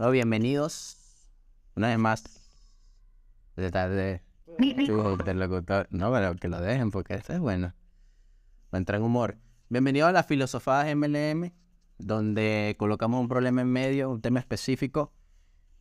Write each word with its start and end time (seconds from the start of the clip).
Bueno, 0.00 0.12
bienvenidos 0.12 0.96
una 1.76 1.88
vez 1.88 1.98
más. 1.98 2.24
De 3.54 3.70
tarde. 3.70 4.22
Tu 4.86 5.10
interlocutor. 5.10 5.88
No, 5.90 6.10
pero 6.10 6.34
que 6.36 6.48
lo 6.48 6.58
dejen 6.58 6.90
porque 6.90 7.12
esto 7.12 7.34
es 7.34 7.38
bueno. 7.38 7.74
Va 8.72 8.76
a 8.76 8.78
entrar 8.78 8.98
en 8.98 9.04
humor. 9.04 9.36
Bienvenido 9.68 10.06
a 10.06 10.12
las 10.12 10.24
filosofadas 10.24 10.96
MLM, 10.96 11.52
donde 11.98 12.76
colocamos 12.78 13.20
un 13.20 13.28
problema 13.28 13.60
en 13.60 13.68
medio, 13.68 14.08
un 14.08 14.22
tema 14.22 14.40
específico, 14.40 15.12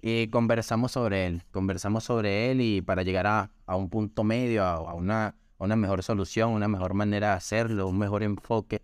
y 0.02 0.28
conversamos 0.28 0.92
sobre 0.92 1.26
él. 1.26 1.44
Conversamos 1.52 2.04
sobre 2.04 2.52
él 2.52 2.60
y 2.60 2.82
para 2.82 3.04
llegar 3.04 3.26
a, 3.26 3.52
a 3.66 3.78
un 3.78 3.90
punto 3.90 4.26
medio, 4.26 4.66
a, 4.66 4.74
a 4.74 4.94
una, 4.96 5.28
a 5.28 5.64
una 5.64 5.78
mejor 5.78 6.04
solución, 6.04 6.50
una 6.52 6.68
mejor 6.68 6.94
manera 6.94 7.30
de 7.30 7.34
hacerlo, 7.36 7.88
un 7.88 7.98
mejor 7.98 8.24
enfoque. 8.24 8.82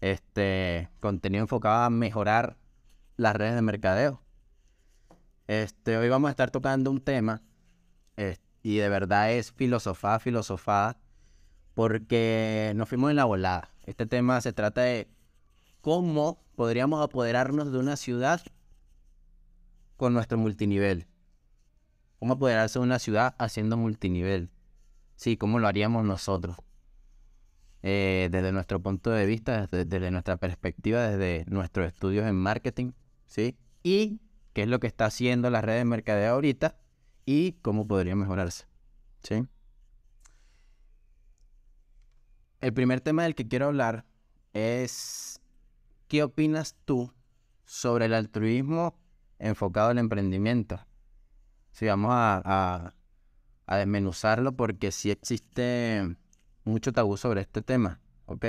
Este 0.00 0.88
contenido 0.98 1.42
enfocado 1.42 1.82
a 1.82 1.90
mejorar 1.90 2.56
las 3.18 3.36
redes 3.36 3.54
de 3.54 3.60
mercadeo. 3.60 4.22
Este, 5.46 5.96
hoy 5.96 6.08
vamos 6.08 6.28
a 6.28 6.30
estar 6.30 6.50
tocando 6.50 6.90
un 6.90 7.00
tema 7.00 7.42
y 8.62 8.76
de 8.76 8.88
verdad 8.88 9.32
es 9.32 9.52
filosofada, 9.52 10.20
filosofada, 10.20 10.96
porque 11.74 12.72
nos 12.76 12.88
fuimos 12.88 13.10
en 13.10 13.16
la 13.16 13.24
volada. 13.24 13.70
Este 13.84 14.06
tema 14.06 14.40
se 14.40 14.52
trata 14.52 14.82
de 14.82 15.08
cómo 15.80 16.44
podríamos 16.54 17.02
apoderarnos 17.02 17.72
de 17.72 17.78
una 17.78 17.96
ciudad 17.96 18.40
con 19.96 20.14
nuestro 20.14 20.38
multinivel. 20.38 21.06
¿Cómo 22.20 22.34
apoderarse 22.34 22.78
de 22.78 22.84
una 22.84 23.00
ciudad 23.00 23.34
haciendo 23.38 23.76
multinivel? 23.76 24.50
Sí, 25.16 25.36
¿cómo 25.36 25.58
lo 25.58 25.66
haríamos 25.66 26.04
nosotros? 26.04 26.56
Eh, 27.82 28.28
desde 28.30 28.52
nuestro 28.52 28.80
punto 28.80 29.10
de 29.10 29.26
vista, 29.26 29.62
desde, 29.62 29.84
desde, 29.84 30.12
nuestra 30.12 30.36
perspectiva, 30.36 31.08
desde 31.08 31.44
nuestros 31.50 31.88
estudios 31.88 32.26
en 32.26 32.36
marketing, 32.36 32.92
¿sí? 33.26 33.56
Y 33.82 34.20
qué 34.52 34.62
es 34.62 34.68
lo 34.68 34.80
que 34.80 34.86
está 34.86 35.06
haciendo 35.06 35.50
la 35.50 35.60
red 35.60 35.78
de 35.78 35.84
mercadeo 35.84 36.34
ahorita 36.34 36.76
y 37.24 37.52
cómo 37.62 37.86
podría 37.86 38.16
mejorarse, 38.16 38.66
¿sí? 39.22 39.46
El 42.60 42.72
primer 42.72 43.00
tema 43.00 43.24
del 43.24 43.34
que 43.34 43.48
quiero 43.48 43.66
hablar 43.66 44.04
es 44.52 45.40
¿qué 46.08 46.22
opinas 46.22 46.76
tú 46.84 47.12
sobre 47.64 48.06
el 48.06 48.14
altruismo 48.14 48.98
enfocado 49.38 49.90
al 49.90 49.98
emprendimiento? 49.98 50.80
Si 51.72 51.86
vamos 51.86 52.10
a, 52.12 52.42
a, 52.44 52.94
a 53.66 53.76
desmenuzarlo 53.76 54.52
porque 54.52 54.92
sí 54.92 55.10
existe 55.10 56.16
mucho 56.64 56.92
tabú 56.92 57.16
sobre 57.16 57.40
este 57.40 57.62
tema, 57.62 58.00
¿ok? 58.26 58.46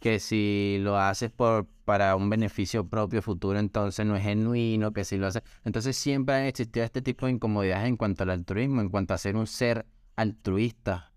Que 0.00 0.18
si 0.18 0.78
lo 0.80 0.98
haces 0.98 1.30
por, 1.30 1.68
para 1.84 2.16
un 2.16 2.30
beneficio 2.30 2.88
propio 2.88 3.22
futuro, 3.22 3.58
entonces 3.58 4.06
no 4.06 4.16
es 4.16 4.22
genuino, 4.22 4.92
que 4.92 5.04
si 5.04 5.16
lo 5.16 5.26
haces... 5.26 5.42
Entonces 5.64 5.96
siempre 5.96 6.34
han 6.34 6.44
existido 6.44 6.84
este 6.84 7.02
tipo 7.02 7.26
de 7.26 7.32
incomodidades 7.32 7.88
en 7.88 7.96
cuanto 7.96 8.22
al 8.24 8.30
altruismo, 8.30 8.80
en 8.80 8.88
cuanto 8.88 9.14
a 9.14 9.18
ser 9.18 9.36
un 9.36 9.46
ser 9.46 9.86
altruista, 10.16 11.12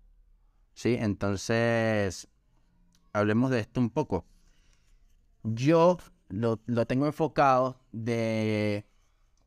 ¿sí? 0.74 0.96
Entonces, 0.98 2.28
hablemos 3.12 3.50
de 3.50 3.60
esto 3.60 3.80
un 3.80 3.90
poco. 3.90 4.26
Yo 5.42 5.98
lo, 6.28 6.60
lo 6.66 6.86
tengo 6.86 7.06
enfocado 7.06 7.80
de 7.92 8.86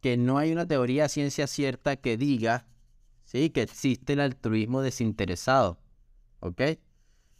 que 0.02 0.18
no 0.18 0.38
hay 0.38 0.52
una 0.52 0.68
teoría 0.68 1.10
ciencia 1.10 1.48
cierta 1.48 1.98
que 1.98 2.18
diga, 2.18 2.66
¿sí? 3.24 3.50
Que 3.52 3.62
existe 3.62 4.14
el 4.14 4.22
altruismo 4.22 4.82
desinteresado. 4.82 5.82
¿ok? 6.42 6.62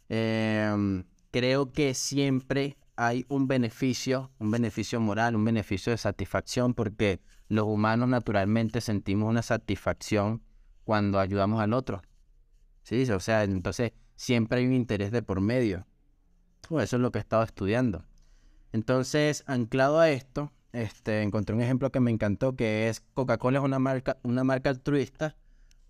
Eh, 0.08 1.04
creo 1.30 1.72
que 1.72 1.94
siempre 1.94 2.76
hay 3.04 3.26
un 3.28 3.48
beneficio, 3.48 4.30
un 4.38 4.52
beneficio 4.52 5.00
moral, 5.00 5.34
un 5.34 5.44
beneficio 5.44 5.90
de 5.90 5.98
satisfacción, 5.98 6.72
porque 6.72 7.20
los 7.48 7.66
humanos 7.66 8.08
naturalmente 8.08 8.80
sentimos 8.80 9.28
una 9.28 9.42
satisfacción 9.42 10.40
cuando 10.84 11.18
ayudamos 11.18 11.60
al 11.60 11.72
otro. 11.72 12.02
Sí, 12.84 13.02
o 13.10 13.18
sea, 13.18 13.42
entonces 13.42 13.92
siempre 14.14 14.60
hay 14.60 14.66
un 14.66 14.72
interés 14.72 15.10
de 15.10 15.20
por 15.20 15.40
medio. 15.40 15.84
Pues 16.68 16.84
eso 16.84 16.96
es 16.96 17.02
lo 17.02 17.10
que 17.10 17.18
he 17.18 17.20
estado 17.20 17.42
estudiando. 17.42 18.04
Entonces, 18.72 19.42
anclado 19.48 19.98
a 19.98 20.08
esto, 20.08 20.52
este, 20.72 21.22
encontré 21.22 21.56
un 21.56 21.62
ejemplo 21.62 21.90
que 21.90 21.98
me 21.98 22.12
encantó, 22.12 22.54
que 22.54 22.88
es 22.88 23.00
Coca-Cola 23.14 23.58
es 23.58 23.64
una 23.64 23.80
marca, 23.80 24.18
una 24.22 24.44
marca 24.44 24.70
altruista 24.70 25.36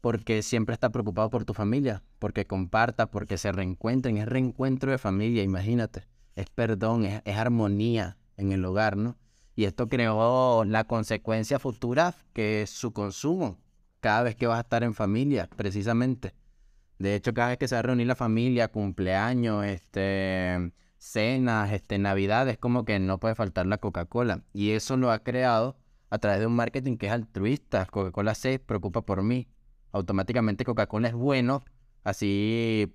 porque 0.00 0.42
siempre 0.42 0.72
está 0.72 0.90
preocupado 0.90 1.28
por 1.28 1.44
tu 1.44 1.52
familia, 1.52 2.02
porque 2.18 2.46
comparta, 2.46 3.10
porque 3.10 3.36
se 3.36 3.52
reencuentren, 3.52 4.16
es 4.16 4.26
reencuentro 4.26 4.90
de 4.90 4.98
familia, 4.98 5.42
imagínate, 5.44 6.08
es 6.36 6.46
perdón, 6.50 7.04
es, 7.04 7.36
armonía 7.36 8.16
en 8.36 8.52
el 8.52 8.64
hogar, 8.64 8.96
¿no? 8.96 9.16
Y 9.54 9.64
esto 9.64 9.88
creó 9.88 10.64
la 10.64 10.84
consecuencia 10.84 11.58
futura 11.58 12.14
que 12.32 12.62
es 12.62 12.70
su 12.70 12.92
consumo, 12.92 13.58
cada 14.00 14.22
vez 14.22 14.36
que 14.36 14.46
vas 14.46 14.58
a 14.58 14.62
estar 14.62 14.82
en 14.82 14.94
familia, 14.94 15.48
precisamente. 15.56 16.34
De 16.98 17.14
hecho, 17.14 17.34
cada 17.34 17.48
vez 17.50 17.58
que 17.58 17.68
se 17.68 17.74
va 17.74 17.80
a 17.80 17.82
reunir 17.82 18.06
la 18.06 18.14
familia, 18.14 18.68
cumpleaños, 18.68 19.64
este, 19.66 20.72
cenas, 20.96 21.72
este, 21.72 21.98
navidad, 21.98 22.48
es 22.48 22.58
como 22.58 22.84
que 22.84 22.98
no 22.98 23.18
puede 23.18 23.34
faltar 23.34 23.66
la 23.66 23.78
Coca-Cola. 23.78 24.44
Y 24.52 24.70
eso 24.70 24.96
lo 24.96 25.10
ha 25.10 25.18
creado 25.18 25.76
a 26.10 26.18
través 26.18 26.40
de 26.40 26.46
un 26.46 26.54
marketing 26.54 26.96
que 26.96 27.06
es 27.06 27.12
altruista. 27.12 27.86
Coca-Cola 27.86 28.34
se 28.34 28.58
preocupa 28.58 29.02
por 29.02 29.22
mí, 29.22 29.48
automáticamente 29.92 30.64
Coca-Cola 30.64 31.08
es 31.08 31.14
bueno, 31.14 31.64
así, 32.04 32.94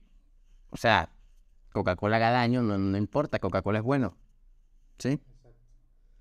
o 0.69 0.77
sea, 0.77 1.09
Coca-Cola 1.71 2.17
haga 2.17 2.31
daño, 2.31 2.61
no, 2.61 2.77
no 2.77 2.97
importa, 2.97 3.39
Coca-Cola 3.39 3.79
es 3.79 3.83
bueno. 3.83 4.17
¿Sí? 4.97 5.19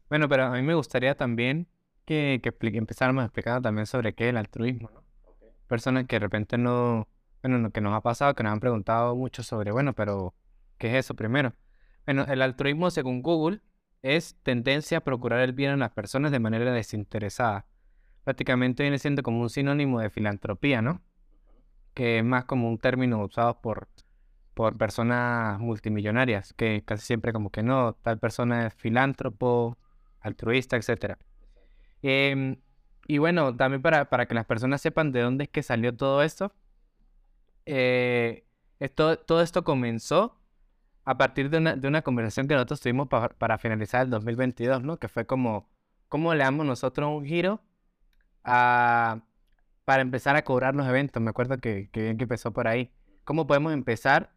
Bueno, 0.09 0.29
pero 0.29 0.45
a 0.45 0.51
mí 0.51 0.63
me 0.63 0.75
gustaría 0.75 1.17
también 1.17 1.69
que, 2.05 2.41
que 2.43 2.55
empezáramos 2.77 3.25
explicando 3.25 3.63
también 3.63 3.87
sobre 3.87 4.15
qué 4.15 4.25
es 4.25 4.31
el 4.31 4.37
altruismo, 4.37 4.91
¿no? 4.93 5.03
Personas 5.67 6.07
que 6.07 6.17
de 6.17 6.21
repente 6.21 6.59
no, 6.59 7.09
bueno, 7.43 7.59
lo 7.59 7.71
que 7.71 7.81
nos 7.81 7.93
ha 7.93 8.01
pasado, 8.01 8.35
que 8.35 8.45
nos 8.45 8.53
han 8.53 8.61
preguntado 8.61 9.17
mucho 9.17 9.43
sobre, 9.43 9.73
bueno, 9.73 9.95
pero, 9.95 10.35
¿qué 10.79 10.89
es 10.89 11.05
eso 11.05 11.15
primero? 11.15 11.55
Bueno, 12.05 12.25
el 12.29 12.41
altruismo 12.43 12.91
según 12.91 13.23
Google 13.23 13.61
es 14.03 14.37
tendencia 14.45 14.99
a 14.99 15.01
procurar 15.01 15.41
el 15.41 15.53
bien 15.53 15.73
a 15.73 15.77
las 15.77 15.91
personas 15.91 16.31
de 16.31 16.39
manera 16.39 16.73
desinteresada 16.73 17.67
prácticamente 18.27 18.83
viene 18.83 18.99
siendo 18.99 19.23
como 19.23 19.41
un 19.41 19.51
sinónimo 19.51 20.01
de 20.01 20.11
filantropía, 20.11 20.83
¿no? 20.83 21.01
Que 21.95 22.19
es 22.19 22.25
más 22.25 22.45
como 22.45 22.69
un 22.69 22.77
término 22.77 23.23
usado 23.23 23.61
por, 23.61 23.87
por 24.57 24.79
personas 24.79 25.61
multimillonarias, 25.61 26.55
que 26.55 26.83
casi 26.83 27.05
siempre 27.05 27.35
como 27.35 27.51
que 27.51 27.63
no, 27.63 27.93
tal 28.01 28.19
persona 28.19 28.69
es 28.69 28.75
filántropo, 28.75 29.77
altruista, 30.19 30.79
etc. 30.79 31.19
Eh, 32.03 32.57
y 33.07 33.19
bueno, 33.19 33.55
también 33.55 33.83
para, 33.83 34.09
para, 34.09 34.25
que 34.25 34.35
las 34.35 34.47
personas 34.47 34.81
sepan 34.81 35.13
de 35.13 35.21
dónde 35.21 35.45
es 35.45 35.51
que 35.51 35.63
salió 35.63 35.95
todo 35.95 36.23
esto, 36.23 36.55
eh, 37.67 38.47
esto 38.81 39.19
todo 39.19 39.43
esto 39.43 39.63
comenzó 39.63 40.41
a 41.05 41.19
partir 41.19 41.51
de 41.51 41.59
una, 41.59 41.77
de 41.77 41.87
una 41.87 42.01
conversación 42.01 42.49
que 42.49 42.55
nosotros 42.55 42.81
tuvimos 42.81 43.09
para 43.09 43.59
finalizar 43.59 44.07
el 44.07 44.11
2022, 44.11 44.83
¿no? 44.83 44.99
Que 44.99 45.09
fue 45.09 45.27
como, 45.27 45.69
¿cómo 46.09 46.33
le 46.35 46.45
damos 46.45 46.65
nosotros 46.65 47.11
un 47.11 47.27
giro 47.27 47.61
a, 48.43 49.21
para 49.85 50.01
empezar 50.01 50.35
a 50.37 50.45
cobrar 50.45 50.75
los 50.75 50.87
eventos. 50.87 51.23
Me 51.23 51.29
acuerdo 51.29 51.59
que, 51.59 51.91
que 51.93 52.05
bien 52.05 52.17
que 52.17 52.25
empezó 52.25 52.53
por 52.55 52.69
ahí. 52.69 52.91
¿Cómo 53.25 53.47
podemos 53.47 53.75
empezar 53.75 54.36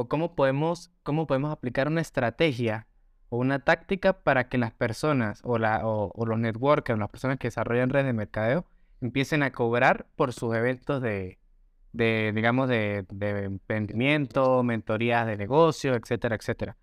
o 0.00 0.06
cómo 0.08 0.36
podemos, 0.36 0.92
cómo 1.02 1.26
podemos 1.26 1.50
aplicar 1.50 1.88
una 1.88 2.00
estrategia 2.00 2.86
o 3.30 3.38
una 3.38 3.58
táctica 3.58 4.22
para 4.22 4.48
que 4.48 4.56
las 4.56 4.70
personas 4.70 5.40
o, 5.42 5.58
la, 5.58 5.80
o, 5.84 6.24
los 6.24 6.38
networkers 6.38 6.96
o 6.96 7.00
las 7.00 7.10
personas 7.10 7.38
que 7.38 7.48
desarrollan 7.48 7.90
redes 7.90 8.06
de 8.06 8.12
mercadeo 8.12 8.64
empiecen 9.00 9.42
a 9.42 9.50
cobrar 9.50 10.06
por 10.14 10.32
sus 10.32 10.54
eventos 10.54 11.02
de, 11.02 11.40
de 11.92 12.30
digamos, 12.32 12.68
de, 12.68 13.06
de 13.10 13.42
emprendimiento, 13.42 14.62
mentorías 14.62 15.26
de 15.26 15.36
negocio, 15.36 15.96
etcétera, 15.96 16.36
etcétera. 16.36 16.76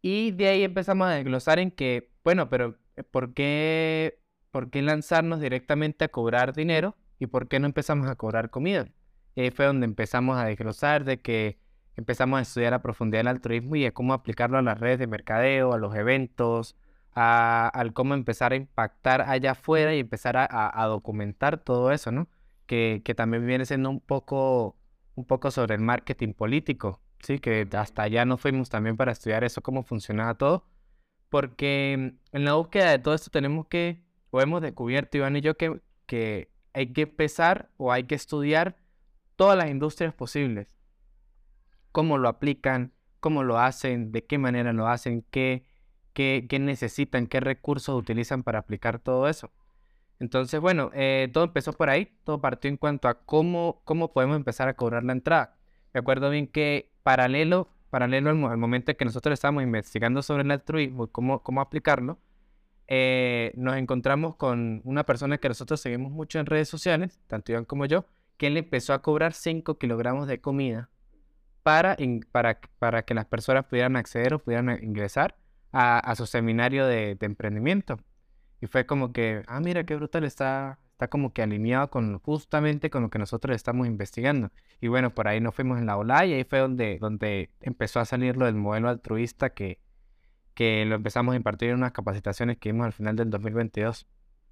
Y 0.00 0.30
de 0.30 0.46
ahí 0.46 0.62
empezamos 0.62 1.08
a 1.08 1.14
desglosar 1.14 1.58
en 1.58 1.72
que, 1.72 2.12
bueno, 2.22 2.48
pero 2.48 2.78
¿por 3.10 3.34
qué 3.34 4.20
¿por 4.52 4.70
qué 4.70 4.80
lanzarnos 4.80 5.40
directamente 5.40 6.04
a 6.04 6.08
cobrar 6.08 6.54
dinero 6.54 6.96
y 7.18 7.26
por 7.26 7.48
qué 7.48 7.58
no 7.58 7.66
empezamos 7.66 8.08
a 8.08 8.14
cobrar 8.14 8.48
comida? 8.48 8.86
Fue 9.54 9.66
donde 9.66 9.86
empezamos 9.86 10.36
a 10.36 10.44
desglosar 10.44 11.04
de 11.04 11.20
que 11.20 11.58
empezamos 11.96 12.38
a 12.38 12.42
estudiar 12.42 12.74
a 12.74 12.82
profundidad 12.82 13.20
el 13.22 13.28
altruismo 13.28 13.76
y 13.76 13.86
a 13.86 13.92
cómo 13.92 14.12
aplicarlo 14.12 14.58
a 14.58 14.62
las 14.62 14.80
redes 14.80 14.98
de 14.98 15.06
mercadeo, 15.06 15.72
a 15.72 15.78
los 15.78 15.94
eventos, 15.94 16.76
a, 17.14 17.68
al 17.68 17.92
cómo 17.92 18.14
empezar 18.14 18.52
a 18.52 18.56
impactar 18.56 19.22
allá 19.22 19.52
afuera 19.52 19.94
y 19.94 20.00
empezar 20.00 20.36
a 20.36 20.86
documentar 20.86 21.58
todo 21.58 21.92
eso, 21.92 22.12
¿no? 22.12 22.28
Que, 22.66 23.02
que, 23.04 23.14
también 23.14 23.46
viene 23.46 23.64
siendo 23.64 23.90
un 23.90 24.00
poco, 24.00 24.76
un 25.14 25.24
poco 25.24 25.50
sobre 25.50 25.74
el 25.76 25.80
marketing 25.80 26.34
político, 26.34 27.00
¿sí? 27.20 27.38
Que 27.38 27.66
hasta 27.72 28.02
allá 28.02 28.24
nos 28.24 28.40
fuimos 28.40 28.68
también 28.68 28.96
para 28.96 29.12
estudiar 29.12 29.44
eso, 29.44 29.62
cómo 29.62 29.82
funcionaba 29.84 30.34
todo, 30.34 30.64
porque 31.28 31.92
en 32.32 32.44
la 32.44 32.54
búsqueda 32.54 32.90
de 32.90 32.98
todo 32.98 33.14
esto 33.14 33.30
tenemos 33.30 33.66
que 33.68 34.02
o 34.30 34.40
hemos 34.40 34.62
descubierto, 34.62 35.16
Iván 35.16 35.36
y 35.36 35.40
yo, 35.40 35.56
que, 35.56 35.80
que 36.06 36.50
hay 36.74 36.92
que 36.92 37.02
empezar 37.02 37.70
o 37.76 37.92
hay 37.92 38.04
que 38.04 38.14
estudiar 38.14 38.76
todas 39.38 39.56
las 39.56 39.70
industrias 39.70 40.12
posibles. 40.12 40.66
Cómo 41.92 42.18
lo 42.18 42.28
aplican, 42.28 42.92
cómo 43.20 43.44
lo 43.44 43.60
hacen, 43.60 44.10
de 44.10 44.26
qué 44.26 44.36
manera 44.36 44.72
lo 44.72 44.88
hacen, 44.88 45.24
qué, 45.30 45.64
qué, 46.12 46.46
qué 46.50 46.58
necesitan, 46.58 47.28
qué 47.28 47.38
recursos 47.38 47.96
utilizan 47.96 48.42
para 48.42 48.58
aplicar 48.58 48.98
todo 48.98 49.28
eso. 49.28 49.52
Entonces, 50.18 50.60
bueno, 50.60 50.90
eh, 50.92 51.30
todo 51.32 51.44
empezó 51.44 51.72
por 51.72 51.88
ahí, 51.88 52.18
todo 52.24 52.40
partió 52.40 52.68
en 52.68 52.76
cuanto 52.76 53.06
a 53.06 53.14
cómo, 53.24 53.80
cómo 53.84 54.12
podemos 54.12 54.36
empezar 54.36 54.68
a 54.68 54.74
cobrar 54.74 55.04
la 55.04 55.12
entrada. 55.12 55.56
Me 55.94 56.00
acuerdo 56.00 56.30
bien 56.30 56.48
que 56.48 56.90
paralelo, 57.04 57.68
paralelo 57.90 58.30
al, 58.30 58.58
momento 58.58 58.90
en 58.90 58.96
que 58.96 59.04
nosotros 59.04 59.34
estábamos 59.34 59.62
investigando 59.62 60.20
sobre 60.22 60.42
el 60.42 60.50
altruismo 60.50 61.04
y 61.04 61.08
cómo, 61.08 61.44
cómo 61.44 61.60
aplicarlo, 61.60 62.18
eh, 62.88 63.52
nos 63.54 63.76
encontramos 63.76 64.34
con 64.34 64.82
una 64.84 65.04
persona 65.04 65.38
que 65.38 65.46
nosotros 65.46 65.80
seguimos 65.80 66.10
mucho 66.10 66.40
en 66.40 66.46
redes 66.46 66.68
sociales, 66.68 67.20
tanto 67.28 67.52
Iván 67.52 67.64
como 67.64 67.86
yo, 67.86 68.04
que 68.38 68.46
él 68.46 68.56
empezó 68.56 68.94
a 68.94 69.02
cobrar 69.02 69.34
5 69.34 69.78
kilogramos 69.78 70.26
de 70.26 70.40
comida 70.40 70.90
para, 71.62 71.96
para, 72.32 72.60
para 72.78 73.02
que 73.02 73.14
las 73.14 73.26
personas 73.26 73.66
pudieran 73.66 73.96
acceder 73.96 74.34
o 74.34 74.38
pudieran 74.38 74.70
ingresar 74.82 75.36
a, 75.72 76.14
su 76.16 76.26
seminario 76.26 76.86
de, 76.86 77.14
de 77.16 77.26
emprendimiento. 77.26 77.98
Y 78.60 78.66
fue 78.66 78.86
como 78.86 79.12
que, 79.12 79.42
ah, 79.46 79.60
mira 79.60 79.84
qué 79.84 79.94
brutal, 79.96 80.24
está, 80.24 80.78
está 80.92 81.08
como 81.08 81.32
que 81.32 81.42
alineado 81.42 81.90
con 81.90 82.18
justamente 82.20 82.90
con 82.90 83.02
lo 83.02 83.10
que 83.10 83.18
nosotros 83.18 83.54
estamos 83.54 83.86
investigando. 83.86 84.50
Y 84.80 84.88
bueno, 84.88 85.14
por 85.14 85.28
ahí 85.28 85.40
nos 85.40 85.54
fuimos 85.54 85.78
en 85.78 85.86
la 85.86 85.96
ola 85.96 86.24
y 86.26 86.32
ahí 86.32 86.44
fue 86.44 86.60
donde, 86.60 86.98
donde 86.98 87.50
empezó 87.60 88.00
a 88.00 88.04
salir 88.04 88.36
lo 88.36 88.46
del 88.46 88.54
modelo 88.56 88.88
altruista 88.88 89.50
que, 89.50 89.80
que 90.54 90.84
lo 90.86 90.96
empezamos 90.96 91.34
a 91.34 91.36
impartir 91.36 91.70
en 91.70 91.76
unas 91.76 91.92
capacitaciones 91.92 92.58
que 92.58 92.72
vimos 92.72 92.86
al 92.86 92.92
final 92.92 93.14
del 93.14 93.30
2022. 93.30 94.08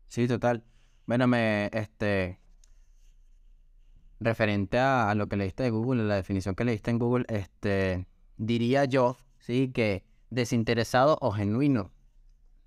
Sí, 0.07 0.29
total. 0.29 0.65
Bueno, 1.07 1.27
me, 1.27 1.71
este, 1.73 2.39
referente 4.21 4.79
a, 4.79 5.11
a 5.11 5.15
lo 5.15 5.29
que 5.29 5.37
leíste 5.37 5.63
de 5.63 5.71
Google, 5.71 6.05
la 6.05 6.17
definición 6.17 6.55
que 6.55 6.65
leíste 6.65 6.91
en 6.91 6.99
Google, 6.99 7.25
este, 7.29 8.07
diría 8.37 8.85
yo, 8.85 9.17
sí, 9.39 9.71
que 9.73 10.05
desinteresado 10.31 11.19
o 11.21 11.33
genuino. 11.33 11.93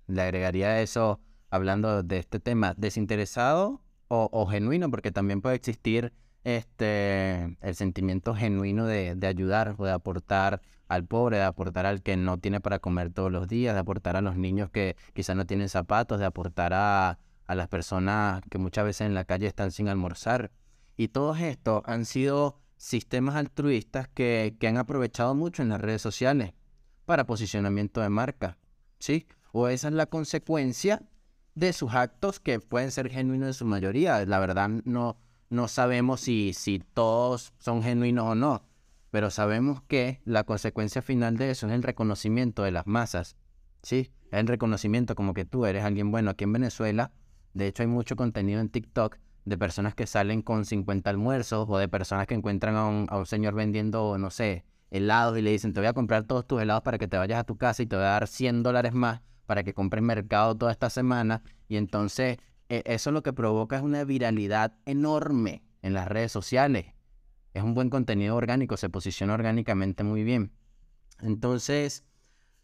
Le 0.06 0.22
agregaría 0.22 0.80
eso 0.80 1.20
hablando 1.50 2.02
de 2.02 2.18
este 2.18 2.40
tema, 2.40 2.74
desinteresado 2.76 3.82
o, 4.08 4.46
genuino, 4.46 4.90
porque 4.90 5.12
también 5.12 5.40
puede 5.40 5.54
existir 5.54 6.12
este 6.42 7.56
el 7.60 7.74
sentimiento 7.76 8.34
genuino 8.34 8.86
de, 8.86 9.16
ayudar 9.24 9.76
o 9.78 9.84
de 9.84 9.92
aportar 9.92 10.62
al 10.88 11.04
pobre, 11.04 11.36
de 11.36 11.44
aportar 11.44 11.86
al 11.86 12.02
que 12.02 12.16
no 12.16 12.38
tiene 12.38 12.60
para 12.60 12.80
comer 12.80 13.12
todos 13.12 13.30
los 13.30 13.46
días, 13.46 13.74
de 13.74 13.80
aportar 13.80 14.16
a 14.16 14.20
los 14.20 14.36
niños 14.36 14.70
que 14.70 14.96
quizás 15.14 15.36
no 15.36 15.46
tienen 15.46 15.68
zapatos, 15.68 16.18
de 16.18 16.26
aportar 16.26 16.72
a, 16.74 17.18
las 17.46 17.68
personas 17.68 18.42
que 18.48 18.58
muchas 18.58 18.84
veces 18.84 19.06
en 19.06 19.14
la 19.14 19.24
calle 19.24 19.46
están 19.46 19.70
sin 19.72 19.88
almorzar. 19.88 20.50
Y 21.00 21.08
todos 21.08 21.40
estos 21.40 21.80
han 21.86 22.04
sido 22.04 22.60
sistemas 22.76 23.34
altruistas 23.34 24.06
que, 24.08 24.54
que 24.60 24.68
han 24.68 24.76
aprovechado 24.76 25.34
mucho 25.34 25.62
en 25.62 25.70
las 25.70 25.80
redes 25.80 26.02
sociales 26.02 26.52
para 27.06 27.24
posicionamiento 27.24 28.02
de 28.02 28.10
marca, 28.10 28.58
¿sí? 28.98 29.26
O 29.50 29.68
esa 29.68 29.88
es 29.88 29.94
la 29.94 30.04
consecuencia 30.04 31.02
de 31.54 31.72
sus 31.72 31.94
actos 31.94 32.38
que 32.38 32.60
pueden 32.60 32.90
ser 32.90 33.08
genuinos 33.08 33.46
en 33.46 33.54
su 33.54 33.64
mayoría. 33.64 34.26
La 34.26 34.40
verdad 34.40 34.68
no, 34.84 35.16
no 35.48 35.68
sabemos 35.68 36.20
si, 36.20 36.52
si 36.52 36.80
todos 36.80 37.54
son 37.56 37.82
genuinos 37.82 38.26
o 38.26 38.34
no, 38.34 38.66
pero 39.10 39.30
sabemos 39.30 39.80
que 39.80 40.20
la 40.26 40.44
consecuencia 40.44 41.00
final 41.00 41.38
de 41.38 41.52
eso 41.52 41.66
es 41.66 41.72
el 41.72 41.82
reconocimiento 41.82 42.62
de 42.62 42.72
las 42.72 42.86
masas. 42.86 43.36
¿Sí? 43.82 44.12
El 44.32 44.46
reconocimiento 44.46 45.14
como 45.14 45.32
que 45.32 45.46
tú 45.46 45.64
eres 45.64 45.82
alguien 45.82 46.10
bueno. 46.10 46.32
Aquí 46.32 46.44
en 46.44 46.52
Venezuela, 46.52 47.10
de 47.54 47.68
hecho 47.68 47.84
hay 47.84 47.86
mucho 47.86 48.16
contenido 48.16 48.60
en 48.60 48.68
TikTok 48.68 49.16
de 49.44 49.58
personas 49.58 49.94
que 49.94 50.06
salen 50.06 50.42
con 50.42 50.64
50 50.64 51.08
almuerzos 51.10 51.66
o 51.68 51.78
de 51.78 51.88
personas 51.88 52.26
que 52.26 52.34
encuentran 52.34 52.76
a 52.76 52.86
un, 52.86 53.06
a 53.10 53.16
un 53.18 53.26
señor 53.26 53.54
vendiendo, 53.54 54.18
no 54.18 54.30
sé, 54.30 54.64
helados 54.90 55.38
y 55.38 55.42
le 55.42 55.50
dicen, 55.50 55.72
te 55.72 55.80
voy 55.80 55.86
a 55.86 55.92
comprar 55.92 56.24
todos 56.24 56.46
tus 56.46 56.60
helados 56.60 56.82
para 56.82 56.98
que 56.98 57.08
te 57.08 57.16
vayas 57.16 57.40
a 57.40 57.44
tu 57.44 57.56
casa 57.56 57.82
y 57.82 57.86
te 57.86 57.96
voy 57.96 58.04
a 58.04 58.08
dar 58.08 58.26
100 58.26 58.62
dólares 58.62 58.92
más 58.92 59.20
para 59.46 59.62
que 59.62 59.74
compres 59.74 60.02
mercado 60.02 60.56
toda 60.56 60.72
esta 60.72 60.90
semana. 60.90 61.42
Y 61.68 61.76
entonces 61.76 62.38
e, 62.68 62.82
eso 62.86 63.10
lo 63.10 63.22
que 63.22 63.32
provoca 63.32 63.76
es 63.76 63.82
una 63.82 64.04
viralidad 64.04 64.74
enorme 64.86 65.62
en 65.82 65.92
las 65.92 66.08
redes 66.08 66.32
sociales. 66.32 66.86
Es 67.52 67.62
un 67.62 67.74
buen 67.74 67.90
contenido 67.90 68.36
orgánico, 68.36 68.76
se 68.76 68.88
posiciona 68.88 69.34
orgánicamente 69.34 70.04
muy 70.04 70.22
bien. 70.22 70.52
Entonces, 71.20 72.04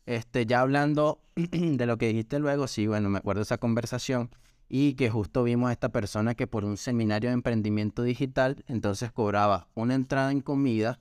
este, 0.06 0.46
ya 0.46 0.60
hablando 0.60 1.20
de 1.34 1.86
lo 1.86 1.98
que 1.98 2.08
dijiste 2.08 2.38
luego, 2.38 2.68
sí, 2.68 2.86
bueno, 2.86 3.08
me 3.10 3.18
acuerdo 3.18 3.42
esa 3.42 3.58
conversación 3.58 4.30
y 4.68 4.94
que 4.94 5.10
justo 5.10 5.44
vimos 5.44 5.70
a 5.70 5.72
esta 5.72 5.90
persona 5.90 6.34
que 6.34 6.46
por 6.46 6.64
un 6.64 6.76
seminario 6.76 7.30
de 7.30 7.34
emprendimiento 7.34 8.02
digital, 8.02 8.64
entonces 8.66 9.12
cobraba 9.12 9.68
una 9.74 9.94
entrada 9.94 10.32
en 10.32 10.40
comida, 10.40 10.98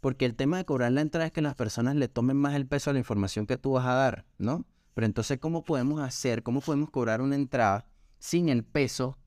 porque 0.00 0.24
el 0.24 0.34
tema 0.34 0.56
de 0.56 0.64
cobrar 0.64 0.92
la 0.92 1.02
entrada 1.02 1.26
es 1.26 1.32
que 1.32 1.42
las 1.42 1.54
personas 1.54 1.96
le 1.96 2.08
tomen 2.08 2.36
más 2.36 2.54
el 2.54 2.66
peso 2.66 2.90
a 2.90 2.92
la 2.92 2.98
información 2.98 3.46
que 3.46 3.58
tú 3.58 3.72
vas 3.72 3.86
a 3.86 3.94
dar, 3.94 4.24
¿no? 4.38 4.64
Pero 4.94 5.06
entonces, 5.06 5.38
¿cómo 5.38 5.64
podemos 5.64 6.00
hacer, 6.00 6.42
cómo 6.42 6.60
podemos 6.60 6.90
cobrar 6.90 7.20
una 7.22 7.34
entrada 7.34 7.86
sin 8.18 8.48
el 8.48 8.64
peso 8.64 9.18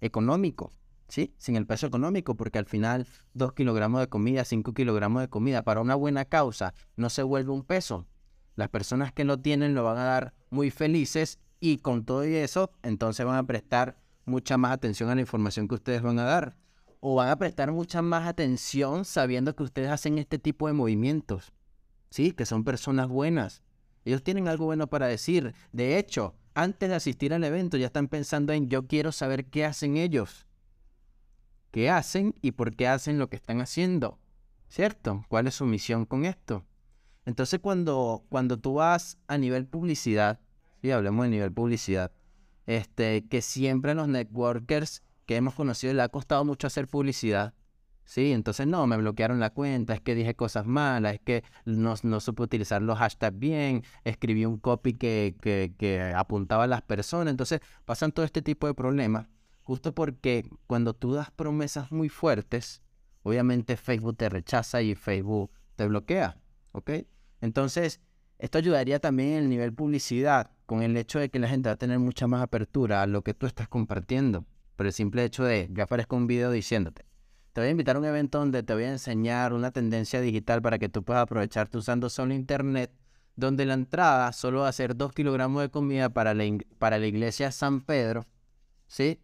económico? 0.00 0.72
¿Sí? 1.08 1.34
Sin 1.36 1.56
el 1.56 1.66
peso 1.66 1.86
económico, 1.86 2.36
porque 2.36 2.58
al 2.58 2.64
final 2.64 3.06
dos 3.34 3.52
kilogramos 3.52 4.00
de 4.00 4.08
comida, 4.08 4.44
cinco 4.44 4.72
kilogramos 4.72 5.20
de 5.20 5.28
comida 5.28 5.62
para 5.62 5.82
una 5.82 5.94
buena 5.94 6.24
causa 6.24 6.72
no 6.96 7.10
se 7.10 7.22
vuelve 7.22 7.52
un 7.52 7.64
peso. 7.64 8.06
Las 8.56 8.70
personas 8.70 9.12
que 9.12 9.24
lo 9.24 9.38
tienen 9.38 9.74
lo 9.74 9.84
van 9.84 9.98
a 9.98 10.04
dar 10.04 10.34
muy 10.48 10.70
felices 10.70 11.38
y 11.64 11.78
con 11.78 12.04
todo 12.04 12.24
eso, 12.24 12.72
entonces 12.82 13.24
van 13.24 13.36
a 13.36 13.46
prestar 13.46 13.96
mucha 14.24 14.58
más 14.58 14.72
atención 14.72 15.10
a 15.10 15.14
la 15.14 15.20
información 15.20 15.68
que 15.68 15.76
ustedes 15.76 16.02
van 16.02 16.18
a 16.18 16.24
dar. 16.24 16.56
O 16.98 17.14
van 17.14 17.28
a 17.28 17.36
prestar 17.36 17.70
mucha 17.70 18.02
más 18.02 18.26
atención 18.26 19.04
sabiendo 19.04 19.54
que 19.54 19.62
ustedes 19.62 19.88
hacen 19.88 20.18
este 20.18 20.40
tipo 20.40 20.66
de 20.66 20.72
movimientos. 20.72 21.52
Sí, 22.10 22.32
que 22.32 22.46
son 22.46 22.64
personas 22.64 23.06
buenas, 23.06 23.62
ellos 24.04 24.24
tienen 24.24 24.48
algo 24.48 24.64
bueno 24.64 24.88
para 24.88 25.06
decir. 25.06 25.54
De 25.70 25.98
hecho, 25.98 26.34
antes 26.52 26.88
de 26.88 26.96
asistir 26.96 27.32
al 27.32 27.44
evento 27.44 27.76
ya 27.76 27.86
están 27.86 28.08
pensando 28.08 28.52
en 28.52 28.68
yo 28.68 28.88
quiero 28.88 29.12
saber 29.12 29.44
qué 29.46 29.64
hacen 29.64 29.96
ellos. 29.96 30.48
¿Qué 31.70 31.90
hacen 31.90 32.34
y 32.42 32.50
por 32.50 32.74
qué 32.74 32.88
hacen 32.88 33.20
lo 33.20 33.30
que 33.30 33.36
están 33.36 33.60
haciendo? 33.60 34.18
¿Cierto? 34.68 35.24
¿Cuál 35.28 35.46
es 35.46 35.54
su 35.54 35.64
misión 35.64 36.06
con 36.06 36.24
esto? 36.24 36.64
Entonces 37.24 37.60
cuando, 37.60 38.24
cuando 38.30 38.58
tú 38.58 38.74
vas 38.74 39.16
a 39.28 39.38
nivel 39.38 39.64
publicidad, 39.66 40.40
y 40.82 40.90
hablemos 40.90 41.24
de 41.24 41.30
nivel 41.30 41.52
publicidad, 41.52 42.12
este, 42.66 43.26
que 43.28 43.40
siempre 43.40 43.94
los 43.94 44.08
networkers 44.08 45.02
que 45.26 45.36
hemos 45.36 45.54
conocido 45.54 45.94
le 45.94 46.02
ha 46.02 46.08
costado 46.08 46.44
mucho 46.44 46.66
hacer 46.66 46.88
publicidad, 46.88 47.54
Sí, 48.04 48.32
entonces 48.32 48.66
no, 48.66 48.86
me 48.86 48.96
bloquearon 48.96 49.40
la 49.40 49.50
cuenta, 49.50 49.94
es 49.94 50.00
que 50.00 50.14
dije 50.14 50.34
cosas 50.34 50.66
malas, 50.66 51.14
es 51.14 51.20
que 51.20 51.44
no, 51.64 51.94
no 52.02 52.20
supe 52.20 52.42
utilizar 52.42 52.82
los 52.82 52.98
hashtags 52.98 53.38
bien, 53.38 53.84
escribí 54.04 54.44
un 54.44 54.58
copy 54.58 54.94
que, 54.94 55.36
que, 55.40 55.74
que 55.78 56.12
apuntaba 56.14 56.64
a 56.64 56.66
las 56.66 56.82
personas, 56.82 57.30
entonces 57.30 57.60
pasan 57.84 58.12
todo 58.12 58.24
este 58.24 58.42
tipo 58.42 58.66
de 58.66 58.74
problemas, 58.74 59.28
justo 59.62 59.94
porque 59.94 60.44
cuando 60.66 60.94
tú 60.94 61.14
das 61.14 61.30
promesas 61.30 61.92
muy 61.92 62.08
fuertes, 62.08 62.82
obviamente 63.22 63.76
Facebook 63.76 64.16
te 64.16 64.28
rechaza 64.28 64.82
y 64.82 64.94
Facebook 64.94 65.52
te 65.76 65.86
bloquea, 65.86 66.38
¿ok? 66.72 66.90
Entonces, 67.40 68.00
esto 68.38 68.58
ayudaría 68.58 68.98
también 68.98 69.30
en 69.30 69.44
el 69.44 69.48
nivel 69.48 69.72
publicidad, 69.72 70.50
con 70.72 70.82
el 70.82 70.96
hecho 70.96 71.18
de 71.18 71.28
que 71.28 71.38
la 71.38 71.48
gente 71.48 71.68
va 71.68 71.74
a 71.74 71.76
tener 71.76 71.98
mucha 71.98 72.26
más 72.26 72.40
apertura 72.40 73.02
a 73.02 73.06
lo 73.06 73.20
que 73.20 73.34
tú 73.34 73.44
estás 73.44 73.68
compartiendo, 73.68 74.46
por 74.74 74.86
el 74.86 74.94
simple 74.94 75.22
hecho 75.22 75.44
de 75.44 75.70
que 75.74 75.82
aparezca 75.82 76.16
un 76.16 76.26
video 76.26 76.50
diciéndote 76.50 77.04
te 77.52 77.60
voy 77.60 77.68
a 77.68 77.70
invitar 77.72 77.96
a 77.96 77.98
un 77.98 78.06
evento 78.06 78.38
donde 78.38 78.62
te 78.62 78.72
voy 78.72 78.84
a 78.84 78.92
enseñar 78.92 79.52
una 79.52 79.70
tendencia 79.70 80.22
digital 80.22 80.62
para 80.62 80.78
que 80.78 80.88
tú 80.88 81.02
puedas 81.02 81.24
aprovecharte 81.24 81.76
usando 81.76 82.08
solo 82.08 82.32
internet, 82.32 82.90
donde 83.36 83.66
la 83.66 83.74
entrada 83.74 84.32
solo 84.32 84.60
va 84.60 84.68
a 84.68 84.72
ser 84.72 84.96
2 84.96 85.12
kilogramos 85.12 85.60
de 85.60 85.68
comida 85.68 86.08
para 86.08 86.32
la, 86.32 86.44
para 86.78 86.98
la 86.98 87.06
iglesia 87.06 87.52
San 87.52 87.82
Pedro, 87.82 88.24
¿sí? 88.86 89.20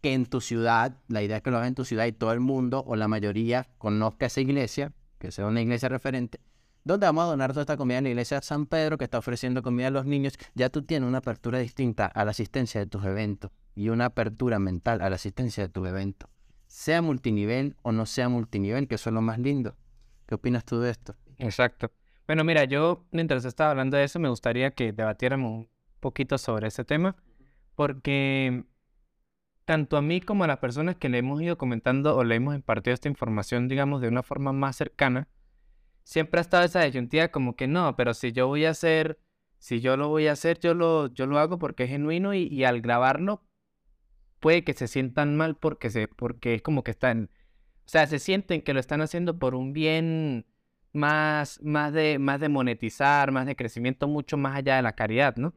Que 0.00 0.14
en 0.14 0.24
tu 0.24 0.40
ciudad, 0.40 0.96
la 1.08 1.22
idea 1.22 1.36
es 1.36 1.42
que 1.42 1.50
lo 1.50 1.58
hagas 1.58 1.68
en 1.68 1.74
tu 1.74 1.84
ciudad 1.84 2.06
y 2.06 2.12
todo 2.12 2.32
el 2.32 2.40
mundo 2.40 2.82
o 2.86 2.96
la 2.96 3.06
mayoría 3.06 3.68
conozca 3.76 4.24
esa 4.24 4.40
iglesia, 4.40 4.94
que 5.18 5.30
sea 5.30 5.44
una 5.44 5.60
iglesia 5.60 5.90
referente, 5.90 6.40
donde 6.84 7.06
vamos 7.06 7.24
a 7.24 7.28
donar 7.28 7.50
toda 7.50 7.62
esta 7.62 7.76
comida 7.76 7.98
en 7.98 8.04
la 8.04 8.10
iglesia 8.10 8.40
San 8.42 8.66
Pedro, 8.66 8.98
que 8.98 9.04
está 9.04 9.18
ofreciendo 9.18 9.62
comida 9.62 9.88
a 9.88 9.90
los 9.90 10.06
niños, 10.06 10.38
ya 10.54 10.68
tú 10.70 10.82
tienes 10.82 11.08
una 11.08 11.18
apertura 11.18 11.58
distinta 11.58 12.06
a 12.06 12.24
la 12.24 12.30
asistencia 12.30 12.80
de 12.80 12.86
tus 12.86 13.04
eventos 13.04 13.50
y 13.74 13.88
una 13.88 14.06
apertura 14.06 14.58
mental 14.58 15.00
a 15.02 15.10
la 15.10 15.16
asistencia 15.16 15.64
de 15.64 15.68
tu 15.68 15.84
evento 15.86 16.28
sea 16.74 17.02
multinivel 17.02 17.76
o 17.82 17.92
no 17.92 18.04
sea 18.04 18.28
multinivel, 18.28 18.88
que 18.88 18.96
eso 18.96 19.08
es 19.08 19.14
lo 19.14 19.22
más 19.22 19.38
lindo. 19.38 19.76
¿Qué 20.26 20.34
opinas 20.34 20.64
tú 20.64 20.80
de 20.80 20.90
esto? 20.90 21.14
Exacto. 21.38 21.92
Bueno, 22.26 22.42
mira, 22.42 22.64
yo 22.64 23.06
mientras 23.12 23.44
estaba 23.44 23.70
hablando 23.70 23.96
de 23.96 24.02
eso, 24.02 24.18
me 24.18 24.28
gustaría 24.28 24.72
que 24.72 24.92
debatiéramos 24.92 25.52
un 25.52 25.68
poquito 26.00 26.36
sobre 26.36 26.66
ese 26.66 26.84
tema, 26.84 27.14
porque 27.76 28.64
tanto 29.64 29.96
a 29.96 30.02
mí 30.02 30.20
como 30.20 30.42
a 30.42 30.46
las 30.48 30.58
personas 30.58 30.96
que 30.96 31.08
le 31.08 31.18
hemos 31.18 31.40
ido 31.40 31.56
comentando 31.56 32.16
o 32.16 32.24
le 32.24 32.34
hemos 32.34 32.56
impartido 32.56 32.92
esta 32.92 33.08
información, 33.08 33.68
digamos, 33.68 34.00
de 34.00 34.08
una 34.08 34.24
forma 34.24 34.52
más 34.52 34.74
cercana, 34.74 35.28
siempre 36.04 36.38
ha 36.38 36.42
estado 36.42 36.64
esa 36.64 36.82
disyuntiva 36.82 37.28
como 37.28 37.56
que 37.56 37.66
no, 37.66 37.96
pero 37.96 38.14
si 38.14 38.32
yo 38.32 38.46
voy 38.46 38.64
a 38.64 38.70
hacer, 38.70 39.18
si 39.58 39.80
yo 39.80 39.96
lo 39.96 40.08
voy 40.08 40.28
a 40.28 40.32
hacer, 40.32 40.60
yo 40.60 40.74
lo, 40.74 41.08
yo 41.08 41.26
lo 41.26 41.38
hago 41.38 41.58
porque 41.58 41.84
es 41.84 41.90
genuino 41.90 42.34
y, 42.34 42.46
y 42.46 42.64
al 42.64 42.80
grabarlo 42.80 43.42
puede 44.40 44.62
que 44.62 44.74
se 44.74 44.88
sientan 44.88 45.36
mal 45.36 45.56
porque, 45.56 45.90
se, 45.90 46.06
porque 46.06 46.54
es 46.54 46.62
como 46.62 46.84
que 46.84 46.90
están, 46.90 47.30
o 47.78 47.88
sea, 47.88 48.06
se 48.06 48.18
sienten 48.18 48.62
que 48.62 48.74
lo 48.74 48.80
están 48.80 49.00
haciendo 49.00 49.38
por 49.38 49.54
un 49.54 49.72
bien, 49.72 50.46
más, 50.94 51.60
más, 51.62 51.92
de, 51.92 52.18
más 52.18 52.40
de 52.40 52.48
monetizar, 52.48 53.32
más 53.32 53.46
de 53.46 53.56
crecimiento, 53.56 54.08
mucho 54.08 54.36
más 54.36 54.56
allá 54.56 54.76
de 54.76 54.82
la 54.82 54.94
caridad, 54.94 55.36
¿no? 55.36 55.52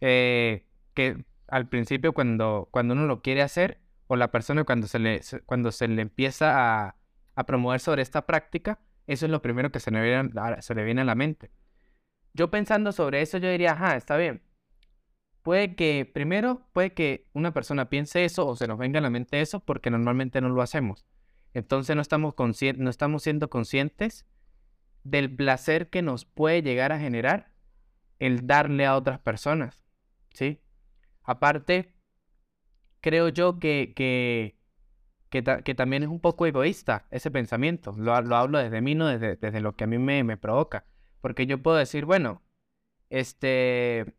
Eh, 0.00 0.66
que 0.94 1.24
al 1.48 1.68
principio 1.68 2.14
cuando, 2.14 2.68
cuando 2.70 2.94
uno 2.94 3.06
lo 3.06 3.20
quiere 3.20 3.42
hacer, 3.42 3.80
o 4.06 4.16
la 4.16 4.30
persona 4.30 4.64
cuando 4.64 4.86
se 4.86 4.98
le, 4.98 5.20
cuando 5.46 5.72
se 5.72 5.88
le 5.88 6.02
empieza 6.02 6.86
a, 6.86 6.96
a 7.34 7.46
promover 7.46 7.80
sobre 7.80 8.02
esta 8.02 8.26
práctica, 8.26 8.80
eso 9.10 9.26
es 9.26 9.32
lo 9.32 9.42
primero 9.42 9.72
que 9.72 9.80
se 9.80 9.90
le, 9.90 10.00
viene, 10.00 11.00
a 11.00 11.04
la 11.04 11.14
mente. 11.16 11.50
Yo 12.32 12.48
pensando 12.48 12.92
sobre 12.92 13.22
eso, 13.22 13.38
yo 13.38 13.50
diría, 13.50 13.72
ajá, 13.72 13.96
está 13.96 14.16
bien. 14.16 14.40
Puede 15.42 15.74
que, 15.74 16.08
primero, 16.14 16.68
puede 16.72 16.94
que 16.94 17.26
una 17.32 17.52
persona 17.52 17.90
piense 17.90 18.24
eso 18.24 18.46
o 18.46 18.54
se 18.54 18.68
nos 18.68 18.78
venga 18.78 19.00
a 19.00 19.02
la 19.02 19.10
mente 19.10 19.40
eso 19.40 19.58
porque 19.58 19.90
normalmente 19.90 20.40
no 20.40 20.48
lo 20.48 20.62
hacemos. 20.62 21.08
Entonces 21.54 21.96
no 21.96 22.02
estamos, 22.02 22.36
no 22.76 22.90
estamos 22.90 23.24
siendo 23.24 23.50
conscientes 23.50 24.26
del 25.02 25.34
placer 25.34 25.90
que 25.90 26.02
nos 26.02 26.24
puede 26.24 26.62
llegar 26.62 26.92
a 26.92 27.00
generar 27.00 27.50
el 28.20 28.46
darle 28.46 28.86
a 28.86 28.94
otras 28.94 29.18
personas. 29.18 29.82
¿Sí? 30.32 30.60
Aparte, 31.24 31.96
creo 33.00 33.28
yo 33.28 33.58
que, 33.58 33.92
que, 33.96 34.59
que, 35.30 35.42
también 35.74 36.02
es 36.02 36.08
un 36.08 36.20
poco 36.20 36.46
egoísta 36.46 37.06
ese 37.10 37.30
pensamiento. 37.30 37.94
Lo, 37.96 38.20
lo 38.22 38.36
hablo 38.36 38.58
desde 38.58 38.80
mí, 38.80 38.94
no 38.94 39.06
desde, 39.06 39.36
desde, 39.36 39.60
lo 39.60 39.76
que 39.76 39.84
a 39.84 39.86
mí 39.86 39.98
me, 39.98 40.24
me 40.24 40.36
provoca. 40.36 40.84
Porque 41.20 41.46
yo 41.46 41.62
puedo 41.62 41.76
decir, 41.76 42.04
bueno, 42.04 42.42
este, 43.10 44.14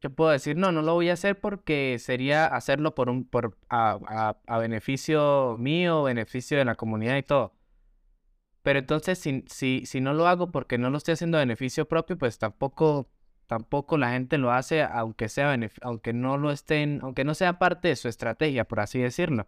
yo 0.00 0.10
puedo 0.10 0.30
decir, 0.30 0.56
no, 0.56 0.70
no 0.70 0.82
lo 0.82 0.94
voy 0.94 1.08
a 1.10 1.14
hacer 1.14 1.40
porque 1.40 1.98
sería 1.98 2.46
hacerlo 2.46 2.94
por 2.94 3.08
un, 3.08 3.24
por, 3.24 3.58
a, 3.70 4.36
a, 4.46 4.58
beneficio 4.58 5.56
mío, 5.58 6.04
beneficio 6.04 6.58
de 6.58 6.64
la 6.66 6.74
comunidad 6.74 7.16
y 7.16 7.22
todo. 7.22 7.54
Pero 8.62 8.80
entonces, 8.80 9.18
si, 9.18 9.44
si, 9.48 9.86
si 9.86 10.00
no 10.00 10.12
lo 10.12 10.28
hago 10.28 10.52
porque 10.52 10.78
no 10.78 10.90
lo 10.90 10.98
estoy 10.98 11.14
haciendo 11.14 11.38
a 11.38 11.40
beneficio 11.40 11.88
propio, 11.88 12.18
pues 12.18 12.38
tampoco, 12.38 13.10
tampoco 13.46 13.96
la 13.96 14.10
gente 14.10 14.36
lo 14.36 14.52
hace, 14.52 14.82
aunque 14.82 15.28
sea 15.30 15.56
aunque 15.82 16.12
no 16.12 16.36
lo 16.36 16.50
estén, 16.52 17.00
aunque 17.02 17.24
no 17.24 17.34
sea 17.34 17.58
parte 17.58 17.88
de 17.88 17.96
su 17.96 18.08
estrategia, 18.08 18.66
por 18.66 18.80
así 18.80 18.98
decirlo. 18.98 19.46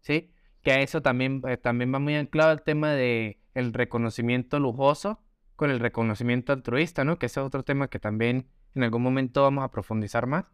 ¿Sí? 0.00 0.30
Que 0.62 0.72
a 0.72 0.80
eso 0.80 1.02
también, 1.02 1.42
eh, 1.48 1.56
también 1.56 1.92
va 1.92 1.98
muy 1.98 2.14
anclado 2.16 2.52
el 2.52 2.62
tema 2.62 2.92
de 2.92 3.40
el 3.54 3.72
reconocimiento 3.72 4.60
lujoso 4.60 5.20
con 5.56 5.70
el 5.70 5.80
reconocimiento 5.80 6.52
altruista, 6.52 7.04
¿no? 7.04 7.18
Que 7.18 7.26
ese 7.26 7.40
es 7.40 7.46
otro 7.46 7.64
tema 7.64 7.88
que 7.88 7.98
también 7.98 8.46
en 8.74 8.84
algún 8.84 9.02
momento 9.02 9.42
vamos 9.42 9.64
a 9.64 9.70
profundizar 9.70 10.26
más. 10.26 10.44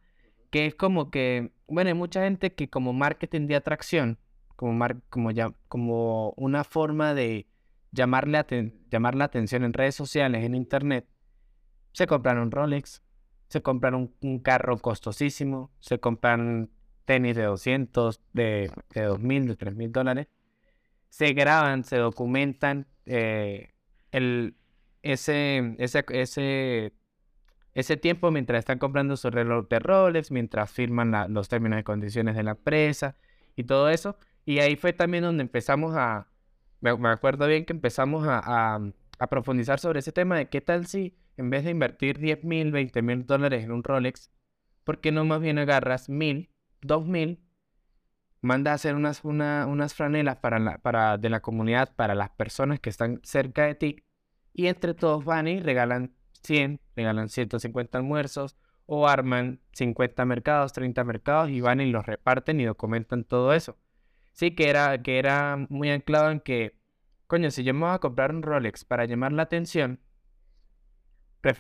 Que 0.51 0.67
es 0.67 0.75
como 0.75 1.11
que, 1.11 1.53
bueno, 1.67 1.89
hay 1.89 1.95
mucha 1.95 2.23
gente 2.25 2.55
que 2.55 2.71
como 2.71 2.93
marketing 2.93 3.47
de 3.47 3.57
atracción, 3.57 4.19
como, 4.57 4.87
como, 5.11 5.31
ya, 5.31 5.53
como 5.69 6.31
una 6.37 6.65
forma 6.65 7.13
de 7.13 7.47
llamarle 7.93 8.73
llamar 8.91 9.15
la 9.15 9.25
atención 9.25 9.65
en 9.65 9.73
redes 9.73 9.95
sociales, 9.95 10.45
en 10.45 10.55
internet, 10.55 11.07
se 11.93 12.07
compran 12.07 12.39
un 12.39 12.51
Rolex, 12.51 13.03
se 13.49 13.63
compran 13.63 13.95
un, 13.95 14.39
carro 14.41 14.79
costosísimo, 14.79 15.71
se 15.79 16.01
compran 16.01 16.71
tenis 17.05 17.37
de 17.37 17.45
200, 17.45 18.21
de, 18.33 18.71
de 18.95 19.03
2000, 19.03 19.49
de 19.49 19.57
3000 19.57 19.93
dólares, 19.93 20.29
se 21.09 21.33
graban, 21.33 21.85
se 21.85 21.97
documentan 21.97 22.87
eh, 23.07 23.71
el, 24.11 24.57
ese, 25.03 25.77
ese, 25.79 26.05
ese, 26.09 26.93
ese 27.75 27.97
tiempo 27.97 28.31
mientras 28.31 28.61
están 28.61 28.79
comprando 28.79 29.17
su 29.17 29.31
reloj 29.31 29.69
de 29.69 29.79
Rolex, 29.79 30.31
mientras 30.31 30.71
firman 30.71 31.33
los 31.33 31.49
términos 31.49 31.81
y 31.81 31.83
condiciones 31.85 32.35
de 32.37 32.43
la 32.43 32.53
empresa 32.53 33.17
y 33.55 33.65
todo 33.65 33.91
eso. 33.91 34.17
Y 34.45 34.59
ahí 34.59 34.77
fue 34.77 34.93
también 34.93 35.25
donde 35.25 35.43
empezamos 35.43 35.95
a, 35.97 36.29
me, 36.81 37.09
acuerdo 37.09 37.47
bien 37.47 37.65
que 37.65 37.73
empezamos 37.73 38.27
a, 38.27 38.81
a, 39.19 39.27
profundizar 39.29 39.81
sobre 39.81 40.01
ese 40.01 40.13
tema 40.13 40.37
de 40.37 40.49
qué 40.49 40.61
tal 40.61 40.87
si 40.87 41.17
en 41.37 41.51
vez 41.51 41.65
de 41.65 41.71
invertir 41.71 42.19
10 42.19 42.45
mil, 42.45 42.73
20 42.73 43.03
mil 43.03 43.27
dólares 43.27 43.65
en 43.65 43.73
un 43.73 43.83
Rolex, 43.83 44.31
¿por 44.85 45.01
qué 45.01 45.13
no 45.13 45.25
más 45.25 45.41
bien 45.41 45.59
agarras 45.59 46.09
mil, 46.09 46.51
dos 46.85 47.07
mil, 47.07 47.41
manda 48.43 48.73
a 48.73 48.75
hacer 48.75 48.95
unas, 48.95 49.25
una, 49.25 49.67
unas 49.67 49.95
franelas 49.95 50.37
para 50.37 50.59
la, 50.59 50.79
para, 50.79 51.17
de 51.19 51.31
la 51.31 51.41
comunidad 51.41 51.95
para 51.97 52.15
las 52.15 52.31
personas 52.31 52.79
que 52.79 52.91
están 52.91 53.21
cerca 53.25 53.65
de 53.65 53.75
ti 53.75 54.05
y 54.53 54.67
entre 54.67 54.95
todos 54.95 55.25
van 55.25 55.49
y 55.49 55.61
regalan 55.61 56.15
100, 56.43 56.81
regalan 56.95 57.31
150 57.31 57.99
almuerzos 57.99 58.57
o 58.87 59.09
arman 59.09 59.61
50 59.73 60.25
mercados, 60.27 60.75
30 60.75 61.05
mercados 61.05 61.51
y 61.51 61.63
van 61.63 61.81
y 61.81 61.91
los 61.91 62.05
reparten 62.05 62.61
y 62.61 62.65
documentan 62.65 63.25
todo 63.25 63.55
eso. 63.55 63.79
Sí, 64.35 64.55
que 64.55 64.69
era, 64.69 65.03
que 65.03 65.19
era 65.19 65.57
muy 65.71 65.91
anclado 65.91 66.31
en 66.31 66.41
que, 66.41 66.77
coño, 67.27 67.51
si 67.51 67.65
yo 67.65 67.73
me 67.73 67.87
voy 67.87 67.95
a 67.95 67.99
comprar 67.99 68.31
un 68.31 68.43
Rolex 68.43 68.85
para 68.85 69.07
llamar 69.07 69.33
la 69.33 69.45
atención, 69.45 70.01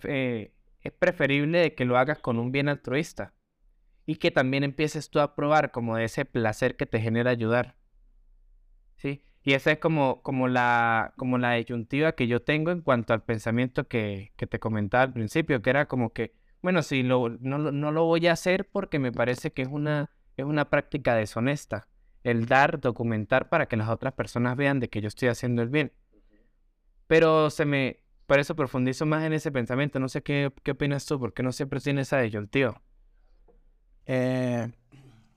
eh, 0.05 0.53
es 0.83 0.93
preferible 0.93 1.75
que 1.75 1.85
lo 1.87 1.97
hagas 1.97 2.19
con 2.19 2.39
un 2.39 2.53
bien 2.53 2.69
altruista 2.69 3.34
y 4.07 4.17
que 4.17 4.31
también 4.31 4.65
empieces 4.65 5.11
tú 5.11 5.21
a 5.21 5.35
probar 5.35 5.71
como 5.71 5.97
de 5.97 6.05
ese 6.05 6.25
placer 6.25 6.77
que 6.77 6.87
te 6.87 7.01
genera 7.01 7.31
ayudar. 7.31 7.77
¿Sí? 8.97 9.25
Y 9.43 9.55
esa 9.55 9.73
es 9.73 9.79
como, 9.79 10.23
como, 10.23 10.49
la, 10.49 11.13
como 11.17 11.39
la 11.39 11.53
disyuntiva 11.53 12.13
que 12.13 12.27
yo 12.27 12.43
tengo 12.43 12.71
en 12.71 12.81
cuanto 12.81 13.13
al 13.13 13.23
pensamiento 13.23 13.89
que, 13.89 14.33
que 14.37 14.47
te 14.47 14.59
comentaba 14.59 15.05
al 15.05 15.13
principio, 15.13 15.61
que 15.63 15.71
era 15.71 15.87
como 15.87 16.13
que, 16.13 16.35
bueno, 16.63 16.83
si 16.83 17.03
lo, 17.03 17.29
no, 17.41 17.59
no, 17.59 17.93
lo 17.93 18.05
voy 18.05 18.27
a 18.27 18.33
hacer 18.33 18.69
porque 18.71 18.99
me 18.99 19.13
parece 19.13 19.53
que 19.53 19.63
es 19.63 19.69
una, 19.69 20.11
es 20.37 20.45
una 20.45 20.71
práctica 20.71 21.15
deshonesta. 21.15 21.89
El 22.23 22.47
dar, 22.47 22.81
documentar 22.81 23.51
para 23.51 23.67
que 23.67 23.77
las 23.77 23.91
otras 23.91 24.15
personas 24.15 24.57
vean 24.57 24.81
de 24.81 24.89
que 24.89 25.03
yo 25.03 25.09
estoy 25.09 25.29
haciendo 25.29 25.61
el 25.61 25.69
bien. 25.69 25.93
Pero 27.07 27.51
se 27.51 27.67
me, 27.67 28.01
por 28.27 28.39
eso 28.39 28.57
profundizo 28.57 29.05
más 29.05 29.25
en 29.25 29.35
ese 29.35 29.53
pensamiento. 29.53 29.99
No 30.01 30.09
sé 30.09 30.23
qué, 30.23 30.51
qué 30.63 30.71
opinas 30.71 31.05
tú, 31.05 31.21
porque 31.21 31.43
no 31.43 31.53
siempre 31.53 31.81
tiene 31.81 32.01
esa 32.01 32.19
disyuntiva. 32.21 32.81
Eh, 34.07 34.71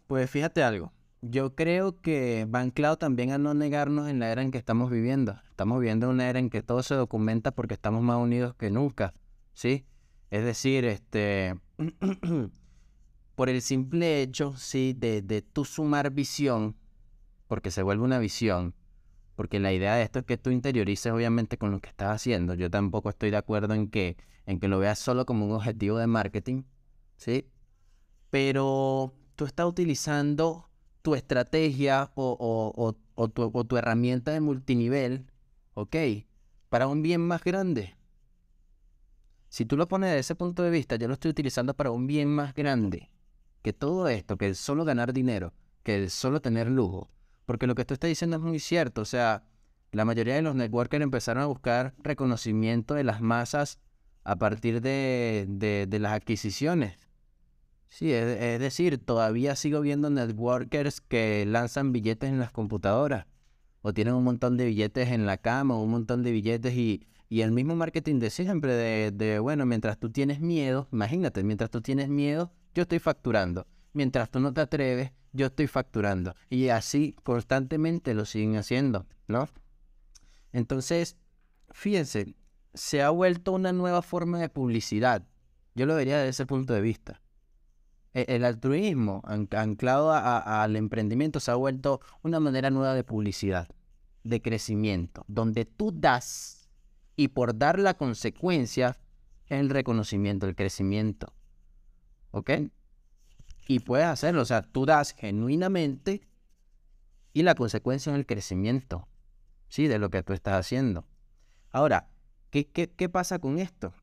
pues 0.07 0.29
fíjate 0.29 0.63
algo. 0.63 0.91
Yo 1.21 1.55
creo 1.55 1.99
que 1.99 2.45
va 2.45 2.59
anclado 2.61 2.97
también 2.97 3.31
a 3.31 3.37
no 3.37 3.53
negarnos 3.53 4.07
en 4.07 4.19
la 4.19 4.31
era 4.31 4.41
en 4.41 4.51
que 4.51 4.57
estamos 4.57 4.91
viviendo. 4.91 5.39
Estamos 5.49 5.79
viviendo 5.79 6.09
una 6.09 6.29
era 6.29 6.39
en 6.39 6.49
que 6.49 6.61
todo 6.61 6.83
se 6.83 6.95
documenta 6.95 7.51
porque 7.51 7.73
estamos 7.73 8.03
más 8.03 8.17
unidos 8.17 8.55
que 8.55 8.69
nunca, 8.69 9.13
¿sí? 9.53 9.85
Es 10.29 10.43
decir, 10.43 10.85
este, 10.85 11.55
por 13.35 13.49
el 13.49 13.61
simple 13.61 14.21
hecho, 14.21 14.55
sí, 14.57 14.93
de, 14.97 15.21
de 15.21 15.41
tú 15.41 15.65
sumar 15.65 16.11
visión, 16.11 16.75
porque 17.47 17.71
se 17.71 17.81
vuelve 17.81 18.03
una 18.03 18.19
visión, 18.19 18.75
porque 19.35 19.59
la 19.59 19.73
idea 19.73 19.95
de 19.95 20.03
esto 20.03 20.19
es 20.19 20.25
que 20.25 20.37
tú 20.37 20.51
interiorices 20.51 21.11
obviamente 21.11 21.57
con 21.57 21.71
lo 21.71 21.79
que 21.79 21.89
estás 21.89 22.15
haciendo. 22.15 22.53
Yo 22.53 22.69
tampoco 22.69 23.09
estoy 23.09 23.31
de 23.31 23.37
acuerdo 23.37 23.73
en 23.73 23.89
que, 23.89 24.17
en 24.45 24.59
que 24.59 24.67
lo 24.67 24.79
veas 24.79 24.99
solo 24.99 25.25
como 25.25 25.45
un 25.45 25.53
objetivo 25.53 25.97
de 25.97 26.07
marketing, 26.07 26.63
¿sí? 27.17 27.47
Pero 28.29 29.13
tú 29.35 29.45
estás 29.45 29.65
utilizando 29.65 30.67
tu 31.01 31.15
estrategia 31.15 32.11
o, 32.15 32.95
tu, 33.33 33.77
herramienta 33.77 34.31
de 34.31 34.41
multinivel, 34.41 35.31
¿ok? 35.73 35.95
Para 36.67 36.87
un 36.87 37.01
bien 37.01 37.21
más 37.21 37.43
grande. 37.43 37.95
Si 39.47 39.65
tú 39.65 39.77
lo 39.77 39.87
pones 39.87 40.09
desde 40.09 40.19
ese 40.19 40.35
punto 40.35 40.63
de 40.63 40.69
vista, 40.69 40.97
yo 40.97 41.07
lo 41.07 41.13
estoy 41.13 41.31
utilizando 41.31 41.73
para 41.73 41.91
un 41.91 42.07
bien 42.07 42.27
más 42.27 42.53
grande 42.53 43.09
que 43.61 43.71
todo 43.71 44.09
esto, 44.09 44.37
que 44.37 44.47
el 44.47 44.55
solo 44.55 44.83
ganar 44.83 45.13
dinero, 45.13 45.53
que 45.83 45.95
el 45.95 46.09
solo 46.09 46.41
tener 46.41 46.69
lujo. 46.69 47.09
Porque 47.45 47.67
lo 47.67 47.75
que 47.75 47.85
tú 47.85 47.93
estás 47.93 48.09
diciendo 48.09 48.35
es 48.35 48.41
muy 48.41 48.59
cierto. 48.59 49.01
O 49.01 49.05
sea, 49.05 49.45
la 49.93 50.03
mayoría 50.03 50.35
de 50.35 50.41
los 50.41 50.55
networkers 50.55 51.03
empezaron 51.03 51.43
a 51.43 51.47
buscar 51.47 51.95
reconocimiento 51.99 52.95
de 52.95 53.05
las 53.05 53.21
masas 53.21 53.79
a 54.25 54.35
partir 54.35 54.81
de, 54.81 55.45
de 55.87 55.99
las 55.99 56.11
adquisiciones. 56.11 56.99
Sí, 57.89 58.11
es, 58.11 58.59
decir, 58.59 58.97
todavía 58.97 59.55
sigo 59.55 59.81
viendo 59.81 60.09
networkers 60.09 61.01
que 61.01 61.45
lanzan 61.47 61.91
billetes 61.93 62.29
en 62.29 62.39
las 62.39 62.51
computadoras 62.51 63.25
o 63.81 63.93
tienen 63.93 64.13
un 64.13 64.23
montón 64.23 64.57
de 64.57 64.65
billetes 64.65 65.09
en 65.09 65.25
la 65.25 65.37
cama 65.37 65.75
o 65.75 65.81
un 65.81 65.91
montón 65.91 66.21
de 66.21 66.31
billetes 66.31 66.73
y, 66.73 67.07
y 67.29 67.41
el 67.41 67.51
mismo 67.51 67.75
marketing 67.75 68.19
de 68.19 68.29
siempre 68.29 68.73
de, 68.73 69.11
de, 69.11 69.39
bueno, 69.39 69.65
mientras 69.65 69.97
tú 69.97 70.11
tienes 70.11 70.41
miedo, 70.41 70.87
imagínate, 70.91 71.43
mientras 71.43 71.69
tú 71.69 71.81
tienes 71.81 72.09
miedo, 72.09 72.51
yo 72.73 72.83
estoy 72.83 72.99
facturando. 72.99 73.65
Mientras 73.93 74.29
tú 74.29 74.39
no 74.39 74.53
te 74.53 74.61
atreves, 74.61 75.11
yo 75.33 75.47
estoy 75.47 75.67
facturando. 75.67 76.35
Y 76.49 76.69
así 76.69 77.15
constantemente 77.23 78.13
lo 78.13 78.25
siguen 78.25 78.57
haciendo, 78.57 79.07
¿no? 79.27 79.47
Entonces, 80.51 81.17
fíjense, 81.71 82.35
se 82.73 83.01
ha 83.01 83.09
vuelto 83.09 83.53
una 83.53 83.73
nueva 83.73 84.01
forma 84.01 84.39
de 84.39 84.49
publicidad. 84.49 85.23
Yo 85.75 85.85
lo 85.85 85.95
vería 85.95 86.17
desde 86.17 86.29
ese 86.29 86.45
punto 86.45 86.73
de 86.73 86.81
vista. 86.81 87.21
E, 88.17 88.25
el 88.35 88.45
altruismo 88.45 89.21
anclado 89.25 90.11
al 90.11 90.75
emprendimiento 90.75 91.39
se 91.39 91.51
ha 91.51 91.55
vuelto 91.55 92.01
una 92.23 92.39
manera 92.39 92.71
nueva 92.71 92.95
de 92.95 93.03
publicidad, 93.03 93.67
de 94.23 94.41
crecimiento, 94.41 95.23
donde 95.27 95.65
tú 95.65 95.91
das 95.93 96.67
y 97.15 97.27
por 97.27 97.55
dar 97.55 97.77
la 97.77 97.93
consecuencia 97.93 98.97
el 99.49 99.69
reconocimiento, 99.69 100.47
el 100.47 100.55
crecimiento. 100.55 101.31
¿Ok? 102.31 102.49
Y 103.67 103.81
puedes 103.81 104.07
hacerlo, 104.07 104.41
o 104.41 104.45
sea, 104.45 104.63
tú 104.63 104.87
das 104.87 105.13
genuinamente 105.13 106.21
y 107.33 107.43
la 107.43 107.53
consecuencia 107.53 108.11
es 108.13 108.17
el 108.17 108.25
crecimiento, 108.25 109.07
¿sí? 109.67 109.85
De 109.85 109.99
lo 109.99 110.09
que 110.09 110.23
tú 110.23 110.33
estás 110.33 110.55
haciendo. 110.55 111.05
Ahora, 111.69 112.09
¿qué, 112.49 112.65
qué, 112.67 112.89
qué 112.89 113.09
pasa 113.09 113.37
con 113.37 113.59
esto? 113.59 113.93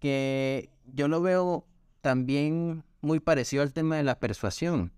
Que 0.00 0.68
yo 0.84 1.06
lo 1.06 1.22
veo 1.22 1.64
también 2.00 2.82
muy 3.02 3.20
parecido 3.20 3.62
al 3.62 3.72
tema 3.72 3.96
de 3.96 4.04
la 4.04 4.18
persuasión, 4.18 4.92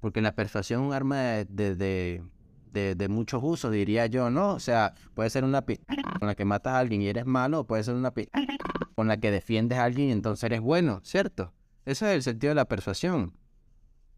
porque 0.00 0.20
la 0.20 0.34
persuasión 0.34 0.82
es 0.82 0.86
un 0.88 0.94
arma 0.94 1.16
de, 1.16 1.44
de, 1.74 2.94
de, 2.94 3.08
muchos 3.08 3.42
usos, 3.42 3.72
diría 3.72 4.06
yo, 4.06 4.30
¿no? 4.30 4.52
O 4.52 4.60
sea, 4.60 4.94
puede 5.14 5.30
ser 5.30 5.44
una 5.44 5.62
pistola 5.62 6.02
con 6.18 6.28
la 6.28 6.34
que 6.34 6.44
matas 6.44 6.74
a 6.74 6.78
alguien 6.78 7.02
y 7.02 7.08
eres 7.08 7.26
malo, 7.26 7.60
o 7.60 7.66
puede 7.66 7.84
ser 7.84 7.94
una 7.94 8.12
pistola 8.12 8.46
con 8.94 9.08
la 9.08 9.18
que 9.18 9.30
defiendes 9.30 9.78
a 9.78 9.84
alguien 9.84 10.08
y 10.08 10.12
entonces 10.12 10.44
eres 10.44 10.60
bueno, 10.60 11.00
¿cierto? 11.02 11.52
Ese 11.84 12.10
es 12.10 12.16
el 12.16 12.22
sentido 12.22 12.50
de 12.50 12.54
la 12.56 12.66
persuasión. 12.66 13.34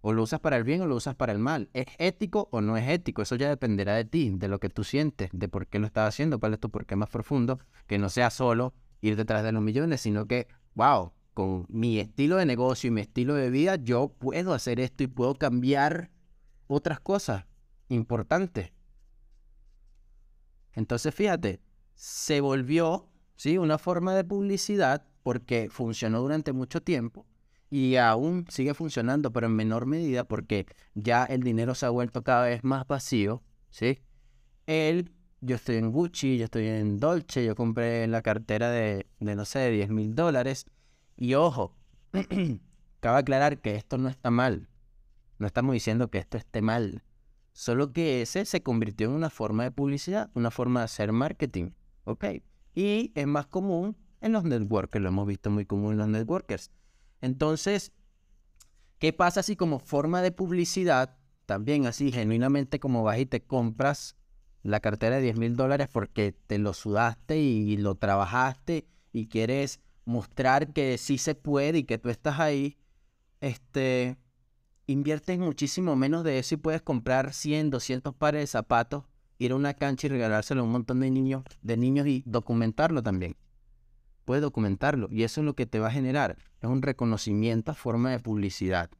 O 0.01 0.13
lo 0.13 0.23
usas 0.23 0.41
para 0.41 0.59
el 0.59 0.65
bien 0.65 0.83
o 0.83 0.87
lo 0.87 0.97
usas 0.97 1.15
para 1.15 1.33
el 1.33 1.39
mal. 1.39 1.71
¿Es 1.73 1.87
ético 1.97 2.49
o 2.53 2.61
no 2.61 2.77
es 2.77 2.87
ético? 2.87 3.23
Eso 3.23 3.37
ya 3.37 3.49
dependerá 3.49 3.95
de 3.95 4.05
ti, 4.05 4.31
de 4.35 4.49
lo 4.49 4.61
que 4.61 4.69
tú 4.69 4.85
sientes, 4.85 5.31
de 5.33 5.49
por 5.49 5.67
qué 5.67 5.79
lo 5.79 5.87
estás 5.87 6.07
haciendo, 6.07 6.39
cuál 6.39 6.53
es 6.53 6.61
tu 6.61 6.71
porqué 6.71 6.95
más 6.95 7.09
profundo, 7.09 7.59
que 7.87 7.97
no 7.97 8.11
sea 8.11 8.29
solo 8.29 8.75
ir 9.01 9.17
detrás 9.17 9.43
de 9.43 9.53
los 9.53 9.63
millones, 9.63 10.03
sino 10.03 10.27
que, 10.27 10.47
wow, 10.75 11.13
con 11.35 11.67
mi 11.69 11.99
estilo 11.99 12.37
de 12.37 12.47
negocio 12.47 12.89
y 12.89 12.93
mi 12.93 13.03
estilo 13.03 13.35
de 13.35 13.51
vida, 13.51 13.77
yo 13.77 14.09
puedo 14.09 14.55
hacer 14.55 14.81
esto 14.81 15.03
y 15.03 15.09
puedo 15.09 15.35
cambiar 15.35 16.11
otras 16.67 17.01
cosas 17.01 17.45
importantes. 17.89 18.73
Entonces, 20.73 21.15
fíjate, 21.15 21.61
se 21.95 22.41
volvió, 22.41 23.09
¿sí? 23.37 23.59
Una 23.59 23.79
forma 23.79 24.15
de 24.15 24.25
publicidad 24.25 25.07
porque 25.23 25.69
funcionó 25.71 26.21
durante 26.21 26.53
mucho 26.53 26.83
tiempo 26.83 27.27
y 27.71 27.97
aún 27.97 28.47
sigue 28.49 28.75
funcionando, 28.75 29.33
pero 29.33 29.47
en 29.47 29.57
menor 29.57 29.87
medida 29.87 30.25
porque 30.25 30.67
ya 30.95 31.25
el 31.25 31.43
dinero 31.43 31.75
se 31.75 31.87
ha 31.87 31.91
vuelto 31.91 32.23
cada 32.23 32.45
vez 32.45 32.63
más 32.63 32.87
vacío, 32.87 33.43
¿sí? 33.71 34.01
Él, 34.67 35.11
yo 35.41 35.57
estoy 35.57 35.77
en 35.77 35.91
Gucci, 35.91 36.39
yo 36.39 36.45
estoy 36.45 36.67
en 36.67 36.99
Dolce, 36.99 37.45
yo 37.45 37.55
compré 37.55 38.07
la 38.07 38.23
cartera 38.23 38.71
de, 38.71 39.07
de 39.21 39.35
no 39.37 39.45
sé, 39.45 39.71
10 39.71 39.91
mil 39.91 40.15
dólares. 40.15 40.67
Y 41.17 41.35
ojo, 41.35 41.77
cabe 43.01 43.19
aclarar 43.19 43.61
que 43.61 43.77
esto 43.77 43.99
no 43.99 44.09
está 44.09 44.31
mal. 44.31 44.69
No 45.39 45.47
estamos 45.47 45.73
diciendo 45.73 46.11
que 46.11 46.19
esto 46.19 46.37
esté 46.37 46.63
mal. 46.63 47.03
Solo 47.53 47.93
que 47.93 48.23
ese 48.23 48.45
se 48.45 48.63
convirtió 48.63 49.07
en 49.09 49.13
una 49.13 49.31
forma 49.31 49.65
de 49.65 49.71
publicidad, 49.71 50.31
una 50.35 50.51
forma 50.51 50.81
de 50.81 50.85
hacer 50.85 51.13
marketing. 51.13 51.71
¿Ok? 52.05 52.25
Y 52.75 53.13
es 53.15 53.27
más 53.27 53.47
común 53.47 53.97
en 54.21 54.33
los 54.33 54.45
networkers, 54.45 55.03
lo 55.03 55.11
hemos 55.11 55.27
visto 55.27 55.51
muy 55.51 55.67
común 55.67 55.93
en 55.93 55.99
los 55.99 56.09
networkers. 56.09 56.71
Entonces, 57.21 57.93
¿qué 58.99 59.13
pasa 59.13 59.43
si 59.43 59.55
como 59.55 59.79
forma 59.79 60.23
de 60.23 60.33
publicidad, 60.33 61.17
también 61.47 61.87
así 61.87 62.11
genuinamente 62.11 62.81
como 62.81 63.03
vas 63.03 63.19
y 63.19 63.27
te 63.27 63.45
compras 63.45 64.17
la 64.63 64.81
cartera 64.81 65.17
de 65.17 65.23
10 65.23 65.39
mil 65.39 65.57
dólares 65.57 65.89
porque 65.93 66.33
te 66.33 66.59
lo 66.59 66.73
sudaste 66.73 67.39
y 67.39 67.77
lo 67.77 67.97
trabajaste 67.97 68.89
y 69.13 69.29
quieres 69.29 69.81
mostrar 70.05 70.73
que 70.73 70.99
sí 70.99 71.19
se 71.19 71.35
puede 71.35 71.79
y 71.79 71.85
que 71.85 71.99
tú 71.99 72.09
estás 72.09 72.41
ahí, 72.41 72.77
este, 73.41 74.17
inviertes 74.87 75.39
muchísimo 75.39 75.97
menos 75.97 76.25
de 76.25 76.39
eso 76.39 76.55
y 76.55 76.59
puedes 76.59 76.83
comprar 76.83 77.33
100, 77.33 77.71
200 77.71 78.15
pares 78.15 78.43
de 78.43 78.47
zapatos, 78.47 79.05
ir 79.39 79.53
a 79.53 79.57
una 79.57 79.75
cancha 79.75 80.07
y 80.07 80.11
regalárselo 80.11 80.61
a 80.61 80.65
un 80.65 80.73
montón 80.73 81.01
de 81.01 81.11
niños, 81.11 81.45
de 81.63 81.77
niños 81.77 82.07
y 82.07 82.23
documentarlo 82.27 83.03
también. 83.03 83.37
Puedes 84.25 84.43
documentarlo 84.43 85.09
y 85.11 85.23
eso 85.23 85.41
es 85.41 85.45
lo 85.45 85.55
que 85.55 85.67
te 85.67 85.81
va 85.81 85.89
a 85.89 85.93
generar, 85.93 86.37
es 86.61 86.69
un 86.69 86.83
reconocimiento 86.83 87.73
a 87.73 87.75
forma 87.75 88.11
de 88.11 88.21
publicidad. 88.21 88.91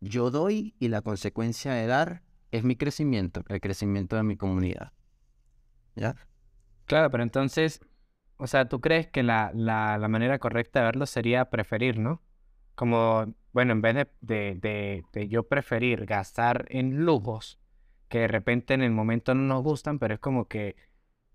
Yo 0.00 0.30
doy 0.30 0.74
y 0.80 0.88
la 0.88 1.02
consecuencia 1.02 1.72
de 1.72 1.86
dar 1.86 2.22
es 2.50 2.64
mi 2.64 2.76
crecimiento, 2.76 3.44
el 3.48 3.60
crecimiento 3.60 4.16
de 4.16 4.24
mi 4.24 4.36
comunidad. 4.36 4.92
¿Ya? 5.94 6.16
Claro, 6.86 7.10
pero 7.10 7.22
entonces, 7.22 7.80
o 8.42 8.48
sea, 8.48 8.68
¿tú 8.68 8.80
crees 8.80 9.06
que 9.06 9.22
la, 9.22 9.52
la, 9.54 9.96
la 9.98 10.08
manera 10.08 10.40
correcta 10.40 10.80
de 10.80 10.86
verlo 10.86 11.06
sería 11.06 11.44
preferir, 11.48 12.00
¿no? 12.00 12.20
Como, 12.74 13.32
bueno, 13.52 13.70
en 13.70 13.82
vez 13.82 14.08
de, 14.20 14.56
de, 14.60 15.04
de, 15.12 15.28
yo 15.28 15.46
preferir 15.46 16.06
gastar 16.06 16.66
en 16.70 17.04
lujos 17.04 17.60
que 18.08 18.18
de 18.18 18.26
repente 18.26 18.74
en 18.74 18.82
el 18.82 18.90
momento 18.90 19.32
no 19.36 19.42
nos 19.42 19.62
gustan, 19.62 20.00
pero 20.00 20.14
es 20.14 20.20
como 20.20 20.48
que 20.48 20.74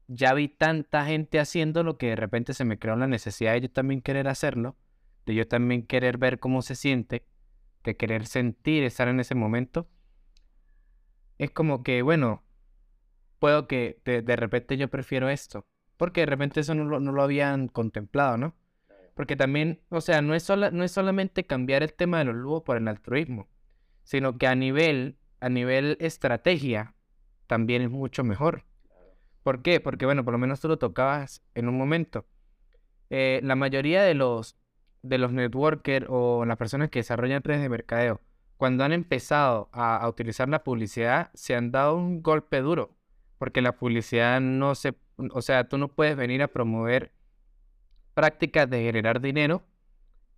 ya 0.08 0.34
vi 0.34 0.50
tanta 0.50 1.06
gente 1.06 1.39
haciéndolo 1.39 1.98
que 1.98 2.08
de 2.08 2.17
repente 2.17 2.54
se 2.54 2.65
me 2.65 2.78
creó 2.78 2.98
la 2.98 3.08
necesidad 3.08 3.54
de 3.54 3.62
yo 3.62 3.72
también 3.72 4.02
querer 4.02 4.28
hacerlo, 4.28 4.76
de 5.26 5.34
yo 5.34 5.48
también 5.48 5.88
querer 5.88 6.17
ver 6.17 6.39
cómo 6.39 6.62
se 6.62 6.76
siente, 6.76 7.26
de 7.86 7.96
querer 7.96 8.26
sentir 8.26 8.84
estar 8.84 9.08
en 9.08 9.22
ese 9.22 9.34
momento. 9.34 9.88
Es 11.38 11.52
como 11.52 11.84
que, 11.84 12.02
bueno, 12.02 12.43
puedo 13.39 13.65
que 13.65 14.02
de, 14.04 14.22
de 14.22 14.36
repente 14.36 14.76
yo 14.76 14.89
prefiero 14.89 15.30
esto, 15.30 15.65
porque 15.98 16.22
de 16.22 16.28
repente 16.28 16.62
eso 16.62 16.76
no 16.76 16.86
lo, 16.86 17.00
no 17.00 17.12
lo 17.12 17.22
habían 17.22 17.68
contemplado, 17.68 18.38
¿no? 18.38 18.56
Porque 19.18 19.36
también, 19.36 19.82
o 19.90 20.00
sea, 20.00 20.22
no 20.22 20.36
es, 20.36 20.44
sola, 20.44 20.70
no 20.70 20.84
es 20.84 20.92
solamente 20.92 21.46
cambiar 21.46 21.82
el 21.82 21.94
tema 21.94 22.20
de 22.20 22.26
los 22.26 22.36
lujos 22.36 22.62
por 22.62 22.78
el 22.78 22.88
altruismo, 22.88 23.48
sino 24.04 24.38
que 24.38 24.46
a 24.46 24.54
nivel, 24.54 25.18
a 25.40 25.50
nivel 25.50 25.98
estrategia 26.00 26.94
también 27.48 27.82
es 27.82 27.90
mucho 27.90 28.24
mejor. 28.24 28.64
¿Por 29.42 29.64
qué? 29.64 29.80
Porque, 29.80 30.06
bueno, 30.06 30.24
por 30.24 30.34
lo 30.34 30.38
menos 30.38 30.60
tú 30.60 30.68
lo 30.68 30.78
tocabas 30.78 31.42
en 31.56 31.68
un 31.68 31.78
momento. 31.78 32.28
Eh, 33.10 33.40
la 33.44 33.56
mayoría 33.56 34.04
de 34.04 34.14
los, 34.14 34.56
de 35.02 35.18
los 35.18 35.32
networkers 35.32 36.06
o 36.10 36.46
las 36.46 36.58
personas 36.58 36.90
que 36.90 37.00
desarrollan 37.00 37.42
redes 37.42 37.62
de 37.62 37.70
mercadeo, 37.70 38.22
cuando 38.58 38.84
han 38.84 38.92
empezado 38.92 39.70
a, 39.72 39.98
a, 39.98 40.10
utilizar 40.10 40.50
la 40.50 40.64
publicidad, 40.64 41.32
se 41.34 41.56
han 41.56 41.72
dado 41.72 41.96
un 41.96 42.22
golpe 42.22 42.62
duro. 42.62 42.96
Porque 43.40 43.62
la 43.62 43.78
publicidad 43.78 44.42
no 44.42 44.76
se... 44.76 44.94
O 45.32 45.41
sea, 45.41 45.67
tú 45.67 45.77
no 45.77 45.88
puedes 45.88 46.15
venir 46.15 46.43
a 46.43 46.47
promover 46.47 47.12
prácticas 48.13 48.69
de 48.69 48.84
generar 48.84 49.21
dinero 49.21 49.63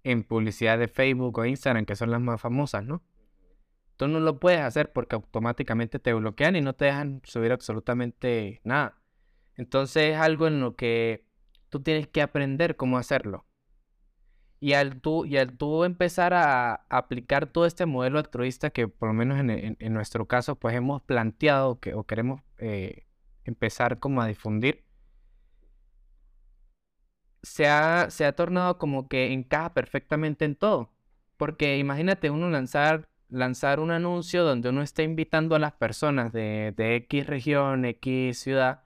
en 0.04 0.24
publicidad 0.24 0.78
de 0.80 0.88
Facebook 0.88 1.38
o 1.38 1.46
Instagram, 1.46 1.86
que 1.86 1.96
son 1.96 2.12
las 2.12 2.22
más 2.22 2.40
famosas, 2.42 2.86
¿no? 2.86 3.02
Tú 3.98 4.08
no 4.08 4.20
lo 4.22 4.40
puedes 4.40 4.62
hacer 4.62 4.94
porque 4.94 5.16
automáticamente 5.16 6.00
te 6.00 6.14
bloquean 6.14 6.56
y 6.56 6.62
no 6.62 6.74
te 6.74 6.86
dejan 6.86 7.22
subir 7.26 7.52
absolutamente 7.52 8.62
nada. 8.64 8.98
Entonces 9.56 10.14
es 10.14 10.18
algo 10.18 10.48
en 10.48 10.62
lo 10.62 10.76
que 10.76 11.26
tú 11.68 11.82
tienes 11.82 12.08
que 12.08 12.22
aprender 12.22 12.78
cómo 12.78 12.98
hacerlo. 12.98 13.46
Y 14.62 14.74
al 14.74 15.02
tú, 15.02 15.26
y 15.26 15.38
al 15.38 15.58
tú 15.58 15.84
empezar 15.84 16.34
a, 16.34 16.86
aplicar 16.90 17.48
todo 17.48 17.66
este 17.66 17.86
modelo 17.86 18.20
altruista 18.20 18.70
que 18.70 18.88
por 18.88 19.10
lo 19.10 19.14
menos 19.14 19.38
en, 19.40 19.50
en, 19.50 19.78
en 19.80 19.94
nuestro 19.94 20.28
caso 20.28 20.56
pues 20.56 20.76
hemos 20.76 21.02
planteado 21.02 21.80
que, 21.80 21.94
o 21.94 22.04
queremos 22.06 22.42
eh, 22.58 23.09
empezar 23.50 24.00
como 24.00 24.22
a 24.22 24.28
difundir, 24.28 24.86
se 27.42 27.68
ha, 27.68 28.10
se 28.10 28.26
ha 28.26 28.36
tornado 28.36 28.78
como 28.78 29.08
que 29.08 29.32
encaja 29.34 29.74
perfectamente 29.74 30.46
en 30.46 30.56
todo. 30.56 30.92
Porque 31.38 31.78
imagínate 31.78 32.30
uno 32.30 32.50
lanzar, 32.50 33.08
lanzar 33.30 33.80
un 33.80 33.92
anuncio 33.92 34.44
donde 34.44 34.70
uno 34.70 34.82
está 34.82 35.04
invitando 35.04 35.56
a 35.56 35.60
las 35.60 35.74
personas 35.74 36.34
de, 36.34 36.74
de 36.76 36.96
X 36.96 37.28
región, 37.28 37.86
X 37.86 38.40
ciudad, 38.40 38.84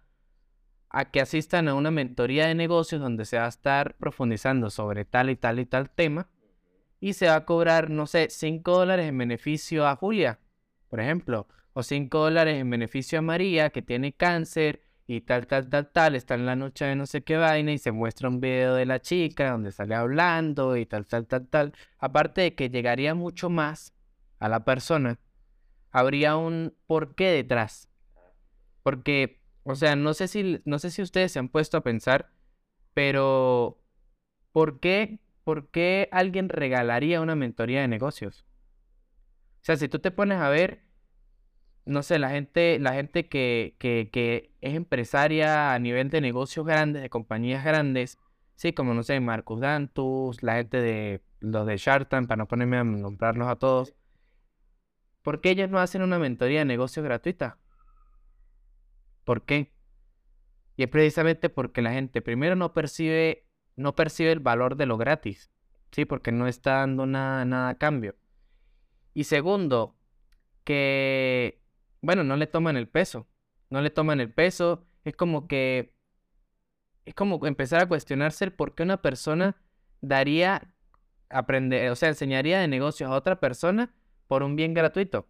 a 0.90 1.06
que 1.06 1.22
asistan 1.22 1.68
a 1.68 1.74
una 1.74 1.92
mentoría 1.92 2.48
de 2.48 2.56
negocios 2.56 3.02
donde 3.02 3.26
se 3.26 3.38
va 3.38 3.46
a 3.46 3.50
estar 3.50 3.96
profundizando 3.98 4.70
sobre 4.70 5.06
tal 5.06 5.30
y 5.32 5.36
tal 5.36 5.60
y 5.60 5.66
tal 5.66 5.90
tema 5.90 6.30
y 7.00 7.14
se 7.14 7.28
va 7.28 7.36
a 7.36 7.46
cobrar, 7.46 7.90
no 7.90 8.08
sé, 8.08 8.30
5 8.30 8.72
dólares 8.72 9.10
en 9.10 9.18
beneficio 9.18 9.86
a 9.88 9.96
Julia, 9.98 10.40
por 10.88 11.02
ejemplo, 11.02 11.48
o 11.74 11.84
5 11.84 12.20
dólares 12.20 12.60
en 12.60 12.70
beneficio 12.70 13.20
a 13.20 13.22
María 13.22 13.70
que 13.72 13.82
tiene 13.82 14.14
cáncer 14.14 14.82
y 15.06 15.22
tal, 15.22 15.48
tal, 15.48 15.70
tal, 15.70 15.92
tal, 15.92 16.16
está 16.16 16.36
en 16.36 16.46
la 16.46 16.56
noche 16.56 16.86
de 16.86 16.96
no 16.96 17.06
sé 17.06 17.24
qué 17.24 17.38
vaina 17.38 17.74
y 17.74 17.78
se 17.78 17.92
muestra 17.92 18.30
un 18.30 18.40
video 18.40 18.76
de 18.76 18.86
la 18.86 19.02
chica 19.02 19.52
donde 19.52 19.72
sale 19.72 19.96
hablando 19.96 20.78
y 20.78 20.86
tal, 20.86 21.06
tal, 21.06 21.28
tal, 21.28 21.48
tal. 21.48 21.74
Aparte 22.00 22.42
de 22.42 22.56
que 22.56 22.70
llegaría 22.70 23.16
mucho 23.16 23.50
más 23.50 23.94
a 24.40 24.50
la 24.50 24.64
persona, 24.64 25.20
habría 25.92 26.38
un 26.38 26.74
porqué 26.88 27.30
detrás. 27.32 27.90
Porque 28.82 29.44
o 29.64 29.76
sea, 29.76 29.96
no 29.96 30.14
sé 30.14 30.28
si, 30.28 30.62
no 30.66 30.78
sé 30.80 30.92
si 30.92 31.02
ustedes 31.02 31.32
se 31.32 31.40
han 31.40 31.50
puesto 31.50 31.78
a 31.78 31.84
pensar, 31.84 32.32
pero 32.94 33.82
¿por 34.52 34.80
qué, 34.80 35.20
¿por 35.44 35.70
qué 35.70 36.10
alguien 36.12 36.50
regalaría 36.50 37.22
una 37.22 37.36
mentoría 37.36 37.82
de 37.82 37.88
negocios? 37.88 38.46
O 39.62 39.66
sea, 39.66 39.78
si 39.78 39.88
tú 39.88 40.00
te 40.00 40.12
pones 40.12 40.40
a 40.40 40.50
ver, 40.50 40.84
no 41.86 42.04
sé, 42.04 42.20
la 42.20 42.30
gente, 42.30 42.80
la 42.80 42.94
gente 42.94 43.28
que, 43.28 43.76
que, 43.78 44.10
que 44.12 44.52
es 44.62 44.76
empresaria 44.76 45.74
a 45.74 45.80
nivel 45.80 46.10
de 46.10 46.22
negocios 46.22 46.66
grandes, 46.66 47.02
de 47.02 47.10
compañías 47.10 47.64
grandes, 47.66 48.20
sí, 48.56 48.74
como 48.74 48.94
no 48.94 49.04
sé, 49.04 49.20
Marcus 49.20 49.60
Dantus, 49.60 50.44
la 50.44 50.56
gente 50.56 50.82
de 50.82 51.22
los 51.40 51.68
de 51.68 51.78
Shartan, 51.78 52.28
para 52.28 52.38
no 52.38 52.48
ponerme 52.48 52.78
a 52.78 52.84
nombrarlos 52.84 53.48
a 53.48 53.58
todos, 53.58 53.94
¿por 55.22 55.42
qué 55.42 55.52
ellos 55.52 55.70
no 55.70 55.80
hacen 55.80 56.02
una 56.02 56.20
mentoría 56.20 56.60
de 56.60 56.66
negocios 56.66 57.04
gratuita? 57.04 57.58
¿Por 59.26 59.46
qué? 59.46 59.74
Y 60.76 60.84
es 60.84 60.90
precisamente 60.90 61.50
porque 61.50 61.82
la 61.82 61.94
gente 61.94 62.22
primero 62.22 62.56
no 62.56 62.74
percibe, 62.74 63.46
no 63.76 63.96
percibe 63.96 64.32
el 64.32 64.40
valor 64.40 64.76
de 64.76 64.86
lo 64.86 64.98
gratis, 64.98 65.52
¿sí? 65.92 66.06
Porque 66.06 66.32
no 66.32 66.48
está 66.48 66.78
dando 66.80 67.06
nada, 67.06 67.46
nada 67.46 67.70
a 67.70 67.78
cambio. 67.78 68.16
Y 69.14 69.26
segundo, 69.26 69.96
que, 70.64 71.63
bueno, 72.04 72.24
no 72.24 72.36
le 72.38 72.46
toman 72.46 72.78
el 72.78 72.88
peso, 72.88 73.28
no 73.72 73.82
le 73.82 73.90
toman 73.90 74.20
el 74.20 74.32
peso, 74.32 74.86
es 75.04 75.16
como 75.16 75.48
que 75.48 75.96
es 77.06 77.16
como 77.16 77.46
empezar 77.48 77.82
a 77.82 77.88
cuestionarse 77.88 78.46
el 78.46 78.54
por 78.54 78.76
qué 78.76 78.84
una 78.84 79.02
persona 79.02 79.58
daría, 80.02 80.74
aprender, 81.30 81.90
o 81.90 81.96
sea, 81.96 82.10
enseñaría 82.10 82.60
de 82.60 82.68
negocios 82.68 83.10
a 83.10 83.16
otra 83.16 83.40
persona 83.40 83.94
por 84.28 84.44
un 84.44 84.56
bien 84.56 84.74
gratuito. 84.74 85.28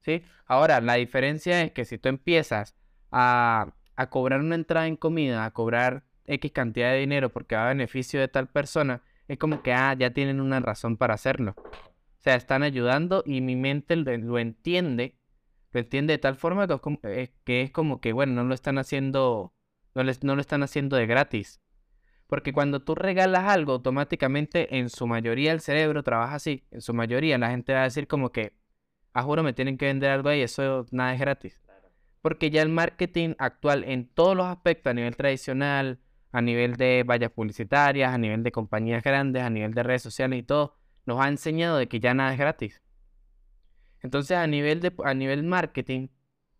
¿Sí? 0.00 0.22
Ahora, 0.46 0.80
la 0.80 0.94
diferencia 0.94 1.62
es 1.62 1.72
que 1.72 1.84
si 1.84 1.98
tú 1.98 2.08
empiezas 2.08 2.76
a, 3.10 3.74
a 3.96 4.10
cobrar 4.10 4.40
una 4.40 4.54
entrada 4.54 4.86
en 4.86 4.96
comida, 4.96 5.44
a 5.44 5.52
cobrar 5.52 6.04
X 6.26 6.52
cantidad 6.52 6.90
de 6.90 6.98
dinero 6.98 7.30
porque 7.30 7.56
va 7.56 7.66
a 7.66 7.68
beneficio 7.68 8.20
de 8.20 8.28
tal 8.28 8.48
persona, 8.48 9.02
es 9.28 9.38
como 9.38 9.62
que, 9.62 9.72
ah, 9.72 9.94
ya 9.94 10.10
tienen 10.10 10.40
una 10.40 10.60
razón 10.60 10.96
para 10.96 11.14
hacerlo. 11.14 11.54
O 11.56 12.22
sea, 12.22 12.34
están 12.34 12.62
ayudando 12.62 13.22
y 13.26 13.40
mi 13.40 13.56
mente 13.56 13.96
lo, 13.96 14.38
entiende, 14.38 15.15
lo 15.76 15.80
entiende 15.80 16.14
de 16.14 16.18
tal 16.18 16.36
forma 16.36 16.66
que 16.66 16.72
es, 16.72 16.80
como, 16.80 16.98
eh, 17.02 17.34
que 17.44 17.60
es 17.60 17.70
como 17.70 18.00
que, 18.00 18.14
bueno, 18.14 18.32
no 18.32 18.44
lo 18.44 18.54
están 18.54 18.78
haciendo, 18.78 19.52
no, 19.94 20.02
les, 20.02 20.24
no 20.24 20.34
lo 20.34 20.40
están 20.40 20.62
haciendo 20.62 20.96
de 20.96 21.06
gratis. 21.06 21.60
Porque 22.28 22.54
cuando 22.54 22.80
tú 22.80 22.94
regalas 22.94 23.44
algo, 23.44 23.74
automáticamente 23.74 24.78
en 24.78 24.88
su 24.88 25.06
mayoría 25.06 25.52
el 25.52 25.60
cerebro 25.60 26.02
trabaja 26.02 26.36
así. 26.36 26.64
En 26.70 26.80
su 26.80 26.94
mayoría 26.94 27.36
la 27.36 27.50
gente 27.50 27.74
va 27.74 27.80
a 27.80 27.84
decir 27.84 28.08
como 28.08 28.32
que, 28.32 28.54
ah, 29.12 29.22
juro, 29.22 29.42
me 29.42 29.52
tienen 29.52 29.76
que 29.76 29.84
vender 29.84 30.10
algo 30.10 30.30
ahí, 30.30 30.40
eso 30.40 30.86
nada 30.92 31.12
es 31.12 31.20
gratis. 31.20 31.60
Porque 32.22 32.48
ya 32.48 32.62
el 32.62 32.70
marketing 32.70 33.34
actual 33.38 33.84
en 33.84 34.08
todos 34.08 34.34
los 34.34 34.46
aspectos, 34.46 34.92
a 34.92 34.94
nivel 34.94 35.14
tradicional, 35.14 36.00
a 36.32 36.40
nivel 36.40 36.76
de 36.76 37.04
vallas 37.06 37.32
publicitarias, 37.32 38.14
a 38.14 38.16
nivel 38.16 38.42
de 38.42 38.50
compañías 38.50 39.04
grandes, 39.04 39.42
a 39.42 39.50
nivel 39.50 39.74
de 39.74 39.82
redes 39.82 40.02
sociales 40.02 40.38
y 40.38 40.42
todo, 40.42 40.74
nos 41.04 41.20
ha 41.20 41.28
enseñado 41.28 41.76
de 41.76 41.86
que 41.86 42.00
ya 42.00 42.14
nada 42.14 42.32
es 42.32 42.38
gratis. 42.38 42.80
Entonces, 44.02 44.36
a 44.36 44.46
nivel 44.46 44.80
de 44.80 44.92
a 45.04 45.14
nivel 45.14 45.42
marketing, 45.42 46.08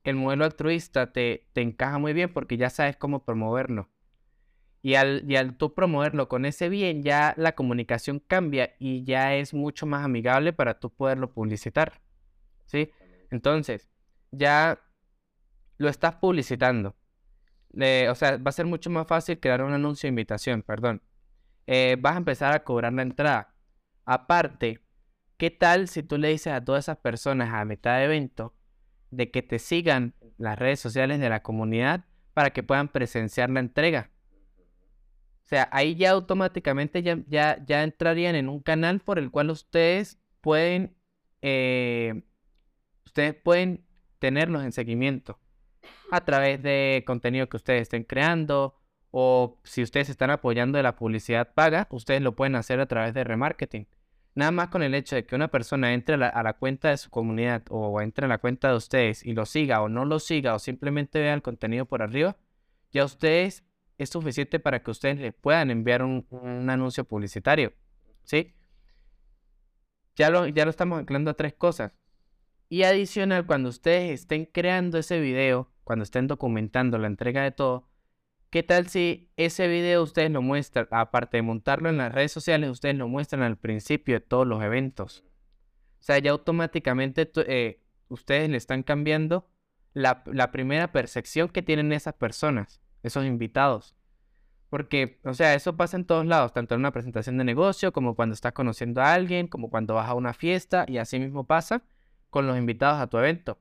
el 0.05 0.16
modelo 0.16 0.44
altruista 0.44 1.12
te, 1.12 1.49
te 1.53 1.62
encaja 1.62 1.99
muy 1.99 2.12
bien 2.12 2.33
porque 2.33 2.57
ya 2.57 2.70
sabes 2.70 2.96
cómo 2.96 3.25
promoverlo. 3.25 3.90
Y 4.83 4.94
al, 4.94 5.25
y 5.29 5.37
al 5.37 5.57
tú 5.57 5.75
promoverlo 5.75 6.29
con 6.29 6.44
ese 6.44 6.68
bien, 6.68 7.03
ya 7.03 7.35
la 7.37 7.55
comunicación 7.57 8.20
cambia 8.20 8.75
y 8.79 9.05
ya 9.05 9.35
es 9.35 9.53
mucho 9.53 9.87
más 9.87 10.05
amigable 10.05 10.53
para 10.53 10.79
tú 10.79 10.90
poderlo 10.90 11.33
publicitar. 11.33 12.01
¿Sí? 12.66 12.90
Entonces, 13.31 13.88
ya 14.31 14.79
lo 15.79 15.88
estás 15.88 16.16
publicitando 16.16 16.96
o 18.11 18.14
sea, 18.14 18.37
va 18.38 18.49
a 18.49 18.53
ser 18.53 18.66
mucho 18.66 18.90
más 18.90 19.07
fácil 19.07 19.38
crear 19.38 19.62
un 19.62 19.72
anuncio 19.72 20.07
de 20.07 20.11
invitación, 20.11 20.62
perdón. 20.62 21.03
Eh, 21.66 21.96
vas 22.01 22.14
a 22.14 22.18
empezar 22.18 22.55
a 22.55 22.64
cobrar 22.64 22.92
la 22.92 23.03
entrada. 23.03 23.55
Aparte, 24.05 24.81
¿qué 25.37 25.51
tal 25.51 25.88
si 25.88 26.03
tú 26.03 26.18
le 26.18 26.29
dices 26.29 26.53
a 26.53 26.64
todas 26.64 26.85
esas 26.85 26.99
personas 26.99 27.53
a 27.53 27.64
mitad 27.64 27.99
de 27.99 28.05
evento 28.05 28.55
de 29.11 29.31
que 29.31 29.42
te 29.42 29.59
sigan 29.59 30.14
las 30.38 30.59
redes 30.59 30.81
sociales 30.81 31.20
de 31.20 31.29
la 31.29 31.42
comunidad 31.42 32.05
para 32.35 32.51
que 32.51 32.62
puedan 32.62 32.88
presenciar 32.88 33.51
la 33.51 33.61
entrega? 33.61 34.11
O 35.44 35.49
sea, 35.49 35.68
ahí 35.70 35.94
ya 35.94 36.11
automáticamente 36.11 37.03
ya, 37.03 37.18
ya, 37.29 37.64
ya 37.64 37.85
entrarían 37.85 38.35
en 38.35 38.49
un 38.49 38.61
canal 38.61 39.01
por 39.01 39.18
el 39.18 39.31
cual 39.31 39.51
ustedes 39.51 40.18
pueden, 40.40 40.96
eh, 41.40 42.25
ustedes 43.05 43.35
pueden 43.35 43.87
tenerlos 44.18 44.64
en 44.64 44.72
seguimiento 44.72 45.38
a 46.11 46.25
través 46.25 46.62
de 46.62 47.05
contenido 47.07 47.49
que 47.49 47.57
ustedes 47.57 47.83
estén 47.83 48.03
creando 48.03 48.77
o 49.11 49.61
si 49.62 49.83
ustedes 49.83 50.09
están 50.09 50.31
apoyando 50.31 50.79
de 50.79 50.83
la 50.83 50.96
publicidad 50.96 51.55
paga, 51.55 51.87
ustedes 51.90 52.22
lo 52.22 52.35
pueden 52.35 52.57
hacer 52.57 52.81
a 52.81 52.87
través 52.87 53.14
de 53.14 53.25
remarketing. 53.25 53.87
Nada 54.37 54.51
más 54.51 54.68
con 54.68 54.83
el 54.83 54.94
hecho 54.94 55.16
de 55.16 55.25
que 55.25 55.35
una 55.35 55.49
persona 55.49 55.94
entre 55.94 56.14
a 56.14 56.42
la, 56.42 56.53
cuenta 56.53 56.90
de 56.90 56.99
su 56.99 57.09
comunidad 57.09 57.62
o 57.70 58.03
entre 58.03 58.27
a 58.27 58.29
la 58.29 58.37
cuenta 58.37 58.68
de 58.68 58.77
ustedes 58.77 59.25
y 59.25 59.33
lo 59.33 59.46
siga 59.46 59.81
o 59.81 59.88
no 59.88 60.05
lo 60.05 60.20
siga 60.20 60.55
o 60.55 60.59
simplemente 60.59 61.18
vea 61.18 61.33
el 61.33 61.40
contenido 61.40 61.87
por 61.87 62.03
arriba, 62.03 62.37
ya 62.92 63.07
ustedes 63.07 63.64
es 63.96 64.11
suficiente 64.11 64.61
para 64.61 64.83
que 64.83 64.90
ustedes 64.90 65.18
les 65.18 65.33
puedan 65.33 65.70
enviar 65.70 66.03
un, 66.03 66.27
anuncio 66.68 67.05
publicitario. 67.05 67.72
¿Sí? 68.25 68.55
Ya 70.16 70.29
lo, 70.29 70.46
ya 70.49 70.64
lo 70.64 70.70
estamos 70.70 70.99
anclando 70.99 71.31
a 71.31 71.35
tres 71.35 71.55
cosas. 71.55 71.92
Y 72.68 72.83
adicional, 72.83 73.46
cuando 73.46 73.70
ustedes 73.70 74.20
estén 74.20 74.44
creando 74.44 74.99
ese 74.99 75.18
video, 75.18 75.72
cuando 75.83 76.03
estén 76.03 76.27
documentando 76.27 76.99
la 76.99 77.07
entrega 77.07 77.42
de 77.42 77.53
todo, 77.53 77.88
¿qué 78.50 78.62
tal 78.62 78.88
si 78.88 79.30
ese 79.37 79.68
video 79.68 80.02
ustedes 80.02 80.30
lo 80.30 80.42
muestran, 80.42 80.88
aparte 80.90 81.38
de 81.38 81.42
montarlo 81.42 81.88
en 81.88 81.98
las 81.98 82.12
redes 82.12 82.32
sociales, 82.32 82.70
ustedes 82.70 82.96
lo 82.96 83.09
muestran 83.09 83.42
al 83.42 83.56
principio 83.56 84.14
de 84.14 84.20
todos 84.20 84.46
los 84.46 84.62
eventos? 84.62 85.24
O 86.00 86.02
sea, 86.02 86.18
ya 86.18 86.30
automáticamente 86.30 87.30
eh, 87.46 87.82
ustedes 88.09 88.48
le 88.48 88.56
están 88.56 88.82
cambiando 88.82 89.48
la, 89.92 90.22
la 90.26 90.52
primera 90.52 90.92
percepción 90.92 91.48
que 91.48 91.62
tienen 91.62 91.92
esas 91.92 92.14
personas, 92.14 92.80
esos 93.02 93.24
invitados. 93.24 93.96
Porque, 94.68 95.20
o 95.24 95.32
sea, 95.32 95.54
eso 95.54 95.76
pasa 95.76 95.96
en 95.96 96.04
todos 96.04 96.26
lados, 96.26 96.52
tanto 96.52 96.74
en 96.74 96.80
una 96.80 96.92
presentación 96.92 97.38
de 97.38 97.44
negocio, 97.44 97.92
como 97.92 98.14
cuando 98.14 98.35
estás 98.35 98.52
conociendo 98.52 99.00
a 99.00 99.14
alguien, 99.14 99.46
como 99.46 99.70
cuando 99.70 99.94
vas 99.94 100.09
a 100.09 100.14
una 100.14 100.35
fiesta, 100.35 100.85
y 100.88 100.98
así 100.98 101.18
mismo 101.18 101.46
pasa 101.46 101.82
con 102.30 102.46
los 102.46 102.59
invitados 102.59 103.00
a 103.00 103.06
tu 103.06 103.18
evento. 103.18 103.59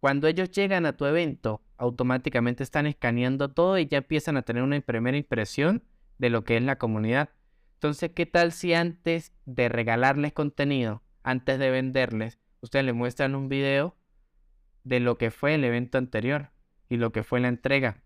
Cuando 0.00 0.28
ellos 0.28 0.50
llegan 0.50 0.86
a 0.86 0.96
tu 0.96 1.04
evento, 1.04 1.62
automáticamente 1.78 2.62
están 2.62 2.86
escaneando 2.86 3.50
todo 3.50 3.78
y 3.78 3.86
ya 3.86 3.98
empiezan 3.98 4.36
a 4.36 4.42
tener 4.42 4.62
una 4.62 4.80
primera 4.80 5.16
impresión 5.16 5.82
de 6.18 6.30
lo 6.30 6.44
que 6.44 6.56
es 6.56 6.62
la 6.62 6.78
comunidad. 6.78 7.30
Entonces, 7.74 8.10
¿qué 8.14 8.26
tal 8.26 8.52
si 8.52 8.74
antes 8.74 9.32
de 9.44 9.68
regalarles 9.68 10.32
contenido, 10.32 11.02
antes 11.22 11.58
de 11.58 11.70
venderles, 11.70 12.38
ustedes 12.60 12.84
les 12.84 12.94
muestran 12.94 13.34
un 13.34 13.48
video 13.48 13.96
de 14.84 15.00
lo 15.00 15.18
que 15.18 15.30
fue 15.30 15.54
el 15.54 15.64
evento 15.64 15.98
anterior 15.98 16.50
y 16.88 16.96
lo 16.96 17.12
que 17.12 17.22
fue 17.22 17.40
la 17.40 17.48
entrega? 17.48 18.02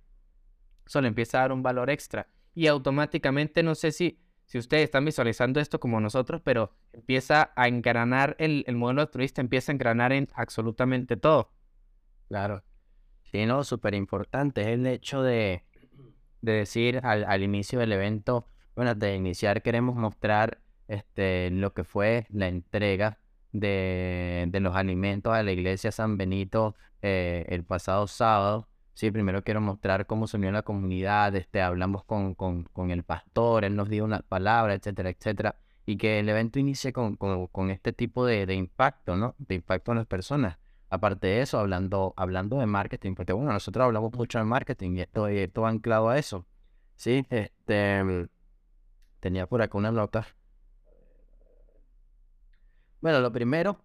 Eso 0.87 1.01
le 1.01 1.09
empieza 1.09 1.39
a 1.39 1.43
dar 1.43 1.53
un 1.53 1.63
valor 1.63 1.91
extra. 1.91 2.29
Y 2.55 2.67
automáticamente, 2.67 3.63
no 3.63 3.75
sé 3.75 3.93
si 3.93 4.19
si 4.51 4.59
ustedes 4.59 4.83
están 4.83 5.05
visualizando 5.05 5.61
esto 5.61 5.79
como 5.79 6.01
nosotros, 6.01 6.41
pero 6.43 6.73
empieza 6.93 7.53
a 7.55 7.69
engranar 7.69 8.35
el, 8.41 8.65
modelo 8.75 9.03
altruista, 9.03 9.41
empieza 9.41 9.71
a 9.71 9.75
engranar 9.75 10.13
en 10.13 10.27
absolutamente 10.35 11.17
todo. 11.17 11.53
Claro. 12.27 12.65
Sí, 13.31 13.47
no, 13.47 13.65
súper 13.65 13.95
importante 13.95 14.63
es 14.63 14.69
el 14.69 14.87
hecho 14.87 15.23
de, 15.23 15.65
decir 16.41 17.01
al, 17.05 17.43
inicio 17.43 17.79
del 17.79 17.93
evento, 17.93 18.47
bueno, 18.75 18.95
de 18.95 19.15
iniciar 19.15 19.63
queremos 19.63 19.97
mostrar 19.97 20.61
este, 20.89 21.51
lo 21.51 21.73
que 21.75 21.85
fue 21.85 22.27
la 22.31 22.49
entrega 22.49 23.19
de, 23.53 24.49
los 24.61 24.75
alimentos 24.75 25.33
a 25.33 25.43
la 25.43 25.53
iglesia 25.53 25.93
San 25.93 26.17
Benito 26.17 26.75
eh, 27.03 27.47
el 27.49 27.65
pasado 27.65 28.07
sábado 28.07 28.71
Sí, 29.01 29.11
primero 29.11 29.43
quiero 29.43 29.63
mostrar 29.63 30.07
cómo 30.07 30.27
se 30.27 30.37
unió 30.37 30.53
la 30.53 30.63
comunidad, 30.63 31.35
este, 31.35 31.63
hablamos 31.63 32.05
con, 32.05 32.35
con, 32.35 32.65
con 32.65 32.91
el 32.91 33.03
pastor, 33.03 33.65
él 33.65 33.75
nos 33.75 33.89
dio 33.89 34.05
una 34.05 34.21
palabra, 34.21 34.75
etcétera, 34.75 35.09
etcétera, 35.09 35.57
y 35.87 35.97
que 35.97 36.19
el 36.19 36.29
evento 36.29 36.59
inicie 36.59 36.93
con, 36.93 37.17
con, 37.17 37.71
este 37.71 37.95
tipo 37.95 38.27
de, 38.27 38.45
de, 38.45 38.55
impacto, 38.57 39.17
¿no? 39.17 39.37
De 39.39 39.55
impacto 39.55 39.93
en 39.93 39.99
las 39.99 40.07
personas. 40.07 40.59
Aparte 40.91 41.29
de 41.29 41.43
eso, 41.43 41.59
hablando, 41.59 42.15
hablando 42.17 42.59
de 42.59 42.67
marketing, 42.67 43.15
porque 43.15 43.33
bueno, 43.33 43.53
nosotros 43.53 43.85
hablamos 43.85 44.13
mucho 44.13 44.39
de 44.39 44.45
marketing 44.45 44.97
y 44.97 45.01
esto, 45.03 45.29
esto 45.29 45.63
va 45.63 45.69
anclado 45.69 46.09
a 46.09 46.19
eso. 46.19 46.47
Sí, 46.97 47.25
este, 47.31 48.29
tenía 49.21 49.47
por 49.47 49.63
acá 49.63 49.79
una 49.79 49.93
nota. 49.93 50.27
Bueno, 53.01 53.21
lo 53.21 53.33
primero 53.33 53.85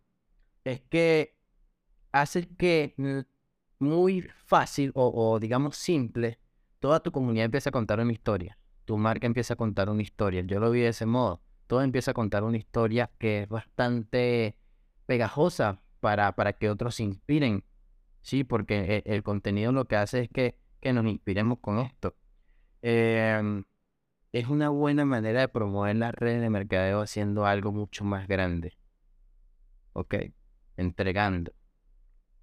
es 0.63 0.81
que 0.81 1.37
hace 2.11 2.47
que 2.57 2.95
muy 3.77 4.21
fácil 4.45 4.91
o, 4.95 5.39
digamos 5.39 5.77
simple, 5.77 6.39
toda 6.79 7.01
tu 7.01 7.11
comunidad 7.11 7.45
empieza 7.45 7.69
a 7.69 7.71
contar 7.71 7.99
una 7.99 8.13
historia. 8.13 8.57
Tu 8.85 8.97
marca 8.97 9.27
empieza 9.27 9.53
a 9.53 9.57
contar 9.57 9.89
una 9.89 10.01
historia. 10.01 10.41
Yo 10.41 10.59
lo 10.59 10.71
vi 10.71 10.81
de 10.81 10.89
ese 10.89 11.05
modo. 11.05 11.41
Todo 11.67 11.81
empieza 11.83 12.11
a 12.11 12.13
contar 12.15 12.43
una 12.43 12.57
historia 12.57 13.11
que 13.19 13.43
es 13.43 13.49
bastante 13.49 14.57
pegajosa 15.05 15.81
para, 16.05 16.31
para 16.33 16.53
que 16.53 16.69
otros 16.69 16.93
se 16.93 17.03
inspiren. 17.03 17.63
Sí, 18.21 18.43
porque 18.43 19.03
e, 19.07 19.15
el, 19.15 19.23
contenido 19.23 19.71
lo 19.71 19.85
que 19.85 19.95
hace 19.95 20.19
es 20.21 20.29
que, 20.29 20.55
que 20.79 20.93
nos 20.93 21.03
inspiremos 21.07 21.57
con 21.61 21.79
esto. 21.79 22.15
Em, 22.83 23.63
es 24.31 24.47
una 24.47 24.69
buena 24.69 25.03
manera 25.03 25.39
de 25.39 25.47
promover 25.47 25.95
las 25.95 26.13
redes 26.13 26.41
de 26.41 26.51
mercadeo 26.51 27.01
haciendo 27.01 27.47
algo 27.47 27.71
mucho 27.71 28.03
más 28.05 28.27
grande. 28.27 28.77
¿Ok? 29.93 30.13
Entregando. 30.77 31.53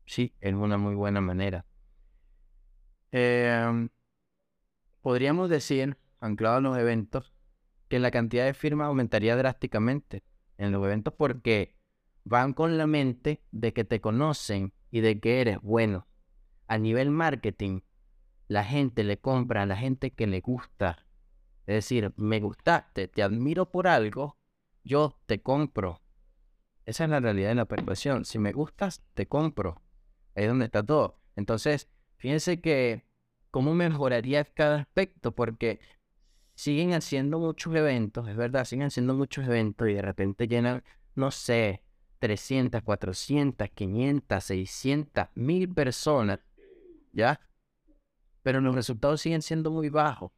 Sí, 0.07 0.35
es 0.41 0.55
una 0.55 0.77
muy 0.77 0.97
buena 0.97 1.21
manera. 1.21 1.65
Em, 3.13 3.91
podríamos 5.03 5.49
decir, 5.49 5.97
anclado 6.19 6.59
en 6.59 6.65
los 6.65 6.79
eventos, 6.79 7.33
que 7.87 8.01
la 8.01 8.11
cantidad 8.11 8.45
de 8.45 8.55
firmas 8.55 8.89
aumentaría 8.89 9.37
drásticamente 9.37 10.25
en 10.59 10.73
los 10.73 10.85
eventos 10.85 11.15
porque 11.15 11.77
van 12.25 12.53
con 12.53 12.79
la 12.79 12.87
mente 12.87 13.43
de 13.51 13.73
que 13.73 13.85
te 13.85 14.01
conocen 14.01 14.73
y 14.91 15.01
de 15.01 15.21
que 15.21 15.41
eres 15.41 15.61
bueno. 15.61 16.07
A 16.67 16.79
nivel 16.79 17.11
marketing, 17.11 17.81
la 18.49 18.65
gente 18.65 19.05
le 19.05 19.19
compra 19.19 19.63
a 19.63 19.67
la 19.67 19.77
gente 19.77 20.13
que 20.13 20.27
le 20.27 20.41
gusta. 20.41 21.07
Es 21.67 21.75
decir, 21.75 22.13
me 22.17 22.41
gustaste, 22.41 23.09
te 23.09 23.23
admiro 23.23 23.71
por 23.71 23.87
algo, 23.87 24.39
yo 24.85 25.19
te 25.27 25.43
compro. 25.43 26.01
Esa 26.85 27.05
es 27.05 27.11
la 27.11 27.21
realidad 27.21 27.51
de 27.51 27.55
la 27.55 27.67
persuasión. 27.67 28.25
Si 28.25 28.39
me 28.39 28.53
gustas, 28.53 29.03
te 29.15 29.27
compro. 29.27 29.81
Ahí 30.35 30.45
es 30.45 30.49
donde 30.49 30.65
está 30.65 30.83
todo. 30.83 31.21
Entonces, 31.37 31.89
fíjense 32.17 32.61
que 32.61 33.05
cómo 33.51 33.75
mejoraría 33.75 34.45
cada 34.45 34.81
aspecto, 34.81 35.35
porque 35.35 35.79
siguen 36.55 36.93
haciendo 36.95 37.39
muchos 37.39 37.75
eventos, 37.75 38.29
es 38.29 38.37
verdad, 38.37 38.65
siguen 38.65 38.87
haciendo 38.87 39.15
muchos 39.15 39.47
eventos 39.47 39.89
y 39.89 39.95
de 39.95 40.03
repente 40.03 40.49
llenan, 40.49 40.83
no 41.15 41.31
sé, 41.31 41.83
300, 42.23 42.83
400, 42.83 43.69
500, 43.71 44.45
600, 44.45 45.27
1000 45.35 45.69
personas, 45.75 46.39
¿ya? 47.13 47.41
Pero 48.45 48.61
los 48.61 48.77
resultados 48.77 49.21
siguen 49.21 49.43
siendo 49.43 49.73
muy 49.73 49.89
bajos. 49.89 50.31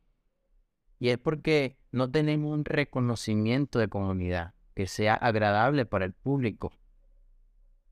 Y 0.98 1.10
es 1.10 1.18
porque 1.18 1.76
no 1.92 2.10
tenemos 2.10 2.54
un 2.54 2.64
reconocimiento 2.64 3.78
de 3.78 3.88
comunidad 3.88 4.54
que 4.74 4.86
sea 4.86 5.12
agradable 5.12 5.84
para 5.84 6.06
el 6.06 6.14
público. 6.14 6.72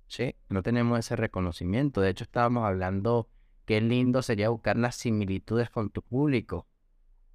¿Sí? 0.06 0.36
No 0.48 0.62
tenemos 0.62 0.98
ese 0.98 1.14
reconocimiento. 1.14 2.00
De 2.00 2.08
hecho, 2.08 2.24
estábamos 2.24 2.64
hablando 2.64 3.28
qué 3.66 3.82
lindo 3.82 4.22
sería 4.22 4.48
buscar 4.48 4.78
las 4.78 4.96
similitudes 4.96 5.68
con 5.68 5.90
tu 5.90 6.00
público. 6.00 6.66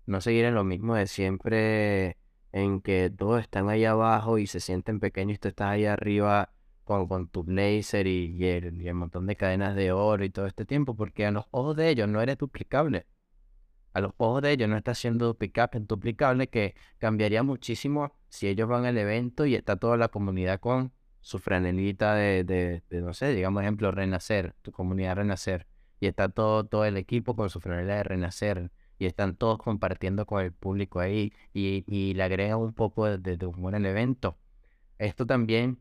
No 0.08 0.22
seguir 0.22 0.46
en 0.46 0.56
lo 0.56 0.64
mismo 0.64 0.96
de 0.96 1.06
siempre, 1.06 2.18
en 2.52 2.82
que 2.82 3.10
todos 3.10 3.42
están 3.42 3.70
ahí 3.70 3.86
abajo 3.86 4.38
y 4.38 4.48
se 4.48 4.60
sienten 4.60 5.00
pequeños 5.00 5.36
y 5.36 5.40
tú 5.40 5.48
estás 5.50 5.70
ahí 5.70 5.86
arriba 5.86 6.54
con, 6.84 7.08
con 7.08 7.28
tu 7.28 7.44
blazer 7.44 8.08
y, 8.08 8.46
el, 8.46 8.82
y 8.82 8.88
el 8.88 8.94
montón 8.96 9.28
de 9.28 9.36
cadenas 9.36 9.76
de 9.76 9.92
oro 9.92 10.24
y 10.24 10.30
todo 10.30 10.46
este 10.48 10.66
tiempo, 10.66 10.96
porque 10.96 11.26
a 11.26 11.32
los 11.32 11.46
ojos 11.52 11.76
de 11.76 11.90
ellos 11.90 12.08
no 12.08 12.22
eres 12.22 12.38
duplicable. 12.38 13.06
A 13.94 14.02
los 14.02 14.14
ojos 14.18 14.42
de 14.44 14.52
ellos 14.52 14.70
no 14.70 14.78
está 14.78 14.94
siendo 14.96 15.26
duplicable, 15.26 15.80
duplicable 15.82 16.48
que 16.50 16.76
cambiaría 16.98 17.44
muchísimo 17.44 18.14
si 18.30 18.48
ellos 18.48 18.70
van 18.70 18.86
al 18.86 18.98
evento 18.98 19.46
y 19.46 19.56
está 19.56 19.76
toda 19.76 19.98
la 19.98 20.08
comunidad 20.10 20.60
con 20.60 20.94
su 21.22 21.40
franelita 21.40 22.16
de, 22.16 22.44
de, 22.44 23.02
no 23.02 23.14
sé, 23.14 23.34
digamos 23.34 23.64
ejemplo, 23.64 23.92
Renacer, 23.92 24.56
tu 24.62 24.72
comunidad 24.72 25.18
Renacer, 25.18 25.68
y 26.00 26.08
está 26.08 26.30
todo, 26.30 26.66
todo 26.66 26.86
el 26.86 26.96
equipo 26.96 27.36
con 27.36 27.50
su 27.50 27.60
franela 27.60 27.96
de 27.96 28.04
Renacer, 28.04 28.72
y 29.00 29.06
están 29.06 29.36
todos 29.36 29.58
compartiendo 29.60 30.26
con 30.26 30.44
el 30.44 30.52
público 30.52 31.00
ahí, 31.00 31.34
y, 31.54 31.84
y 31.88 32.14
le 32.14 32.24
agregan 32.24 32.60
un 32.60 32.74
poco 32.74 33.06
de, 33.06 33.38
de 33.38 33.46
humor 33.46 33.76
al 33.76 33.86
evento. 33.86 34.38
Esto 34.98 35.26
también, 35.26 35.80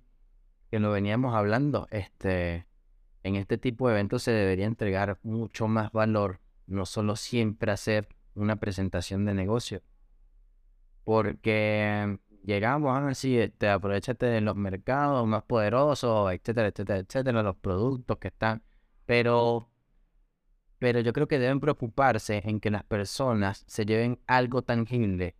que 0.70 0.78
lo 0.78 0.90
veníamos 0.90 1.34
hablando, 1.34 1.88
este, 1.90 2.66
en 3.22 3.36
este 3.36 3.58
tipo 3.58 3.88
de 3.88 3.94
eventos 3.94 4.22
se 4.22 4.30
debería 4.32 4.66
entregar 4.66 5.18
mucho 5.22 5.68
más 5.68 5.92
valor 5.92 6.40
no 6.66 6.84
solo 6.86 7.16
siempre 7.16 7.72
hacer 7.72 8.08
una 8.34 8.56
presentación 8.56 9.24
de 9.24 9.34
negocio. 9.34 9.82
Porque 11.04 12.18
llegamos 12.44 12.98
así, 13.02 13.38
este, 13.38 13.68
aprovechate 13.68 14.26
de 14.26 14.40
los 14.40 14.56
mercados 14.56 15.26
más 15.26 15.44
poderosos, 15.44 16.32
etcétera, 16.32 16.68
etcétera, 16.68 16.98
etcétera, 17.00 17.42
los 17.42 17.56
productos 17.56 18.18
que 18.18 18.28
están. 18.28 18.62
Pero, 19.06 19.70
pero 20.78 21.00
yo 21.00 21.12
creo 21.12 21.28
que 21.28 21.38
deben 21.38 21.60
preocuparse 21.60 22.42
en 22.44 22.60
que 22.60 22.70
las 22.70 22.84
personas 22.84 23.64
se 23.66 23.86
lleven 23.86 24.20
algo 24.26 24.62
tangible, 24.62 25.36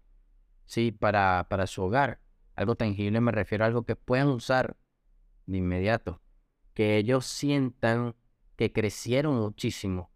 ¿sí? 0.64 0.92
Para, 0.92 1.46
para 1.48 1.66
su 1.66 1.82
hogar. 1.82 2.20
Algo 2.54 2.74
tangible 2.74 3.20
me 3.20 3.32
refiero 3.32 3.64
a 3.64 3.66
algo 3.66 3.84
que 3.84 3.96
puedan 3.96 4.28
usar 4.28 4.76
de 5.46 5.58
inmediato. 5.58 6.22
Que 6.74 6.96
ellos 6.96 7.26
sientan 7.26 8.14
que 8.56 8.72
crecieron 8.72 9.36
muchísimo 9.36 10.10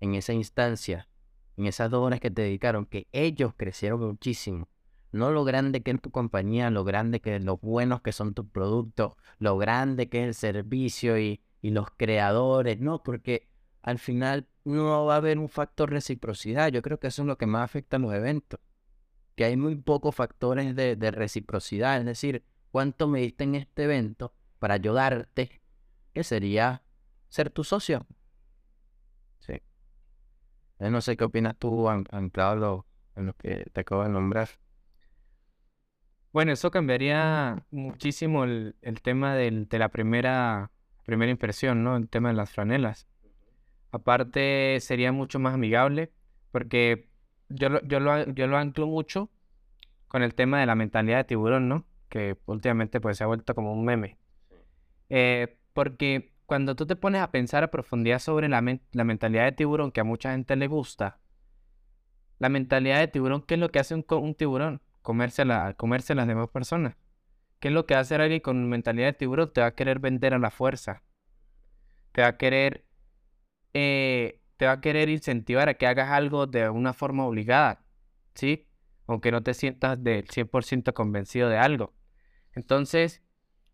en 0.00 0.14
esa 0.14 0.32
instancia, 0.32 1.08
en 1.56 1.66
esas 1.66 1.90
dos 1.90 2.04
horas 2.04 2.20
que 2.20 2.30
te 2.30 2.42
dedicaron, 2.42 2.86
que 2.86 3.08
ellos 3.12 3.54
crecieron 3.56 4.00
muchísimo. 4.00 4.68
No 5.12 5.30
lo 5.30 5.44
grande 5.44 5.82
que 5.82 5.90
es 5.90 6.00
tu 6.00 6.10
compañía, 6.10 6.70
lo 6.70 6.84
grande 6.84 7.20
que 7.20 7.36
es, 7.36 7.44
lo 7.44 7.58
buenos 7.58 8.00
que 8.00 8.12
son 8.12 8.32
tus 8.32 8.46
productos, 8.46 9.14
lo 9.38 9.58
grande 9.58 10.08
que 10.08 10.22
es 10.22 10.28
el 10.28 10.34
servicio 10.34 11.18
y, 11.18 11.40
los 11.60 11.88
creadores, 11.96 12.80
no, 12.80 13.04
porque 13.04 13.48
al 13.82 13.98
final 13.98 14.48
no 14.64 15.06
va 15.06 15.14
a 15.14 15.16
haber 15.18 15.38
un 15.38 15.48
factor 15.48 15.90
reciprocidad. 15.90 16.68
Yo 16.68 16.82
creo 16.82 16.98
que 16.98 17.08
eso 17.08 17.22
es 17.22 17.28
lo 17.28 17.38
que 17.38 17.46
más 17.46 17.64
afecta 17.64 17.96
a 17.96 18.00
los 18.00 18.14
eventos. 18.14 18.60
Que 19.34 19.44
hay 19.44 19.56
muy 19.56 19.76
pocos 19.76 20.14
factores 20.14 20.76
de, 20.76 20.96
de 20.96 21.10
reciprocidad, 21.10 21.98
es 21.98 22.04
decir, 22.04 22.44
cuánto 22.70 23.08
me 23.08 23.20
diste 23.20 23.44
en 23.44 23.54
este 23.56 23.84
evento 23.84 24.34
para 24.58 24.74
ayudarte, 24.74 25.60
que 26.12 26.24
sería 26.24 26.82
ser 27.28 27.50
tu 27.50 27.64
socio. 27.64 28.06
Eh, 30.82 30.90
no 30.90 31.00
sé 31.00 31.16
qué 31.16 31.22
opinas 31.22 31.56
tú, 31.56 31.88
anclado 31.88 32.86
en 33.14 33.26
lo 33.26 33.34
que 33.34 33.66
te 33.72 33.82
acabo 33.82 34.02
de 34.02 34.08
nombrar. 34.08 34.48
Bueno, 36.32 36.50
eso 36.50 36.72
cambiaría 36.72 37.64
muchísimo 37.70 38.42
el, 38.42 38.74
tema 39.02 39.36
de 39.36 39.78
la 39.78 39.90
primera, 39.90 40.72
primera 41.04 41.30
impresión, 41.30 41.84
¿no? 41.84 41.96
El 41.96 42.08
tema 42.08 42.30
de 42.30 42.34
las 42.34 42.50
franelas. 42.50 43.06
Aparte, 43.92 44.78
sería 44.80 45.12
mucho 45.12 45.38
más 45.38 45.54
amigable, 45.54 46.10
porque 46.50 47.08
yo 47.48 47.68
lo, 47.68 47.82
yo 47.82 48.00
lo, 48.00 48.24
yo 48.32 48.46
lo 48.46 48.56
anclo 48.56 48.86
mucho 48.86 49.30
con 50.08 50.22
el 50.22 50.34
tema 50.34 50.60
de 50.60 50.66
la 50.66 50.74
mentalidad 50.74 51.18
de 51.18 51.24
tiburón, 51.24 51.68
¿no? 51.68 51.86
Que 52.08 52.36
últimamente 52.46 53.00
pues 53.00 53.18
se 53.18 53.24
ha 53.24 53.26
vuelto 53.26 53.54
como 53.54 53.72
un 53.72 53.84
meme. 53.84 54.18
Eh, 55.08 55.56
porque 55.72 56.32
cuando 56.46 56.76
tú 56.76 56.86
te 56.86 56.96
pones 56.96 57.22
a 57.22 57.30
pensar 57.30 57.64
a 57.64 57.70
profundidad 57.70 58.18
sobre 58.18 58.48
la, 58.48 58.60
mentalidad 58.60 59.44
de 59.44 59.52
tiburón 59.52 59.90
que 59.90 60.00
a 60.00 60.04
mucha 60.04 60.32
gente 60.32 60.56
le 60.56 60.66
gusta, 60.66 61.18
la 62.38 62.48
mentalidad 62.48 62.98
de 62.98 63.08
tiburón, 63.08 63.42
¿qué 63.42 63.54
es 63.54 63.60
lo 63.60 63.70
que 63.70 63.78
hace 63.78 63.94
un, 63.94 64.34
tiburón? 64.34 64.82
Comerse, 65.00 65.44
la, 65.44 65.74
comerse 65.74 66.12
a 66.12 66.16
las 66.16 66.26
demás 66.26 66.48
personas. 66.48 66.96
¿Qué 67.60 67.68
es 67.68 67.74
lo 67.74 67.86
que 67.86 67.94
hace 67.94 68.16
alguien 68.16 68.40
con 68.40 68.68
mentalidad 68.68 69.06
de 69.06 69.12
tiburón? 69.14 69.52
Te 69.52 69.60
va 69.62 69.68
a 69.68 69.74
querer 69.74 69.98
vender 69.98 70.34
a 70.34 70.38
la 70.38 70.50
fuerza. 70.50 71.02
Te 72.12 72.20
va 72.22 72.28
a 72.28 72.36
querer, 72.36 72.84
eh, 73.74 74.40
te 74.56 74.66
va 74.66 74.72
a 74.72 74.80
querer 74.80 75.08
incentivar 75.08 75.68
a 75.68 75.74
que 75.74 75.86
hagas 75.86 76.10
algo 76.10 76.46
de 76.46 76.68
una 76.68 76.92
forma 76.92 77.26
obligada, 77.26 77.84
¿sí? 78.34 78.68
Aunque 79.06 79.32
no 79.32 79.42
te 79.42 79.54
sientas 79.54 80.02
del 80.02 80.28
100% 80.28 80.92
convencido 80.94 81.48
de 81.48 81.58
algo. 81.58 81.92
Entonces, 82.54 83.22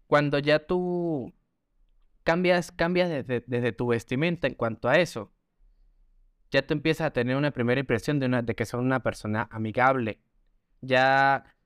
cuando 0.07 0.39
ya 0.39 0.67
tú 0.67 1.35
cambias, 2.25 2.73
cambias 2.73 3.27
desde, 3.27 3.73
tu 3.73 3.87
vestimenta 3.89 4.47
en 4.47 4.55
cuanto 4.55 4.89
a 4.89 4.99
eso. 4.99 5.33
Ya 6.51 6.67
tú 6.67 6.75
empiezas 6.75 7.07
a 7.07 7.11
tener 7.13 7.37
una 7.37 7.51
primera 7.53 7.81
impresión 7.81 8.19
de, 8.21 8.27
una, 8.27 8.43
de 8.43 8.55
que 8.55 8.67
son 8.67 8.81
una 8.81 9.03
persona 9.03 9.49
amigable. 9.51 10.21
Ya, 10.81 11.57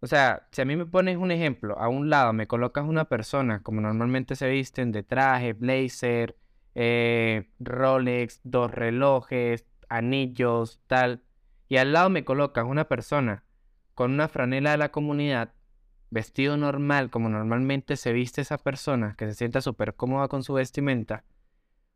o 0.00 0.06
sea, 0.06 0.48
si 0.52 0.62
a 0.62 0.64
mí 0.64 0.76
me 0.76 0.86
pones 0.86 1.16
un 1.16 1.30
ejemplo, 1.30 1.78
a 1.78 1.88
un 1.88 2.10
lado 2.10 2.32
me 2.32 2.46
colocas 2.46 2.84
una 2.84 3.06
persona 3.06 3.62
como 3.62 3.80
normalmente 3.80 4.36
se 4.36 4.48
visten 4.48 4.92
de 4.92 5.02
traje, 5.02 5.52
blazer, 5.52 6.36
eh, 6.78 7.48
Rolex, 7.58 8.40
dos 8.44 8.70
relojes, 8.70 9.64
anillos, 9.88 10.78
tal, 10.86 11.22
y 11.68 11.78
al 11.78 11.94
lado 11.94 12.10
me 12.10 12.24
colocas 12.24 12.66
una 12.66 12.84
persona 12.84 13.44
con 13.94 14.12
una 14.12 14.28
franela 14.28 14.72
de 14.72 14.76
la 14.76 14.90
comunidad, 14.90 15.54
vestido 16.10 16.58
normal, 16.58 17.08
como 17.08 17.30
normalmente 17.30 17.96
se 17.96 18.12
viste 18.12 18.42
esa 18.42 18.58
persona, 18.58 19.14
que 19.16 19.26
se 19.26 19.34
sienta 19.34 19.62
súper 19.62 19.94
cómoda 19.94 20.28
con 20.28 20.42
su 20.42 20.52
vestimenta, 20.52 21.24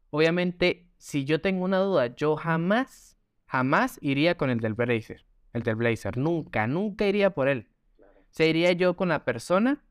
obviamente, 0.09 0.89
si 0.97 1.27
yo 1.27 1.43
tengo 1.43 1.63
una 1.63 1.79
duda, 1.79 2.15
yo 2.17 2.37
jamás, 2.37 3.19
jamás 3.47 3.99
iría 4.01 4.39
con 4.39 4.49
el 4.49 4.61
del 4.61 4.73
blazer. 4.73 5.27
El 5.53 5.63
del 5.63 5.77
blazer. 5.77 6.17
Nunca, 6.17 6.67
nunca 6.67 7.07
iría 7.07 7.31
por 7.31 7.49
él. 7.49 7.69
Se 8.31 8.49
iría 8.49 8.73
yo 8.73 8.97
con 8.97 9.11
la 9.11 9.27
persona 9.27 9.85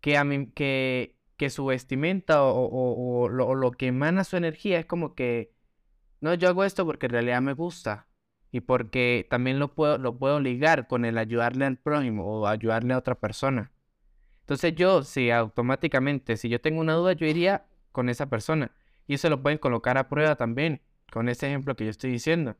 que, 0.00 0.16
a 0.16 0.24
mí, 0.24 0.50
que, 0.50 1.19
que 1.40 1.48
su 1.48 1.64
vestimenta 1.64 2.42
o, 2.42 3.30
lo, 3.30 3.70
que 3.70 3.86
emana 3.86 4.24
su 4.24 4.36
energía 4.36 4.78
es 4.78 4.84
como 4.84 5.14
que, 5.14 5.54
no, 6.20 6.34
yo 6.34 6.50
hago 6.50 6.64
esto 6.64 6.84
porque 6.84 7.06
en 7.06 7.12
realidad 7.12 7.40
me 7.40 7.54
gusta 7.54 8.08
y 8.52 8.60
porque 8.60 9.26
también 9.30 9.58
lo 9.58 9.74
puedo, 9.74 9.96
lo 9.96 10.18
puedo 10.18 10.38
ligar 10.38 10.86
con 10.86 11.06
el 11.06 11.16
ayudarle 11.16 11.64
al 11.64 11.78
prójimo 11.78 12.26
o 12.26 12.46
ayudarle 12.46 12.92
a 12.92 12.98
otra 12.98 13.14
persona. 13.14 13.72
Entonces 14.40 14.74
yo, 14.74 15.02
si 15.02 15.30
automáticamente, 15.30 16.36
si 16.36 16.50
yo 16.50 16.60
tengo 16.60 16.78
una 16.78 16.92
duda, 16.92 17.14
yo 17.14 17.24
iría 17.24 17.64
con 17.90 18.10
esa 18.10 18.28
persona. 18.28 18.72
Y 19.06 19.14
eso 19.14 19.30
lo 19.30 19.40
pueden 19.42 19.56
colocar 19.56 19.96
a 19.96 20.10
prueba 20.10 20.36
también, 20.36 20.82
con 21.10 21.30
ese 21.30 21.46
ejemplo 21.46 21.74
que 21.74 21.84
yo 21.84 21.90
estoy 21.90 22.10
diciendo. 22.10 22.58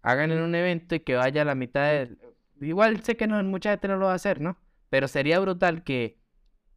Hagan 0.00 0.32
en 0.32 0.40
un 0.40 0.54
evento 0.54 0.94
y 0.94 1.00
que 1.00 1.16
vaya 1.16 1.42
a 1.42 1.44
la 1.44 1.54
mitad 1.54 1.82
de... 1.82 2.16
Igual 2.62 3.02
sé 3.02 3.18
que 3.18 3.26
no, 3.26 3.42
mucha 3.42 3.72
gente 3.72 3.88
no 3.88 3.98
lo 3.98 4.06
va 4.06 4.12
a 4.12 4.16
hacer, 4.16 4.40
¿no? 4.40 4.56
Pero 4.88 5.06
sería 5.06 5.38
brutal 5.38 5.84
que, 5.84 6.17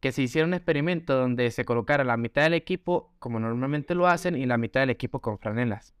que 0.02 0.12
se 0.12 0.20
hiciera 0.20 0.46
un 0.46 0.52
experimento 0.52 1.16
donde 1.16 1.50
se 1.50 1.64
colocara 1.64 2.04
la 2.04 2.18
mitad 2.18 2.42
del 2.42 2.54
equipo, 2.54 3.14
como 3.18 3.40
normalmente 3.40 3.94
lo 3.94 4.06
hacen, 4.06 4.36
y 4.36 4.44
la 4.44 4.58
mitad 4.58 4.80
del 4.80 4.90
equipo 4.90 5.20
con 5.20 5.38
franelas 5.38 5.94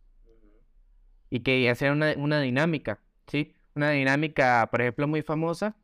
y 1.32 1.40
que 1.40 1.70
hacer 1.70 1.92
una, 1.92 2.12
una 2.18 2.42
dinámica, 2.42 3.00
¿sí? 3.26 3.54
Una 3.74 3.88
dinámica, 3.92 4.68
por 4.70 4.82
ejemplo, 4.82 5.08
muy 5.08 5.22
famosa, 5.22 5.78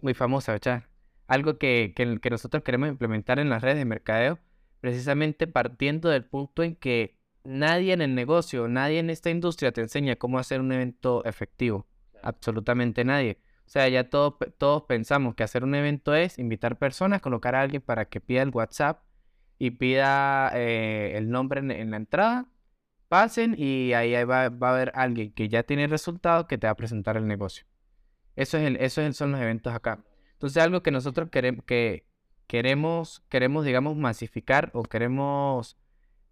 muy 0.00 0.14
famosa, 0.14 0.52
¿verdad? 0.52 0.84
Algo 1.26 1.58
que, 1.58 1.92
que, 1.96 2.20
que 2.20 2.30
nosotros 2.30 2.62
queremos 2.62 2.88
implementar 2.88 3.40
en 3.40 3.48
las 3.50 3.62
redes 3.62 3.78
de 3.78 3.84
mercadeo, 3.84 4.38
precisamente 4.80 5.48
partiendo 5.48 6.08
del 6.08 6.24
punto 6.24 6.62
en 6.62 6.76
que 6.76 7.18
nadie 7.42 7.94
en 7.94 8.00
el 8.00 8.14
negocio, 8.14 8.68
nadie 8.68 9.00
en 9.00 9.10
esta 9.10 9.30
industria 9.30 9.72
te 9.72 9.80
enseña 9.80 10.14
cómo 10.14 10.38
hacer 10.38 10.60
un 10.60 10.70
evento 10.70 11.24
efectivo. 11.24 11.88
Absolutamente 12.22 13.04
nadie. 13.04 13.40
O 13.70 13.72
sea, 13.72 13.88
ya 13.88 14.10
todos, 14.10 14.34
todos 14.58 14.82
pensamos 14.82 15.36
que 15.36 15.44
hacer 15.44 15.62
un 15.62 15.76
evento 15.76 16.12
es 16.12 16.40
invitar 16.40 16.76
personas, 16.76 17.22
colocar 17.22 17.54
a 17.54 17.60
alguien 17.60 17.80
para 17.80 18.06
que 18.06 18.20
pida 18.20 18.42
el 18.42 18.50
WhatsApp 18.50 19.04
y 19.60 19.70
pida 19.70 20.50
eh, 20.54 21.16
el 21.16 21.30
nombre 21.30 21.60
en, 21.60 21.88
la 21.92 21.96
entrada 21.96 22.48
pasen 23.06 23.54
y 23.56 23.92
ahí 23.92 24.12
va, 24.24 24.48
va 24.48 24.70
a 24.70 24.74
haber 24.74 24.90
alguien 24.96 25.32
que 25.32 25.48
ya 25.48 25.62
tiene 25.62 25.86
resultados 25.86 26.46
que 26.48 26.58
te 26.58 26.66
va 26.66 26.72
a 26.72 26.76
presentar 26.76 27.16
el 27.16 27.28
negocio. 27.28 27.64
Eso, 28.34 28.58
es 28.58 28.98
el, 28.98 29.14
son 29.14 29.30
los 29.30 29.40
eventos 29.40 29.72
acá. 29.72 30.04
Entonces, 30.32 30.60
algo 30.60 30.82
que 30.82 30.90
nosotros 30.90 31.30
queremos, 31.30 31.64
que 31.64 32.08
queremos, 32.48 33.22
queremos, 33.28 33.64
digamos, 33.64 33.96
masificar 33.96 34.72
o 34.74 34.82
queremos 34.82 35.78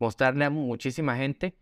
mostrarle 0.01 0.45
a 0.45 0.51
muchísima 0.51 1.17
gente, 1.17 1.57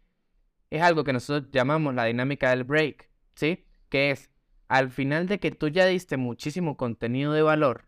es 0.71 0.81
algo 0.81 1.05
que 1.05 1.13
nosotros 1.13 1.51
llamamos 1.53 1.95
la 1.95 2.07
dinámica 2.07 2.49
del 2.49 2.65
break, 2.65 3.11
¿sí? 3.35 3.67
Que 3.91 4.13
es, 4.13 4.31
al 4.69 4.91
final 4.91 5.27
de 5.27 5.39
que 5.39 5.51
tú 5.51 5.69
ya 5.69 5.87
diste 5.87 6.17
muchísimo 6.17 6.77
contenido 6.77 7.33
de 7.33 7.43
valor, 7.43 7.87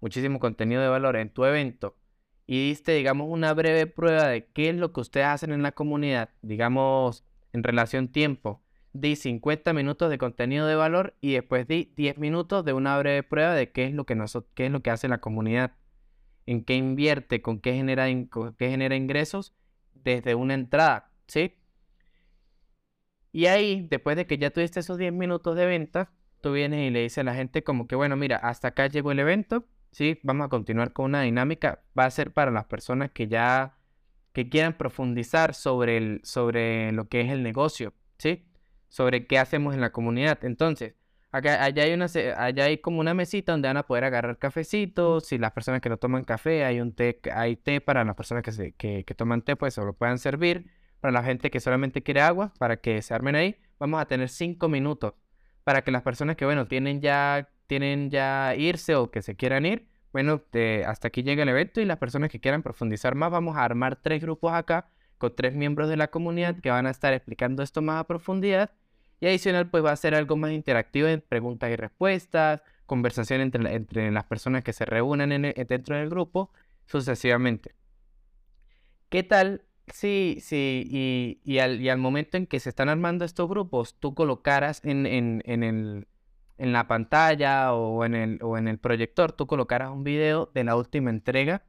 muchísimo 0.00 0.38
contenido 0.38 0.82
de 0.82 0.88
valor 0.88 1.16
en 1.16 1.30
tu 1.30 1.44
evento, 1.44 1.96
y 2.46 2.68
diste, 2.68 2.92
digamos, 2.92 3.28
una 3.30 3.52
breve 3.52 3.86
prueba 3.86 4.26
de 4.26 4.46
qué 4.46 4.70
es 4.70 4.76
lo 4.76 4.92
que 4.92 5.00
ustedes 5.00 5.26
hacen 5.26 5.52
en 5.52 5.62
la 5.62 5.72
comunidad, 5.72 6.30
digamos, 6.40 7.24
en 7.52 7.62
relación 7.62 8.08
tiempo, 8.08 8.62
di 8.94 9.16
50 9.16 9.72
minutos 9.74 10.08
de 10.08 10.16
contenido 10.16 10.66
de 10.66 10.74
valor 10.74 11.14
y 11.20 11.34
después 11.34 11.68
di 11.68 11.92
10 11.94 12.16
minutos 12.16 12.64
de 12.64 12.72
una 12.72 12.98
breve 12.98 13.22
prueba 13.22 13.52
de 13.52 13.70
qué 13.70 13.84
es 13.84 13.92
lo 13.92 14.06
que, 14.06 14.16
qué 14.54 14.66
es 14.66 14.72
lo 14.72 14.82
que 14.82 14.90
hace 14.90 15.08
la 15.08 15.20
comunidad, 15.20 15.72
en 16.46 16.64
qué 16.64 16.74
invierte, 16.74 17.42
con 17.42 17.60
qué 17.60 17.74
genera, 17.74 18.06
con 18.30 18.54
qué 18.54 18.70
genera 18.70 18.96
ingresos 18.96 19.54
desde 19.92 20.34
una 20.34 20.54
entrada, 20.54 21.12
¿sí? 21.26 21.57
Y 23.32 23.46
ahí, 23.46 23.86
después 23.90 24.16
de 24.16 24.26
que 24.26 24.38
ya 24.38 24.50
tuviste 24.50 24.80
esos 24.80 24.98
10 24.98 25.12
minutos 25.12 25.56
de 25.56 25.66
venta, 25.66 26.10
tú 26.40 26.52
vienes 26.52 26.88
y 26.88 26.90
le 26.90 27.02
dices 27.02 27.18
a 27.18 27.24
la 27.24 27.34
gente 27.34 27.62
como 27.62 27.86
que, 27.86 27.96
bueno, 27.96 28.16
mira, 28.16 28.36
hasta 28.36 28.68
acá 28.68 28.86
llegó 28.86 29.12
el 29.12 29.18
evento, 29.18 29.64
¿sí? 29.92 30.18
Vamos 30.22 30.46
a 30.46 30.48
continuar 30.48 30.92
con 30.92 31.06
una 31.06 31.22
dinámica. 31.22 31.82
Va 31.98 32.04
a 32.04 32.10
ser 32.10 32.32
para 32.32 32.50
las 32.50 32.64
personas 32.66 33.10
que 33.10 33.28
ya 33.28 33.74
que 34.32 34.48
quieran 34.48 34.74
profundizar 34.74 35.54
sobre, 35.54 35.96
el, 35.96 36.20
sobre 36.22 36.92
lo 36.92 37.08
que 37.08 37.22
es 37.22 37.30
el 37.30 37.42
negocio, 37.42 37.92
¿sí? 38.18 38.46
Sobre 38.88 39.26
qué 39.26 39.38
hacemos 39.38 39.74
en 39.74 39.80
la 39.80 39.90
comunidad. 39.90 40.44
Entonces, 40.44 40.94
acá, 41.32 41.64
allá, 41.64 41.82
hay 41.82 41.92
una, 41.92 42.06
allá 42.36 42.64
hay 42.64 42.78
como 42.78 43.00
una 43.00 43.14
mesita 43.14 43.52
donde 43.52 43.68
van 43.68 43.78
a 43.78 43.86
poder 43.86 44.04
agarrar 44.04 44.38
cafecitos. 44.38 45.26
Si 45.26 45.38
las 45.38 45.52
personas 45.52 45.80
que 45.80 45.88
no 45.88 45.96
toman 45.96 46.24
café, 46.24 46.64
hay 46.64 46.80
un 46.80 46.92
té, 46.92 47.20
hay 47.34 47.56
té 47.56 47.80
para 47.80 48.04
las 48.04 48.14
personas 48.14 48.44
que, 48.44 48.52
se, 48.52 48.72
que, 48.72 49.04
que 49.04 49.14
toman 49.14 49.42
té, 49.42 49.56
pues 49.56 49.74
se 49.74 49.82
lo 49.82 49.92
puedan 49.92 50.18
servir. 50.18 50.70
Para 51.00 51.12
la 51.12 51.22
gente 51.22 51.50
que 51.50 51.60
solamente 51.60 52.02
quiere 52.02 52.20
agua, 52.20 52.52
para 52.58 52.78
que 52.78 53.02
se 53.02 53.14
armen 53.14 53.36
ahí, 53.36 53.56
vamos 53.78 54.00
a 54.00 54.06
tener 54.06 54.28
cinco 54.28 54.68
minutos 54.68 55.14
para 55.64 55.82
que 55.82 55.90
las 55.90 56.02
personas 56.02 56.36
que, 56.36 56.44
bueno, 56.44 56.66
tienen 56.66 57.00
ya 57.00 57.48
tienen 57.66 58.10
ya 58.10 58.54
irse 58.56 58.94
o 58.94 59.10
que 59.10 59.20
se 59.20 59.36
quieran 59.36 59.66
ir, 59.66 59.86
bueno, 60.12 60.42
hasta 60.86 61.08
aquí 61.08 61.22
llega 61.22 61.42
el 61.42 61.50
evento 61.50 61.80
y 61.80 61.84
las 61.84 61.98
personas 61.98 62.30
que 62.30 62.40
quieran 62.40 62.62
profundizar 62.62 63.14
más, 63.14 63.30
vamos 63.30 63.56
a 63.56 63.64
armar 63.64 63.96
tres 63.96 64.22
grupos 64.22 64.52
acá 64.52 64.88
con 65.18 65.36
tres 65.36 65.54
miembros 65.54 65.88
de 65.88 65.96
la 65.96 66.08
comunidad 66.08 66.58
que 66.60 66.70
van 66.70 66.86
a 66.86 66.90
estar 66.90 67.12
explicando 67.12 67.62
esto 67.62 67.82
más 67.82 68.00
a 68.00 68.04
profundidad. 68.04 68.70
Y 69.20 69.26
adicional, 69.26 69.68
pues 69.68 69.84
va 69.84 69.92
a 69.92 69.96
ser 69.96 70.14
algo 70.14 70.36
más 70.36 70.52
interactivo 70.52 71.08
en 71.08 71.20
preguntas 71.20 71.70
y 71.70 71.76
respuestas, 71.76 72.62
conversación 72.86 73.40
entre, 73.40 73.74
entre 73.74 74.10
las 74.10 74.24
personas 74.24 74.64
que 74.64 74.72
se 74.72 74.86
reúnan 74.86 75.32
en 75.32 75.42
dentro 75.68 75.96
del 75.96 76.08
grupo, 76.08 76.50
sucesivamente. 76.86 77.74
¿Qué 79.10 79.22
tal 79.22 79.67
si, 79.92 80.38
sí, 80.40 80.84
y, 80.90 81.40
y, 81.44 81.58
al, 81.58 81.80
y, 81.80 81.88
al, 81.88 81.98
momento 81.98 82.36
en 82.36 82.46
que 82.46 82.60
se 82.60 82.68
están 82.68 82.88
armando 82.88 83.24
estos 83.24 83.48
grupos, 83.48 83.96
tú 83.98 84.14
colocaras 84.14 84.84
en, 84.84 85.06
en, 85.06 85.42
en 85.44 85.62
el 85.62 86.06
en 86.58 86.72
la 86.72 86.88
pantalla 86.88 87.72
o 87.72 88.04
en 88.04 88.14
el, 88.14 88.38
o 88.42 88.58
en 88.58 88.68
el 88.68 88.78
proyector 88.78 89.32
tú 89.32 89.46
colocaras 89.46 89.90
un 89.90 90.04
video 90.04 90.50
de 90.54 90.64
la 90.64 90.76
última 90.76 91.10
entrega 91.10 91.64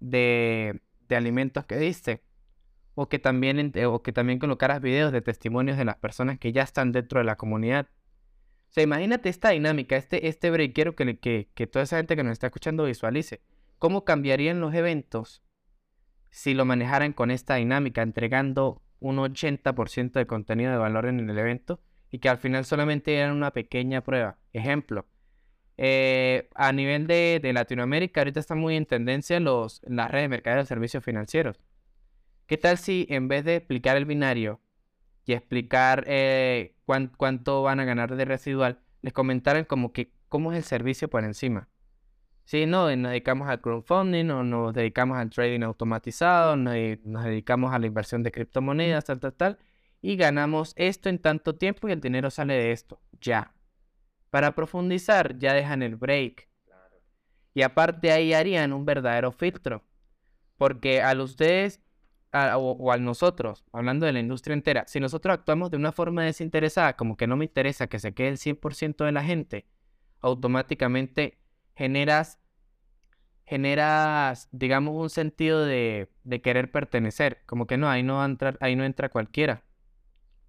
de, 0.00 0.82
de 1.08 1.16
alimentos 1.16 1.64
que 1.64 1.78
diste. 1.78 2.22
O 2.94 3.08
que, 3.08 3.18
también, 3.18 3.72
o 3.86 4.02
que 4.02 4.12
también 4.12 4.38
colocaras 4.38 4.82
videos 4.82 5.12
de 5.12 5.22
testimonios 5.22 5.78
de 5.78 5.86
las 5.86 5.96
personas 5.96 6.38
que 6.38 6.52
ya 6.52 6.62
están 6.62 6.92
dentro 6.92 7.20
de 7.20 7.24
la 7.24 7.36
comunidad. 7.36 7.88
O 8.68 8.72
sea, 8.72 8.82
imagínate 8.82 9.30
esta 9.30 9.50
dinámica, 9.50 9.96
este, 9.96 10.28
este 10.28 10.50
break, 10.50 10.74
quiero 10.74 10.94
que, 10.94 11.18
que, 11.18 11.48
que 11.54 11.66
toda 11.66 11.84
esa 11.84 11.96
gente 11.96 12.16
que 12.16 12.22
nos 12.22 12.32
está 12.32 12.48
escuchando 12.48 12.84
visualice. 12.84 13.40
¿Cómo 13.78 14.04
cambiarían 14.04 14.60
los 14.60 14.74
eventos 14.74 15.42
si 16.32 16.54
lo 16.54 16.64
manejaran 16.64 17.12
con 17.12 17.30
esta 17.30 17.56
dinámica, 17.56 18.02
entregando 18.02 18.82
un 19.00 19.18
80% 19.18 20.12
de 20.12 20.26
contenido 20.26 20.72
de 20.72 20.78
valor 20.78 21.06
en 21.06 21.20
el 21.20 21.38
evento 21.38 21.78
y 22.10 22.18
que 22.18 22.30
al 22.30 22.38
final 22.38 22.64
solamente 22.64 23.14
eran 23.14 23.36
una 23.36 23.52
pequeña 23.52 24.00
prueba. 24.00 24.38
Ejemplo, 24.54 25.06
eh, 25.76 26.48
a 26.54 26.72
nivel 26.72 27.06
de, 27.06 27.50
Latinoamérica, 27.52 28.22
ahorita 28.22 28.40
está 28.40 28.54
muy 28.54 28.76
en 28.76 28.86
tendencia 28.86 29.40
los, 29.40 29.82
las 29.86 30.10
redes 30.10 30.24
de 30.24 30.28
mercado 30.28 30.56
de 30.56 30.66
servicios 30.66 31.04
financieros. 31.04 31.60
¿Qué 32.46 32.56
tal 32.56 32.78
si 32.78 33.06
en 33.10 33.28
vez 33.28 33.44
de 33.44 33.56
explicar 33.56 33.98
el 33.98 34.06
binario 34.06 34.58
y 35.26 35.34
explicar 35.34 36.04
eh, 36.06 36.74
cuánto 37.16 37.62
van 37.62 37.78
a 37.78 37.84
ganar 37.84 38.16
de 38.16 38.24
residual, 38.24 38.80
les 39.02 39.12
comentaran 39.12 39.64
como 39.64 39.92
que 39.92 40.12
cómo 40.30 40.52
es 40.52 40.56
el 40.56 40.64
servicio 40.64 41.10
por 41.10 41.24
encima? 41.24 41.68
Sí, 42.44 42.66
no, 42.66 42.94
nos 42.96 43.10
dedicamos 43.12 43.48
al 43.48 43.60
crowdfunding 43.60 44.30
o 44.30 44.42
nos 44.42 44.74
dedicamos 44.74 45.16
al 45.16 45.30
trading 45.30 45.62
automatizado, 45.62 46.56
nos, 46.56 46.74
nos 47.04 47.24
dedicamos 47.24 47.72
a 47.72 47.78
la 47.78 47.86
inversión 47.86 48.22
de 48.22 48.32
criptomonedas, 48.32 49.04
tal, 49.04 49.20
tal, 49.20 49.32
tal 49.34 49.58
y 50.02 50.16
ganamos 50.16 50.74
esto 50.76 51.08
en 51.08 51.20
tanto 51.20 51.54
tiempo 51.54 51.88
y 51.88 51.92
el 51.92 52.00
dinero 52.00 52.28
sale 52.30 52.54
de 52.54 52.72
esto, 52.72 53.00
ya. 53.20 53.54
Para 54.30 54.54
profundizar, 54.54 55.38
ya 55.38 55.54
dejan 55.54 55.82
el 55.82 55.94
break. 55.94 56.48
Y 57.54 57.62
aparte 57.62 58.10
ahí 58.10 58.34
harían 58.34 58.72
un 58.72 58.84
verdadero 58.84 59.30
filtro. 59.30 59.84
Porque 60.58 61.00
al 61.00 61.20
ustedes 61.20 61.80
o, 62.32 62.90
a 62.92 62.96
nosotros, 62.96 63.64
hablando 63.72 64.06
de 64.06 64.12
la 64.12 64.20
industria 64.20 64.54
entera, 64.54 64.84
si 64.88 64.98
nosotros 64.98 65.34
actuamos 65.34 65.70
de 65.70 65.76
una 65.76 65.92
forma 65.92 66.24
desinteresada, 66.24 66.96
como 66.96 67.16
que 67.16 67.26
no 67.26 67.36
me 67.36 67.44
interesa 67.44 67.86
que 67.86 68.00
se 68.00 68.12
quede 68.12 68.28
el 68.28 68.38
100% 68.38 69.04
de 69.04 69.12
la 69.12 69.22
gente, 69.22 69.66
automáticamente 70.20 71.38
generas, 71.74 72.38
generas, 73.46 74.48
digamos, 74.52 74.94
un 74.94 75.10
sentido 75.10 75.64
de, 75.64 76.10
de 76.24 76.40
querer 76.42 76.70
pertenecer. 76.70 77.42
Como 77.46 77.66
que 77.66 77.76
no, 77.76 77.88
ahí 77.88 78.02
no, 78.02 78.24
entra, 78.24 78.56
ahí 78.60 78.76
no 78.76 78.84
entra 78.84 79.08
cualquiera 79.08 79.64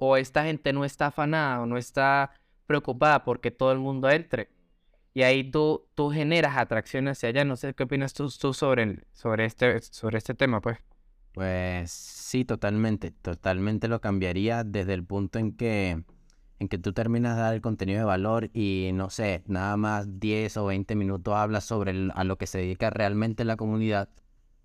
o 0.05 0.17
esta 0.17 0.43
gente 0.43 0.73
no 0.73 0.85
está 0.85 1.07
afanada 1.07 1.61
o 1.61 1.65
no 1.65 1.77
está 1.77 2.31
preocupada 2.67 3.23
porque 3.23 3.51
todo 3.51 3.71
el 3.71 3.79
mundo 3.79 4.09
entre. 4.09 4.49
Y 5.13 5.21
ahí 5.23 5.49
tú, 5.49 5.87
tú 5.95 6.09
generas 6.09 6.57
atracción 6.57 7.07
hacia 7.07 7.29
allá. 7.29 7.45
No 7.45 7.55
sé 7.55 7.73
qué 7.73 7.83
opinas 7.83 8.13
tú, 8.13 8.29
tú 8.29 8.53
sobre, 8.53 9.05
sobre, 9.13 9.45
este, 9.45 9.79
sobre 9.81 10.17
este 10.17 10.33
tema, 10.33 10.59
pues. 10.59 10.79
Pues 11.33 11.91
sí, 11.91 12.45
totalmente. 12.45 13.11
Totalmente 13.11 13.87
lo 13.87 14.01
cambiaría 14.01 14.63
desde 14.63 14.93
el 14.93 15.05
punto 15.05 15.39
en 15.39 15.55
que, 15.55 16.03
en 16.63 16.69
que 16.69 16.77
tú 16.77 16.93
terminas 16.93 17.35
de 17.35 17.41
dar 17.43 17.53
el 17.53 17.61
contenido 17.61 17.99
de 17.99 18.05
valor 18.05 18.49
y 18.53 18.91
no 18.93 19.09
sé, 19.09 19.43
nada 19.47 19.77
más 19.77 20.19
10 20.19 20.57
o 20.57 20.65
20 20.65 20.95
minutos 20.95 21.35
hablas 21.35 21.65
sobre 21.65 22.09
a 22.13 22.23
lo 22.23 22.37
que 22.37 22.47
se 22.47 22.59
dedica 22.59 22.89
realmente 22.89 23.45
la 23.45 23.57
comunidad. 23.57 24.09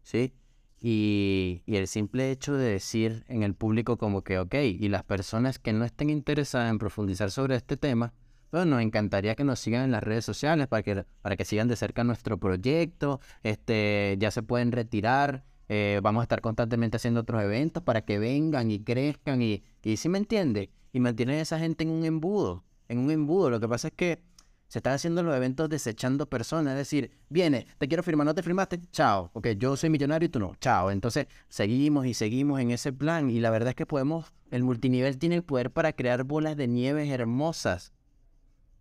¿Sí? 0.02 0.32
Y, 0.80 1.62
el 1.66 1.88
simple 1.88 2.30
hecho 2.30 2.54
de 2.54 2.70
decir 2.72 3.24
en 3.28 3.42
el 3.42 3.54
público 3.54 3.98
como 3.98 4.22
que, 4.22 4.38
ok, 4.38 4.54
y 4.54 4.88
las 4.88 5.02
personas 5.02 5.58
que 5.58 5.72
no 5.72 5.84
estén 5.84 6.08
interesadas 6.10 6.70
en 6.70 6.78
profundizar 6.78 7.30
sobre 7.30 7.56
este 7.56 7.76
tema, 7.76 8.14
bueno, 8.52 8.76
nos 8.76 8.82
encantaría 8.82 9.34
que 9.34 9.44
nos 9.44 9.58
sigan 9.58 9.84
en 9.84 9.90
las 9.90 10.02
redes 10.02 10.24
sociales 10.24 10.68
para 10.68 10.82
que, 10.82 11.04
para 11.20 11.36
que 11.36 11.44
sigan 11.44 11.68
de 11.68 11.76
cerca 11.76 12.04
nuestro 12.04 12.38
proyecto, 12.38 13.20
este, 13.42 14.16
ya 14.18 14.30
se 14.30 14.42
pueden 14.42 14.72
retirar, 14.72 15.44
eh, 15.68 16.00
vamos 16.02 16.20
a 16.20 16.24
estar 16.24 16.40
constantemente 16.40 16.96
haciendo 16.96 17.20
otros 17.20 17.42
eventos 17.42 17.82
para 17.82 18.04
que 18.04 18.18
vengan 18.18 18.70
y 18.70 18.80
crezcan 18.80 19.42
y, 19.42 19.62
y 19.82 19.96
si 19.96 20.08
me 20.08 20.18
entiende, 20.18 20.70
y 20.92 21.00
mantienen 21.00 21.38
a 21.38 21.42
esa 21.42 21.58
gente 21.58 21.84
en 21.84 21.90
un 21.90 22.04
embudo, 22.04 22.64
en 22.88 22.98
un 22.98 23.10
embudo. 23.10 23.50
Lo 23.50 23.60
que 23.60 23.68
pasa 23.68 23.88
es 23.88 23.94
que 23.94 24.22
se 24.68 24.80
están 24.80 24.92
haciendo 24.92 25.22
los 25.22 25.34
eventos 25.34 25.68
desechando 25.68 26.28
personas. 26.28 26.72
Es 26.72 26.78
decir, 26.78 27.10
viene, 27.28 27.66
te 27.78 27.88
quiero 27.88 28.02
firmar, 28.02 28.26
no 28.26 28.34
te 28.34 28.42
firmaste, 28.42 28.80
chao. 28.92 29.30
Ok, 29.32 29.48
yo 29.56 29.76
soy 29.76 29.90
millonario 29.90 30.26
y 30.26 30.28
tú 30.28 30.38
no, 30.38 30.54
chao. 30.60 30.90
Entonces, 30.90 31.26
seguimos 31.48 32.06
y 32.06 32.14
seguimos 32.14 32.60
en 32.60 32.70
ese 32.70 32.92
plan. 32.92 33.30
Y 33.30 33.40
la 33.40 33.50
verdad 33.50 33.70
es 33.70 33.74
que 33.74 33.86
podemos, 33.86 34.32
el 34.50 34.62
multinivel 34.62 35.18
tiene 35.18 35.36
el 35.36 35.42
poder 35.42 35.72
para 35.72 35.94
crear 35.94 36.24
bolas 36.24 36.56
de 36.56 36.68
nieve 36.68 37.08
hermosas. 37.08 37.92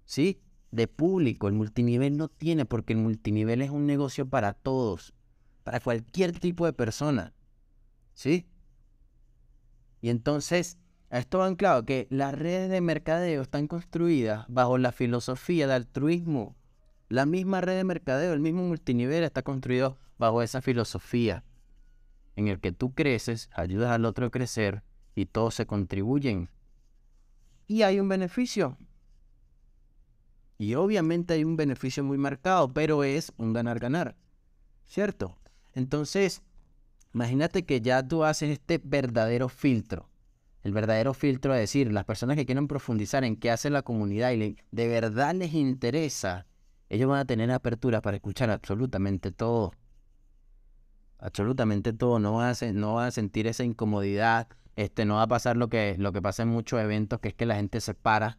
¿Sí? 0.06 0.42
De 0.72 0.88
público. 0.88 1.48
El 1.48 1.54
multinivel 1.54 2.18
no 2.18 2.28
tiene, 2.28 2.66
porque 2.66 2.94
el 2.94 3.00
multinivel 3.00 3.62
es 3.62 3.70
un 3.70 3.86
negocio 3.86 4.28
para 4.28 4.54
todos. 4.54 5.14
Para 5.68 5.82
cualquier 5.82 6.32
tipo 6.32 6.66
de 6.66 6.72
persona. 6.72 7.34
¿Sí? 8.14 8.48
Y 10.00 10.08
entonces 10.08 10.78
esto 11.10 11.40
va 11.40 11.48
anclado 11.48 11.84
que 11.84 12.08
las 12.10 12.34
redes 12.34 12.70
de 12.70 12.80
mercadeo 12.80 13.42
están 13.42 13.68
construidas 13.68 14.46
bajo 14.48 14.78
la 14.78 14.94
filosofía 14.94 15.68
de 15.68 15.74
altruismo. 15.74 16.56
La 17.10 17.26
misma 17.26 17.60
red 17.60 17.76
de 17.76 17.84
mercadeo, 17.84 18.32
el 18.32 18.40
mismo 18.40 18.64
multinivel 18.64 19.26
está 19.26 19.42
construido 19.42 19.98
bajo 20.18 20.42
esa 20.42 20.62
filosofía 20.62 21.44
en 22.38 22.48
el 22.48 22.62
que 22.62 22.72
tú 22.72 22.94
creces, 22.94 23.50
ayudas 23.52 23.92
al 23.92 24.06
otro 24.06 24.28
a 24.28 24.32
crecer 24.32 24.84
y 25.16 25.26
todos 25.26 25.54
se 25.54 25.66
contribuyen. 25.66 26.50
Y 27.68 27.82
hay 27.82 28.00
un 28.00 28.08
beneficio. 28.08 28.78
Y 30.58 30.76
obviamente 30.76 31.34
hay 31.34 31.44
un 31.44 31.58
beneficio 31.58 32.06
muy 32.06 32.18
marcado, 32.18 32.74
pero 32.74 33.04
es 33.04 33.34
un 33.36 33.52
ganar-ganar. 33.52 34.16
¿Cierto? 34.86 35.38
Entonces, 35.78 36.42
imagínate 37.14 37.66
que 37.66 37.82
ya 37.82 38.06
tú 38.06 38.24
haces 38.24 38.50
este 38.50 38.82
verdadero 38.84 39.48
filtro 39.48 40.10
el 40.68 40.74
verdadero 40.74 41.14
filtro 41.14 41.54
es 41.54 41.62
decir, 41.62 41.94
las 41.94 42.04
personas 42.04 42.36
que 42.36 42.46
quieren 42.46 42.68
profundizar 42.68 43.24
en 43.24 43.38
qué 43.38 43.52
hace 43.52 43.70
la 43.70 43.84
comunidad 43.84 44.34
y 44.34 44.58
de 44.70 44.88
verdad 44.90 45.34
les 45.34 45.54
interesa, 45.54 46.46
ellos 46.90 47.08
van 47.10 47.20
a 47.20 47.26
tener 47.26 47.50
apertura 47.52 48.02
para 48.02 48.18
escuchar 48.18 48.50
absolutamente 48.50 49.32
todo. 49.32 49.72
Absolutamente 51.20 51.94
todo, 51.94 52.20
no 52.20 52.34
van 52.34 52.54
a, 52.54 53.06
a 53.06 53.12
sentir 53.12 53.48
esa 53.48 53.64
incomodidad, 53.64 54.50
este, 54.76 55.06
no 55.06 55.16
va 55.16 55.22
a 55.22 55.28
pasar 55.28 55.56
lo 55.56 55.70
que, 55.70 55.96
lo 55.98 56.12
que 56.12 56.22
pasa 56.22 56.44
en 56.44 56.50
muchos 56.50 56.82
eventos, 56.82 57.22
que 57.22 57.30
es 57.30 57.34
que 57.34 57.46
la 57.46 57.56
gente 57.56 57.80
se 57.80 57.94
para 57.94 58.38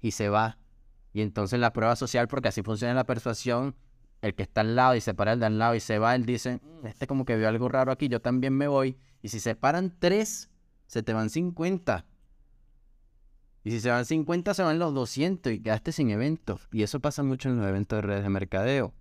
y 0.00 0.10
se 0.10 0.28
va. 0.28 0.58
Y 1.12 1.20
entonces 1.20 1.60
la 1.60 1.72
prueba 1.72 1.94
social, 1.94 2.26
porque 2.26 2.48
así 2.48 2.62
funciona 2.62 2.92
la 2.92 3.04
persuasión, 3.04 3.76
el 4.22 4.34
que 4.34 4.42
está 4.42 4.62
al 4.62 4.76
lado 4.76 4.96
y 4.96 5.00
se 5.00 5.14
para 5.14 5.32
el 5.32 5.40
de 5.40 5.46
al 5.46 5.58
lado 5.58 5.74
y 5.74 5.80
se 5.80 5.98
va, 5.98 6.14
él 6.14 6.26
dice, 6.26 6.60
mm, 6.62 6.86
este 6.86 7.06
como 7.06 7.24
que 7.24 7.36
vio 7.36 7.48
algo 7.48 7.68
raro 7.68 7.92
aquí, 7.92 8.08
yo 8.08 8.20
también 8.20 8.54
me 8.54 8.68
voy. 8.68 8.96
Y 9.22 9.28
si 9.28 9.40
se 9.40 9.54
paran 9.54 9.94
tres, 9.98 10.50
se 10.86 11.02
te 11.02 11.12
van 11.12 11.30
50. 11.30 12.04
Y 13.64 13.70
si 13.70 13.80
se 13.80 13.90
van 13.90 14.04
50, 14.04 14.54
se 14.54 14.62
van 14.62 14.78
los 14.78 14.94
200 14.94 15.52
y 15.52 15.60
quedaste 15.60 15.92
sin 15.92 16.10
eventos. 16.10 16.68
Y 16.72 16.82
eso 16.82 17.00
pasa 17.00 17.22
mucho 17.22 17.48
en 17.48 17.58
los 17.58 17.66
eventos 17.66 17.98
de 17.98 18.02
redes 18.02 18.22
de 18.22 18.28
mercadeo. 18.30 18.94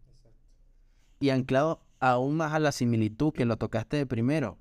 Y 1.20 1.30
anclado 1.30 1.82
aún 1.99 2.36
más 2.38 2.53
a 2.53 2.59
la 2.59 2.72
similitud 2.72 3.34
que 3.34 3.45
lo 3.45 3.57
tocaste 3.57 3.97
de 3.97 4.05
primero. 4.05 4.57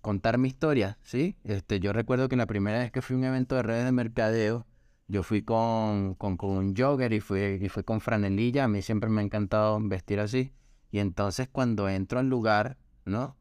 Contar 0.00 0.38
mi 0.38 0.48
historia, 0.48 0.98
¿sí? 1.02 1.36
Este, 1.44 1.80
yo 1.80 1.92
recuerdo 1.92 2.28
que 2.28 2.36
la 2.36 2.46
primera 2.46 2.78
vez 2.78 2.90
que 2.90 3.02
fui 3.02 3.14
a 3.14 3.18
un 3.18 3.24
evento 3.24 3.54
de 3.54 3.62
redes 3.62 3.84
de 3.84 3.92
mercadeo, 3.92 4.66
yo 5.10 5.22
fui 5.22 5.42
con, 5.42 6.14
con, 6.14 6.36
un 6.40 6.74
jogger 6.76 7.12
y 7.12 7.20
fui, 7.20 7.58
y 7.60 7.68
fui 7.68 7.82
con 7.82 8.00
franelilla. 8.00 8.64
A 8.64 8.68
mí 8.68 8.82
siempre 8.82 9.10
me 9.10 9.20
ha 9.20 9.24
encantado 9.24 9.78
vestir 9.82 10.20
así. 10.20 10.52
Y 10.90 10.98
entonces 11.00 11.48
cuando 11.50 11.88
entro 11.88 12.18
al 12.20 12.28
lugar, 12.28 12.78
¿no? 13.04 13.36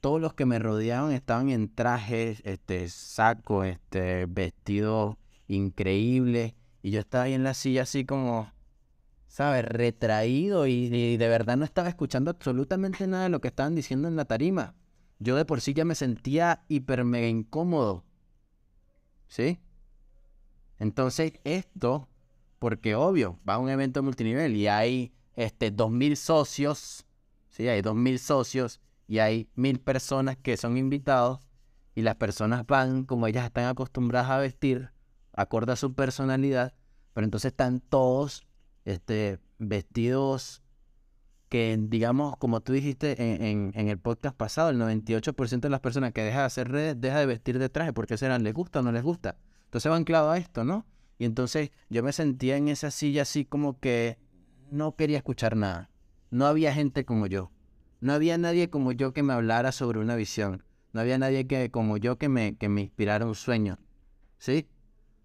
todos 0.00 0.20
los 0.20 0.34
que 0.34 0.46
me 0.46 0.58
rodeaban 0.58 1.12
estaban 1.12 1.50
en 1.50 1.74
trajes, 1.74 2.40
este, 2.44 2.88
saco, 2.88 3.64
este, 3.64 4.26
vestidos 4.26 5.16
increíbles. 5.48 6.54
Y 6.82 6.90
yo 6.92 7.00
estaba 7.00 7.24
ahí 7.24 7.34
en 7.34 7.44
la 7.44 7.54
silla 7.54 7.82
así 7.82 8.04
como, 8.04 8.52
¿sabes? 9.26 9.64
Retraído 9.64 10.66
y, 10.66 11.16
de 11.16 11.28
verdad 11.28 11.56
no 11.56 11.64
estaba 11.64 11.88
escuchando 11.88 12.30
absolutamente 12.30 13.06
nada 13.06 13.24
de 13.24 13.30
lo 13.30 13.40
que 13.40 13.48
estaban 13.48 13.74
diciendo 13.74 14.08
en 14.08 14.16
la 14.16 14.24
tarima. 14.24 14.74
Yo 15.18 15.36
de 15.36 15.44
por 15.44 15.60
sí 15.60 15.74
ya 15.74 15.84
me 15.84 15.94
sentía 15.96 16.64
hiper 16.68 17.04
mega 17.04 17.26
incómodo. 17.26 18.04
¿Sí? 19.26 19.58
Entonces 20.78 21.32
esto, 21.44 22.08
porque 22.58 22.94
obvio, 22.94 23.38
va 23.48 23.54
a 23.54 23.58
un 23.58 23.68
evento 23.68 24.02
multinivel 24.02 24.56
y 24.56 24.68
hay 24.68 25.12
este, 25.36 25.74
2.000 25.74 26.16
socios, 26.16 27.06
¿sí? 27.50 27.68
Hay 27.68 27.82
2.000 27.82 28.18
socios 28.18 28.80
y 29.08 29.18
hay 29.20 29.48
mil 29.54 29.80
personas 29.80 30.36
que 30.36 30.56
son 30.56 30.76
invitados 30.76 31.40
y 31.94 32.02
las 32.02 32.14
personas 32.16 32.66
van 32.66 33.04
como 33.04 33.26
ellas 33.26 33.46
están 33.46 33.64
acostumbradas 33.64 34.30
a 34.30 34.38
vestir, 34.38 34.90
acorde 35.32 35.72
a 35.72 35.76
su 35.76 35.94
personalidad, 35.94 36.74
pero 37.14 37.24
entonces 37.24 37.50
están 37.50 37.80
todos 37.80 38.46
este, 38.84 39.40
vestidos 39.58 40.62
que, 41.48 41.76
digamos, 41.80 42.36
como 42.36 42.60
tú 42.60 42.74
dijiste 42.74 43.50
en, 43.50 43.72
en, 43.74 43.88
el 43.88 43.98
podcast 43.98 44.36
pasado, 44.36 44.68
el 44.68 44.78
98% 44.78 45.60
de 45.60 45.70
las 45.70 45.80
personas 45.80 46.12
que 46.12 46.22
deja 46.22 46.40
de 46.40 46.44
hacer 46.44 46.70
redes 46.70 47.00
deja 47.00 47.18
de 47.18 47.26
vestir 47.26 47.58
de 47.58 47.70
traje 47.70 47.94
porque 47.94 48.18
serán, 48.18 48.44
¿les 48.44 48.52
gusta 48.52 48.80
o 48.80 48.82
no 48.82 48.92
les 48.92 49.02
gusta? 49.02 49.36
Entonces 49.68 49.92
va 49.92 49.96
anclado 49.96 50.30
a 50.30 50.38
esto, 50.38 50.64
¿no? 50.64 50.86
Y 51.18 51.26
entonces 51.26 51.70
yo 51.90 52.02
me 52.02 52.12
sentía 52.12 52.56
en 52.56 52.68
esa 52.68 52.90
silla 52.90 53.22
así 53.22 53.44
como 53.44 53.78
que 53.78 54.16
no 54.70 54.96
quería 54.96 55.18
escuchar 55.18 55.56
nada. 55.56 55.90
No 56.30 56.46
había 56.46 56.72
gente 56.72 57.04
como 57.04 57.26
yo. 57.26 57.50
No 58.00 58.14
había 58.14 58.38
nadie 58.38 58.70
como 58.70 58.92
yo 58.92 59.12
que 59.12 59.22
me 59.22 59.34
hablara 59.34 59.72
sobre 59.72 59.98
una 59.98 60.16
visión. 60.16 60.64
No 60.94 61.02
había 61.02 61.18
nadie 61.18 61.46
que, 61.46 61.70
como 61.70 61.98
yo 61.98 62.16
que 62.16 62.30
me, 62.30 62.56
que 62.56 62.70
me 62.70 62.80
inspirara 62.80 63.26
un 63.26 63.34
sueño. 63.34 63.78
¿Sí? 64.38 64.68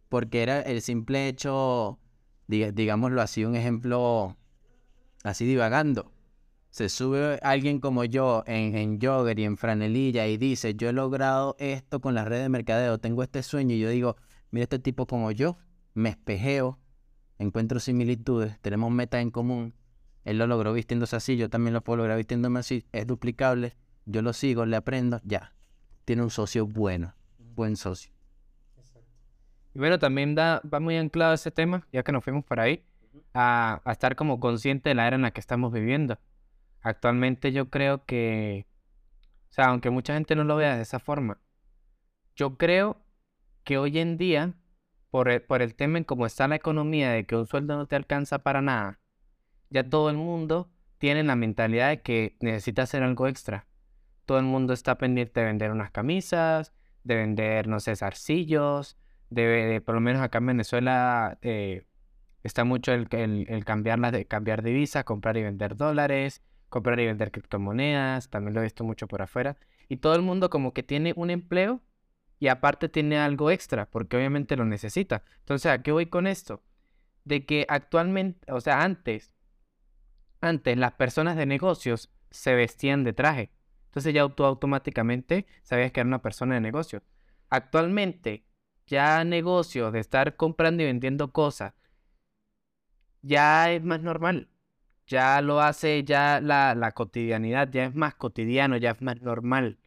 Porque 0.10 0.44
era 0.44 0.60
el 0.60 0.82
simple 0.82 1.30
hecho, 1.30 2.00
digámoslo 2.48 3.22
así, 3.22 3.46
un 3.46 3.56
ejemplo 3.56 4.36
así 5.24 5.46
divagando. 5.46 6.12
Se 6.70 6.90
sube 6.90 7.40
alguien 7.44 7.80
como 7.80 8.04
yo 8.04 8.44
en, 8.46 8.76
en 8.76 9.00
jogger 9.00 9.40
y 9.40 9.46
en 9.46 9.56
franelilla 9.56 10.28
y 10.28 10.38
dice, 10.38 10.76
yo 10.76 10.90
he 10.90 10.94
logrado 10.94 11.56
esto 11.60 12.02
con 12.02 12.14
las 12.14 12.28
redes 12.28 12.44
de 12.44 12.50
mercadeo, 12.50 12.98
tengo 12.98 13.24
este 13.24 13.42
sueño 13.42 13.76
y 13.76 13.80
yo 13.80 13.90
digo, 13.90 14.18
mira 14.54 14.64
este 14.66 14.78
tipo 14.78 15.08
como 15.08 15.32
yo, 15.32 15.58
me 15.96 16.10
espejeo, 16.10 16.80
encuentro 17.40 17.80
similitudes, 17.80 18.60
tenemos 18.62 18.92
metas 18.92 19.24
en 19.24 19.32
común, 19.32 19.74
él 20.26 20.38
lo 20.38 20.46
logró 20.46 20.74
vistiéndose 20.74 21.16
así, 21.16 21.38
yo 21.38 21.50
también 21.50 21.74
lo 21.74 21.84
puedo 21.84 21.98
lograr 21.98 22.18
vistiéndome 22.18 22.60
así. 22.60 22.86
Es 22.92 23.08
duplicable, 23.08 23.76
yo 24.06 24.22
lo 24.22 24.32
sigo, 24.32 24.68
le 24.68 24.76
aprendo, 24.76 25.20
ya. 25.24 25.56
Tiene 26.06 26.22
un 26.22 26.30
socio 26.30 26.68
bueno, 26.68 27.16
buen 27.40 27.76
socio. 27.76 28.14
Y 29.74 29.80
bueno, 29.80 29.98
también 29.98 30.36
da, 30.36 30.62
va 30.72 30.80
muy 30.80 30.98
anclado 30.98 31.34
ese 31.34 31.50
tema, 31.50 31.88
ya 31.92 32.04
que 32.04 32.12
nos 32.12 32.24
fuimos 32.24 32.46
por 32.46 32.60
ahí, 32.60 32.86
a, 33.34 33.82
a 33.84 33.92
estar 33.92 34.16
como 34.16 34.40
consciente 34.40 34.90
de 34.90 34.96
la 34.96 35.08
era 35.08 35.16
en 35.16 35.24
la 35.24 35.32
que 35.32 35.40
estamos 35.40 35.74
viviendo. 35.74 36.20
Actualmente 36.84 37.52
yo 37.52 37.72
creo 37.72 38.06
que, 38.06 38.68
o 39.50 39.54
sea, 39.54 39.66
aunque 39.70 39.90
mucha 39.90 40.14
gente 40.14 40.36
no 40.36 40.44
lo 40.44 40.58
vea 40.58 40.76
de 40.76 40.84
esa 40.84 41.00
forma, 41.00 41.40
yo 42.36 42.56
creo 42.56 43.03
que 43.64 43.78
hoy 43.78 44.00
en 44.00 44.18
día, 44.18 44.54
por 45.10 45.30
el, 45.30 45.42
por 45.42 45.62
el 45.62 45.76
tema 45.76 45.98
en 45.98 46.04
cómo 46.04 46.26
está 46.26 46.48
la 46.48 46.56
economía, 46.56 47.12
de 47.12 47.26
que 47.26 47.36
un 47.36 47.48
sueldo 47.48 47.76
no 47.78 47.88
te 47.88 47.96
alcanza 47.96 48.40
para 48.40 48.62
nada, 48.62 49.00
ya 49.70 49.88
todo 49.88 50.10
el 50.10 50.18
mundo 50.18 50.70
tiene 50.98 51.24
la 51.24 51.36
mentalidad 51.36 51.90
de 51.90 52.02
que 52.02 52.38
necesita 52.40 52.84
hacer 52.84 53.04
algo 53.04 53.28
extra. 53.28 53.68
Todo 54.26 54.40
el 54.40 54.46
mundo 54.46 54.74
está 54.74 54.98
pendiente 54.98 55.40
de 55.40 55.48
vender 55.48 55.72
unas 55.72 55.92
camisas, 55.92 56.74
de 57.04 57.16
vender, 57.16 57.68
no 57.68 57.80
sé, 57.80 57.96
zarcillos, 57.96 58.98
de, 59.30 59.82
por 59.86 59.96
lo 59.96 60.02
menos 60.02 60.22
acá 60.22 60.38
en 60.38 60.46
Venezuela 60.46 61.38
eh, 61.42 61.86
está 62.44 62.64
mucho 62.64 62.94
el, 62.94 63.08
el, 63.12 63.66
cambiar, 63.66 64.00
de, 64.12 64.26
cambiar 64.26 64.64
divisas, 64.64 65.04
comprar 65.04 65.36
y 65.38 65.44
vender 65.44 65.76
dólares, 65.76 66.42
comprar 66.70 67.00
y 67.00 67.06
vender 67.06 67.32
criptomonedas, 67.32 68.30
también 68.30 68.54
lo 68.54 68.62
he 68.62 68.64
visto 68.64 68.84
mucho 68.84 69.08
por 69.08 69.22
afuera. 69.22 69.58
Y 69.90 69.98
todo 69.98 70.16
el 70.16 70.22
mundo 70.22 70.50
como 70.50 70.74
que 70.74 70.84
tiene 70.84 71.14
un 71.16 71.30
empleo 71.30 71.82
y 72.40 72.48
aparte 72.48 72.90
tiene 72.90 73.18
algo 73.18 73.52
extra, 73.52 73.90
porque 73.90 74.18
obviamente 74.18 74.56
lo 74.56 74.66
necesita. 74.66 75.24
Entonces, 75.40 75.72
¿a 75.72 75.82
qué 75.82 75.92
voy 75.92 76.08
con 76.08 76.28
esto? 76.28 76.62
De 77.24 77.46
que 77.46 77.66
actualmente, 77.70 78.52
o 78.52 78.62
sea, 78.62 78.84
antes 78.84 79.34
antes 80.44 80.78
las 80.78 80.92
personas 80.94 81.38
de 81.38 81.46
negocios 81.46 82.12
se 82.30 82.54
vestían 82.54 83.04
de 83.04 83.14
traje. 83.14 83.52
Entonces 83.86 84.14
ya 84.14 84.28
tú 84.28 84.44
automáticamente 84.44 85.46
sabías 85.64 85.92
que 85.92 86.02
era 86.02 86.08
una 86.08 86.22
persona 86.22 86.56
de 86.56 86.62
negocios. 86.62 87.02
Actualmente 87.50 88.46
ya 88.86 89.24
negocios 89.24 89.94
de 89.94 90.00
estar 90.00 90.36
comprando 90.36 90.84
y 90.84 90.88
vendiendo 90.88 91.32
cosas 91.32 91.74
ya 93.22 93.72
es 93.72 93.84
más 93.84 94.02
normal. 94.02 94.50
Ya 95.08 95.42
lo 95.42 95.62
hace 95.62 96.04
ya 96.04 96.42
la, 96.42 96.76
la 96.76 96.92
cotidianidad, 96.92 97.70
ya 97.72 97.86
es 97.86 97.96
más 97.96 98.16
cotidiano, 98.16 98.78
ya 98.78 98.92
es 98.92 99.02
más 99.02 99.22
normal. 99.22 99.80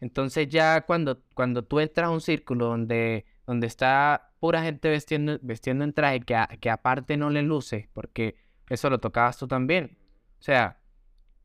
Entonces 0.00 0.48
ya 0.48 0.82
cuando, 0.82 1.22
cuando 1.34 1.64
tú 1.64 1.80
entras 1.80 2.06
a 2.06 2.10
un 2.10 2.20
círculo 2.20 2.66
donde, 2.66 3.26
donde 3.46 3.66
está 3.66 4.32
pura 4.40 4.62
gente 4.62 4.88
vestiendo, 4.88 5.38
vestiendo 5.42 5.84
en 5.84 5.92
traje 5.92 6.20
que, 6.20 6.36
que 6.60 6.70
aparte 6.70 7.16
no 7.16 7.30
le 7.30 7.42
luce, 7.42 7.90
porque 7.92 8.36
eso 8.68 8.90
lo 8.90 9.00
tocabas 9.00 9.38
tú 9.38 9.48
también. 9.48 9.98
O 10.38 10.42
sea, 10.42 10.80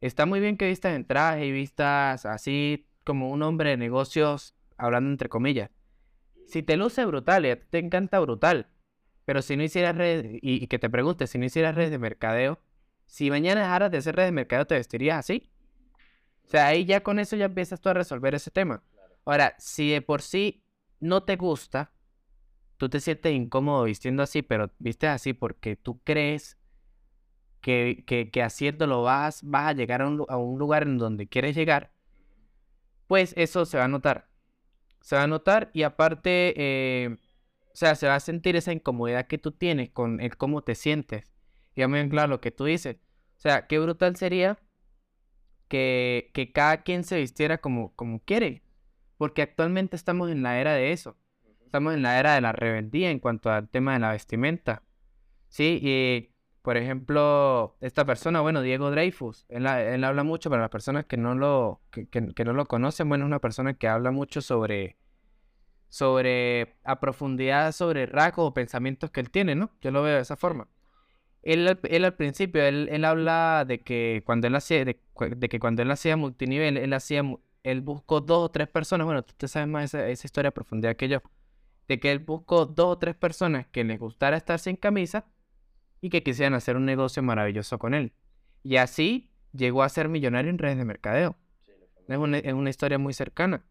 está 0.01 0.25
muy 0.25 0.39
bien 0.39 0.57
que 0.57 0.67
vistas 0.67 0.95
en 0.95 1.05
traje 1.05 1.45
y 1.45 1.51
vistas 1.51 2.25
así 2.25 2.87
como 3.03 3.29
un 3.29 3.41
hombre 3.41 3.71
de 3.71 3.77
negocios, 3.77 4.55
hablando 4.77 5.09
entre 5.09 5.29
comillas. 5.29 5.69
Si 6.45 6.61
te 6.63 6.77
luce 6.77 7.05
brutal 7.05 7.45
y 7.45 7.55
te 7.55 7.79
encanta 7.79 8.19
brutal, 8.19 8.67
pero 9.25 9.41
si 9.41 9.55
no 9.55 9.63
hicieras 9.63 9.95
redes, 9.95 10.39
y, 10.41 10.67
que 10.67 10.79
te 10.79 10.89
preguntes, 10.89 11.29
si 11.29 11.37
no 11.37 11.45
hicieras 11.45 11.75
redes 11.75 11.91
de 11.91 11.99
mercadeo, 11.99 12.59
si 13.05 13.29
mañana 13.29 13.61
dejaras 13.61 13.91
de 13.91 13.97
hacer 13.97 14.15
redes 14.15 14.29
de 14.29 14.33
mercadeo, 14.33 14.67
¿te 14.67 14.75
vestirías 14.75 15.19
así? 15.19 15.49
O 16.45 16.49
sea, 16.49 16.67
ahí 16.67 16.85
ya 16.85 17.01
con 17.01 17.19
eso 17.19 17.35
ya 17.35 17.45
empiezas 17.45 17.81
tú 17.81 17.89
a 17.89 17.93
resolver 17.93 18.35
ese 18.35 18.51
tema. 18.51 18.83
Ahora, 19.25 19.55
si 19.57 19.89
de 19.91 20.01
por 20.01 20.21
sí 20.21 20.63
no 20.99 21.23
te 21.23 21.35
gusta, 21.35 21.93
tú 22.77 22.89
te 22.89 22.99
sientes 22.99 23.33
incómodo 23.33 23.83
vistiendo 23.85 24.23
así, 24.23 24.41
pero 24.41 24.71
vistes 24.79 25.09
así 25.09 25.33
porque 25.33 25.75
tú 25.75 26.01
crees 26.03 26.57
que, 27.61 28.03
que, 28.05 28.29
que 28.29 28.43
haciéndolo 28.43 29.03
vas, 29.03 29.41
vas 29.43 29.67
a 29.67 29.73
llegar 29.73 30.01
a 30.01 30.07
un, 30.07 30.25
a 30.27 30.37
un 30.37 30.59
lugar 30.59 30.83
en 30.83 30.97
donde 30.97 31.27
quieres 31.27 31.55
llegar, 31.55 31.93
pues 33.07 33.33
eso 33.37 33.65
se 33.65 33.77
va 33.77 33.85
a 33.85 33.87
notar. 33.87 34.29
Se 35.01 35.15
va 35.15 35.23
a 35.23 35.27
notar 35.27 35.69
y 35.73 35.83
aparte, 35.83 36.53
eh, 36.57 37.17
o 37.73 37.75
sea, 37.75 37.95
se 37.95 38.07
va 38.07 38.15
a 38.15 38.19
sentir 38.19 38.55
esa 38.55 38.73
incomodidad 38.73 39.27
que 39.27 39.37
tú 39.37 39.51
tienes 39.51 39.89
con 39.89 40.19
el 40.19 40.37
cómo 40.37 40.61
te 40.61 40.75
sientes. 40.75 41.33
Y 41.75 41.81
ya 41.81 41.87
muy 41.87 42.07
claro 42.09 42.27
lo 42.29 42.41
que 42.41 42.51
tú 42.51 42.65
dices. 42.65 42.97
O 43.37 43.39
sea, 43.39 43.67
qué 43.67 43.79
brutal 43.79 44.15
sería 44.15 44.59
que, 45.73 46.29
que 46.35 46.51
cada 46.51 46.83
quien 46.83 47.03
se 47.03 47.17
vistiera 47.17 47.57
como, 47.57 47.95
como 47.95 48.19
quiere. 48.19 48.61
Porque 49.17 49.41
actualmente 49.41 49.95
estamos 49.95 50.29
en 50.29 50.43
la 50.43 50.59
era 50.59 50.73
de 50.73 50.91
eso. 50.91 51.17
Estamos 51.65 51.95
en 51.95 52.03
la 52.03 52.19
era 52.19 52.35
de 52.35 52.41
la 52.41 52.51
rebeldía 52.51 53.09
en 53.09 53.17
cuanto 53.17 53.49
al 53.51 53.67
tema 53.69 53.93
de 53.93 53.99
la 53.99 54.11
vestimenta. 54.11 54.83
Sí, 55.49 55.79
y 55.81 56.29
por 56.61 56.77
ejemplo, 56.77 57.75
esta 57.81 58.05
persona, 58.05 58.41
bueno, 58.41 58.61
Diego 58.61 58.91
Dreyfus, 58.91 59.47
él, 59.49 59.65
habla 59.65 60.23
mucho 60.23 60.51
para 60.51 60.61
las 60.61 60.69
personas 60.69 61.05
que 61.05 61.17
no 61.17 61.33
lo, 61.33 61.81
que, 61.89 62.45
no 62.45 62.53
lo 62.53 62.67
conocen, 62.67 63.09
bueno, 63.09 63.25
es 63.25 63.27
una 63.27 63.39
persona 63.39 63.73
que 63.73 63.87
habla 63.87 64.11
mucho 64.11 64.41
sobre, 64.41 64.97
sobre, 65.89 66.75
a 66.83 66.99
profundidad 66.99 67.71
sobre 67.71 68.05
rasgos 68.05 68.49
o 68.49 68.53
pensamientos 68.53 69.09
que 69.09 69.21
él 69.21 69.31
tiene, 69.31 69.55
¿no? 69.55 69.71
Yo 69.81 69.89
lo 69.89 70.03
veo 70.03 70.17
de 70.17 70.21
esa 70.21 70.37
forma. 70.37 70.67
Él, 71.43 71.67
al 71.67 72.15
principio, 72.15 72.63
él, 72.63 73.05
habla 73.05 73.65
de 73.67 73.81
que 73.81 74.23
cuando 74.25 74.47
él 74.47 74.55
hacía, 74.55 74.85
de, 74.85 74.97
que 75.49 75.59
cuando 75.59 75.81
él 75.81 75.91
hacía 75.91 76.15
multinivel, 76.15 76.77
él 76.77 76.93
hacía, 76.93 77.21
él 77.63 77.81
buscó 77.81 78.21
dos 78.21 78.45
o 78.45 78.51
tres 78.51 78.69
personas, 78.69 79.05
bueno, 79.05 79.23
tú 79.23 79.47
sabes 79.49 79.67
más 79.67 79.85
esa, 79.93 80.07
esa 80.07 80.25
historia 80.25 80.49
a 80.49 80.53
profundidad 80.53 80.95
que 80.95 81.09
yo, 81.09 81.21
de 81.89 81.99
que 81.99 82.11
él 82.11 82.19
buscó 82.19 82.65
dos 82.65 82.85
o 82.93 82.97
tres 82.97 83.15
personas 83.15 83.67
que 83.67 83.83
les 83.83 83.99
gustara 83.99 84.37
estar 84.37 84.57
sin 84.57 84.77
camisa 84.77 85.25
y 85.99 86.09
que 86.09 86.23
quisieran 86.23 86.53
hacer 86.53 86.77
un 86.77 86.85
negocio 86.85 87.21
maravilloso 87.21 87.77
con 87.77 87.93
él. 87.93 88.13
Y 88.63 88.77
así 88.77 89.29
llegó 89.51 89.83
a 89.83 89.89
ser 89.89 90.07
millonario 90.07 90.49
en 90.49 90.57
redes 90.57 90.77
de 90.77 90.85
mercadeo. 90.85 91.35
Es 92.07 92.17
una, 92.17 92.37
es 92.37 92.53
una 92.53 92.69
historia 92.69 92.97
muy 92.97 93.13
cercana. 93.13 93.65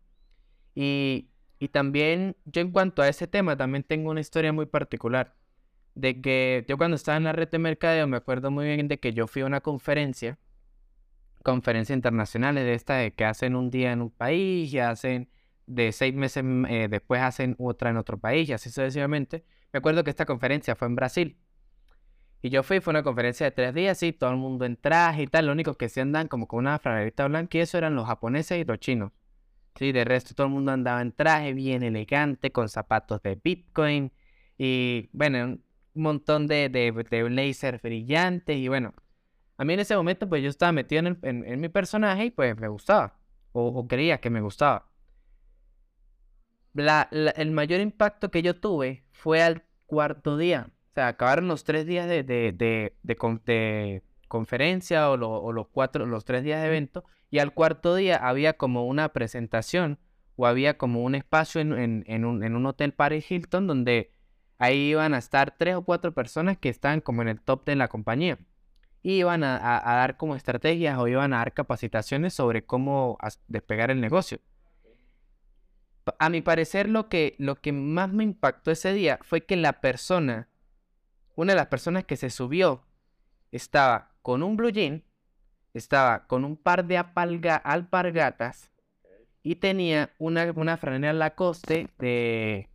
Y, 0.75 1.31
y 1.59 1.69
también 1.69 2.37
yo 2.45 2.61
en 2.61 2.71
cuanto 2.71 3.01
a 3.01 3.09
ese 3.09 3.27
tema, 3.27 3.57
también 3.57 3.83
tengo 3.83 4.11
una 4.11 4.21
historia 4.21 4.53
muy 4.53 4.67
particular 4.67 5.35
de 5.95 6.21
que 6.21 6.65
yo 6.69 6.79
cuando 6.79 6.97
estaba 6.97 7.17
en 7.19 7.25
la 7.25 7.33
red 7.33 7.49
de 7.49 7.59
mercadeo 7.59 8.07
me 8.07 8.17
acuerdo 8.17 8.51
muy 8.51 8.67
bien 8.67 8.89
de 8.89 8.99
que 8.99 9.13
yo 9.13 9.27
fui 9.27 9.43
a 9.43 9.47
una 9.47 9.61
conferencia, 9.61 10.39
conferencias 11.43 11.97
internacionales 11.97 12.65
de 12.65 12.75
esta 12.75 12.97
de 12.97 13.13
que 13.13 13.25
hacen 13.25 13.57
un 13.57 13.71
día 13.71 13.93
en 13.93 14.03
un 14.03 14.11
país 14.11 14.73
y 14.73 14.79
hacen 14.79 15.29
de 15.67 15.93
seis 15.93 16.15
meses 16.15 16.45
eh, 16.69 16.89
después 16.91 17.21
hacen 17.23 17.57
otra 17.59 17.91
en 17.91 17.97
otro 17.97 18.19
país 18.19 18.49
y 18.49 18.53
así 18.53 18.71
sucesivamente. 18.71 19.45
Me 19.73 19.79
acuerdo 19.79 20.05
que 20.05 20.11
esta 20.11 20.27
conferencia 20.27 20.75
fue 20.77 20.89
en 20.89 20.97
Brasil. 20.97 21.39
Y 22.43 22.51
yo 22.51 22.63
fui, 22.65 22.81
fue 22.81 22.91
una 22.91 23.05
conferencia 23.05 23.47
de 23.47 23.53
tres 23.53 23.73
días, 23.73 23.99
sí, 23.99 24.13
todo 24.13 24.31
el 24.31 24.37
mundo 24.37 24.65
en 24.65 24.77
traje 24.77 25.23
y 25.23 25.27
tal. 25.29 25.47
Lo 25.47 25.53
único 25.53 25.75
que 25.75 25.89
se 25.89 26.01
andan 26.01 26.27
como 26.29 26.49
con 26.49 26.61
una 26.61 26.79
franelita 26.79 27.27
blanca 27.29 27.59
y 27.59 27.61
eso 27.61 27.79
eran 27.79 27.95
los 27.95 28.07
japoneses 28.07 28.59
y 28.61 28.65
los 28.65 28.81
chinos. 28.81 29.13
Sí, 29.77 29.93
de 29.93 30.05
resto 30.05 30.35
todo 30.35 30.49
el 30.49 30.53
mundo 30.53 30.73
andaba 30.73 31.01
en 31.01 31.13
traje 31.13 31.55
bien 31.55 31.83
elegante, 31.83 32.53
con 32.53 32.69
zapatos 32.69 33.23
de 33.23 33.39
Bitcoin. 33.43 34.13
Y 34.59 35.09
bueno, 35.13 35.59
un 35.95 36.03
montón 36.03 36.47
de, 36.47 36.69
de, 36.69 36.93
de 36.93 37.31
lasers 37.31 37.83
brillantes 37.83 38.57
y 38.57 38.69
bueno, 38.69 38.95
a 39.57 39.65
mí 39.65 39.75
en 39.75 39.81
ese 39.81 39.97
momento 39.97 40.29
pues 40.29 40.43
yo 40.43 40.49
estaba 40.49 40.73
metido 40.73 41.07
en, 41.07 41.19
en, 41.23 41.61
mi 41.61 41.69
personaje 41.69 42.27
y 42.27 42.31
pues 42.31 42.57
me 42.59 42.69
gustaba, 42.69 43.19
o, 43.53 43.87
creía 43.87 44.21
que 44.21 44.31
me 44.31 44.41
gustaba. 44.41 44.89
La, 46.75 47.09
el 47.13 47.51
mayor 47.51 47.81
impacto 47.81 48.31
que 48.31 48.43
yo 48.43 48.59
tuve 48.59 49.05
fue 49.13 49.43
al 49.43 49.65
cuarto 49.87 50.39
día, 50.39 50.71
o 50.91 50.95
sea, 50.95 51.09
acabaron 51.09 51.49
los 51.49 51.65
tres 51.65 51.87
días 51.87 52.09
de, 52.09 52.23
de, 52.23 52.53
de, 52.53 52.95
de 53.03 54.03
conferencia 54.27 55.11
o, 55.11 55.15
o, 55.15 55.53
los 55.53 55.69
cuatro, 55.69 56.07
los 56.07 56.25
tres 56.25 56.43
días 56.45 56.63
de 56.63 56.69
evento 56.69 57.05
y 57.31 57.39
al 57.39 57.53
cuarto 57.53 57.95
día 57.95 58.17
había 58.17 58.55
como 58.55 58.87
una 58.87 59.11
presentación 59.11 59.99
o 60.37 60.47
había 60.47 60.79
como 60.79 61.03
un 61.03 61.15
espacio 61.15 61.61
en, 61.61 61.73
en, 61.75 62.05
en 62.07 62.25
un, 62.25 62.43
en 62.43 62.57
un 62.57 62.65
hotel 62.65 62.95
Paris 62.95 63.31
Hilton 63.31 63.67
donde 63.67 64.11
Ahí 64.63 64.91
iban 64.91 65.13
a 65.13 65.19
estar 65.19 65.57
tres 65.59 65.75
o 65.75 65.83
cuatro 65.83 66.15
personas 66.15 66.57
que 66.57 66.69
estaban 66.69 67.01
como 67.01 67.21
en 67.21 67.27
el 67.27 67.41
top 67.41 67.65
de 67.65 67.75
la 67.75 67.89
compañía. 67.89 68.39
Y 69.03 69.15
iban 69.15 69.43
a, 69.43 69.59
dar 69.59 70.17
como 70.17 70.37
estrategias 70.37 70.97
o 70.99 71.09
iban 71.09 71.35
a 71.35 71.39
dar 71.39 71.53
capacitaciones 71.53 72.33
sobre 72.33 72.65
cómo 72.65 73.19
despegar 73.49 73.91
el 73.91 74.01
negocio. 74.01 74.39
A 76.17 76.29
mi 76.29 76.43
parecer, 76.43 76.89
lo 76.89 77.09
que, 77.09 77.35
lo 77.39 77.57
que 77.57 77.73
más 77.73 78.13
me 78.13 78.23
impactó 78.23 78.71
ese 78.71 78.93
día 78.93 79.19
fue 79.23 79.45
que 79.45 79.57
la 79.57 79.81
persona, 79.81 80.49
una 81.35 81.55
de 81.55 81.57
las 81.57 81.67
personas 81.67 82.05
que 82.05 82.17
se 82.17 82.31
subió, 82.31 82.85
estaba 83.51 84.13
con 84.23 84.45
un 84.45 84.57
blue 84.57 84.71
jean, 84.71 85.03
estaba 85.75 86.29
con 86.29 86.45
un 86.45 86.57
par 86.57 86.85
de 86.85 86.99
alpargatas 86.99 88.71
y 89.43 89.57
tenía 89.57 90.15
una, 90.19 90.53
una 90.55 90.77
franela 90.77 91.13
Lacoste 91.13 91.89
de 91.99 92.69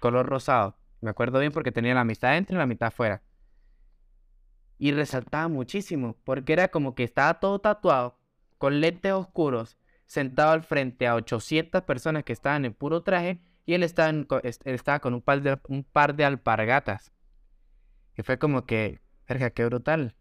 color 0.00 0.24
rosado. 0.24 0.75
Me 1.00 1.10
acuerdo 1.10 1.38
bien 1.40 1.52
porque 1.52 1.72
tenía 1.72 1.94
la 1.94 2.04
mitad 2.04 2.32
dentro 2.32 2.56
y 2.56 2.58
la 2.58 2.66
mitad 2.66 2.88
afuera. 2.88 3.22
Y 4.78 4.92
resaltaba 4.92 5.48
muchísimo, 5.48 6.16
porque 6.24 6.52
era 6.52 6.68
como 6.68 6.94
que 6.94 7.04
estaba 7.04 7.40
todo 7.40 7.58
tatuado, 7.60 8.18
con 8.58 8.80
lentes 8.80 9.12
oscuros, 9.12 9.76
sentado 10.06 10.52
al 10.52 10.62
frente 10.62 11.06
a 11.06 11.14
800 11.14 11.82
personas 11.82 12.24
que 12.24 12.32
estaban 12.32 12.64
en 12.64 12.74
puro 12.74 13.02
traje, 13.02 13.40
y 13.64 13.74
él 13.74 13.82
estaba, 13.82 15.00
con 15.00 15.14
un 15.14 15.22
par, 15.22 15.42
de, 15.42 15.58
un 15.68 15.82
par 15.82 16.14
de 16.14 16.24
alpargatas. 16.24 17.12
Y 18.16 18.22
fue 18.22 18.38
como 18.38 18.64
que, 18.64 19.00
verga, 19.28 19.50
qué 19.50 19.64
brutal. 19.64 20.14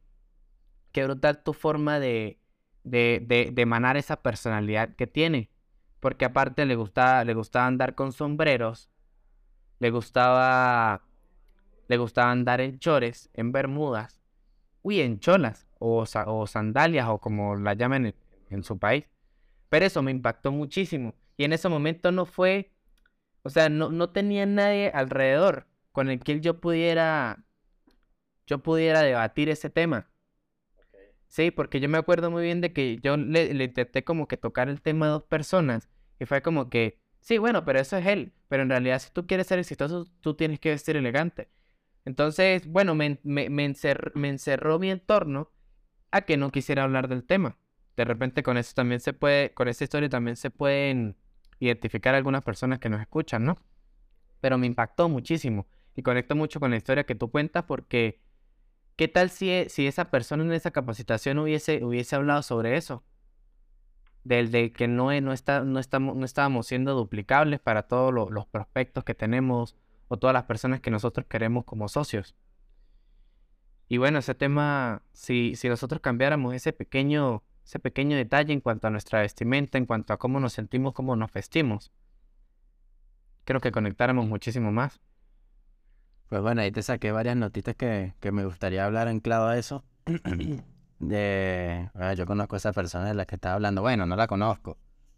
Qué 0.91 1.03
brutal 1.03 1.43
tu 1.43 1.53
forma 1.53 1.99
de, 1.99 2.39
de, 2.83 3.23
de, 3.25 3.51
de 3.53 3.61
emanar 3.61 3.97
esa 3.97 4.21
personalidad 4.23 4.95
que 4.95 5.05
tiene. 5.05 5.51
Porque 5.99 6.25
aparte 6.25 6.65
le 6.65 6.75
gustaba, 6.75 7.23
le 7.23 7.35
gustaba 7.35 7.67
andar 7.67 7.93
con 7.93 8.11
sombreros 8.11 8.89
le 9.79 9.89
gustaba, 9.91 11.03
le 11.87 11.97
gustaba 11.97 12.31
andar 12.31 12.61
en 12.61 12.79
chores, 12.79 13.29
en 13.33 13.51
bermudas, 13.51 14.21
uy, 14.81 15.01
en 15.01 15.19
cholas, 15.19 15.67
o, 15.79 16.05
o 16.27 16.47
sandalias, 16.47 17.07
o 17.09 17.19
como 17.19 17.55
la 17.55 17.73
llaman 17.73 18.13
en, 18.49 18.63
su 18.63 18.77
país. 18.77 19.09
Pero 19.69 19.85
eso 19.85 20.01
me 20.01 20.11
impactó 20.11 20.51
muchísimo. 20.51 21.15
Y 21.37 21.43
en 21.43 21.53
ese 21.53 21.69
momento 21.69 22.11
no 22.11 22.25
fue, 22.25 22.71
o 23.43 23.49
sea, 23.49 23.69
no, 23.69 23.89
no 23.89 24.09
tenía 24.11 24.45
nadie 24.45 24.91
alrededor 24.93 25.67
con 25.91 26.09
el 26.09 26.19
que 26.19 26.39
yo 26.39 26.59
pudiera, 26.61 27.43
yo 28.47 28.59
pudiera 28.59 29.01
debatir 29.01 29.49
ese 29.49 29.69
tema. 29.69 30.09
Sí, 31.27 31.51
porque 31.51 31.79
yo 31.79 31.89
me 31.89 31.97
acuerdo 31.97 32.31
muy 32.31 32.43
bien 32.43 32.61
de 32.61 32.71
que 32.71 32.97
yo 33.03 33.17
le, 33.17 33.53
le, 33.53 33.65
intenté 33.65 34.03
como 34.03 34.27
que 34.27 34.37
tocar 34.37 34.69
el 34.69 34.81
tema 34.81 35.07
a 35.07 35.09
dos 35.09 35.23
personas 35.23 35.89
y 36.19 36.25
fue 36.25 36.41
como 36.41 36.69
que, 36.69 36.99
Sí, 37.25 37.39
bueno, 37.39 37.65
pero 37.65 37.79
eso 37.79 37.97
es 37.97 38.05
él. 38.05 38.33
Pero 38.49 38.61
en 38.61 38.69
realidad, 38.69 38.99
si 38.99 39.09
tú 39.11 39.25
quieres 39.25 39.47
ser 39.47 39.57
exitoso, 39.57 40.05
tú 40.21 40.35
tienes 40.35 40.59
que 40.59 40.69
vestir 40.69 40.95
elegante. 40.95 41.49
Entonces, 42.05 42.67
bueno, 42.67 42.93
me, 42.93 43.19
encerró 43.23 44.77
mi 44.77 44.91
entorno 44.91 45.51
a 46.11 46.21
que 46.21 46.37
no 46.37 46.51
quisiera 46.51 46.83
hablar 46.83 47.07
del 47.07 47.23
tema. 47.25 47.57
De 47.97 48.05
repente 48.05 48.43
con 48.43 48.57
eso 48.57 48.73
también 48.75 48.99
se 48.99 49.13
puede, 49.13 49.55
con 49.55 49.67
esa 49.67 49.83
historia 49.83 50.07
también 50.07 50.35
se 50.35 50.51
pueden 50.51 51.17
identificar 51.59 52.13
algunas 52.13 52.43
personas 52.43 52.77
que 52.77 52.89
nos 52.89 53.01
escuchan, 53.01 53.43
¿no? 53.43 53.57
Pero 54.39 54.59
me 54.59 54.67
impactó 54.67 55.09
muchísimo 55.09 55.65
y 55.95 56.03
conecto 56.03 56.35
mucho 56.35 56.59
con 56.59 56.69
la 56.69 56.77
historia 56.77 57.05
que 57.05 57.15
tú 57.15 57.31
cuentas 57.31 57.63
porque 57.63 58.21
¿qué 58.97 59.07
tal 59.07 59.31
si, 59.31 59.49
esa 59.49 60.11
persona 60.11 60.43
en 60.43 60.51
esa 60.51 60.69
capacitación 60.69 61.39
hubiese 61.39 62.15
hablado 62.15 62.43
sobre 62.43 62.77
eso? 62.77 63.03
Del 64.25 64.51
de 64.51 64.73
que 64.73 64.87
no, 64.87 65.09
no, 65.21 65.31
está, 65.31 65.63
no, 65.63 65.79
estamos, 65.79 66.17
no 66.17 66.25
estábamos 66.25 66.67
siendo 66.67 66.95
duplicables 66.95 67.59
para 67.59 67.83
todos 67.83 68.11
los 68.11 68.47
prospectos 68.47 69.03
que 69.03 69.13
tenemos 69.13 69.77
o 70.07 70.17
todas 70.17 70.33
las 70.33 70.43
personas 70.43 70.81
que 70.81 70.91
nosotros 70.91 71.27
queremos 71.29 71.63
como 71.63 71.87
socios. 71.87 72.35
Y 73.87 73.97
bueno, 73.97 74.17
ese 74.17 74.33
tema, 74.33 75.03
si, 75.13 75.55
si 75.55 75.69
nosotros 75.69 76.01
cambiáramos 76.01 76.55
ese 76.55 76.73
pequeño, 76.73 77.43
ese 77.63 77.77
pequeño 77.77 78.17
detalle 78.17 78.51
en 78.51 78.61
cuanto 78.61 78.87
a 78.87 78.89
nuestra 78.89 79.21
vestimenta, 79.21 79.77
en 79.77 79.85
cuanto 79.85 80.11
a 80.11 80.17
cómo 80.17 80.39
nos 80.39 80.53
sentimos, 80.53 80.93
cómo 80.93 81.15
nos 81.15 81.31
vestimos, 81.31 81.91
creo 83.43 83.61
que 83.61 83.71
conectáramos 83.71 84.27
muchísimo 84.27 84.71
más. 84.71 84.99
Pues 86.29 86.41
bueno, 86.41 86.61
ahí 86.61 86.71
te 86.71 86.81
saqué 86.81 87.11
varias 87.11 87.37
notitas 87.37 87.75
que, 87.75 88.15
que 88.19 88.31
me 88.31 88.43
gustaría 88.43 88.83
hablar 88.83 89.07
en 89.07 89.19
clavo 89.19 89.45
a 89.45 89.57
eso. 89.59 89.85
de... 91.07 91.89
yo 92.15 92.25
conozco 92.25 92.55
a 92.55 92.57
esa 92.57 92.73
persona 92.73 93.05
de 93.05 93.13
la 93.13 93.25
que 93.25 93.35
estaba 93.35 93.55
hablando. 93.55 93.81
Bueno, 93.81 94.05
no 94.05 94.15
la 94.15 94.27
conozco, 94.27 94.77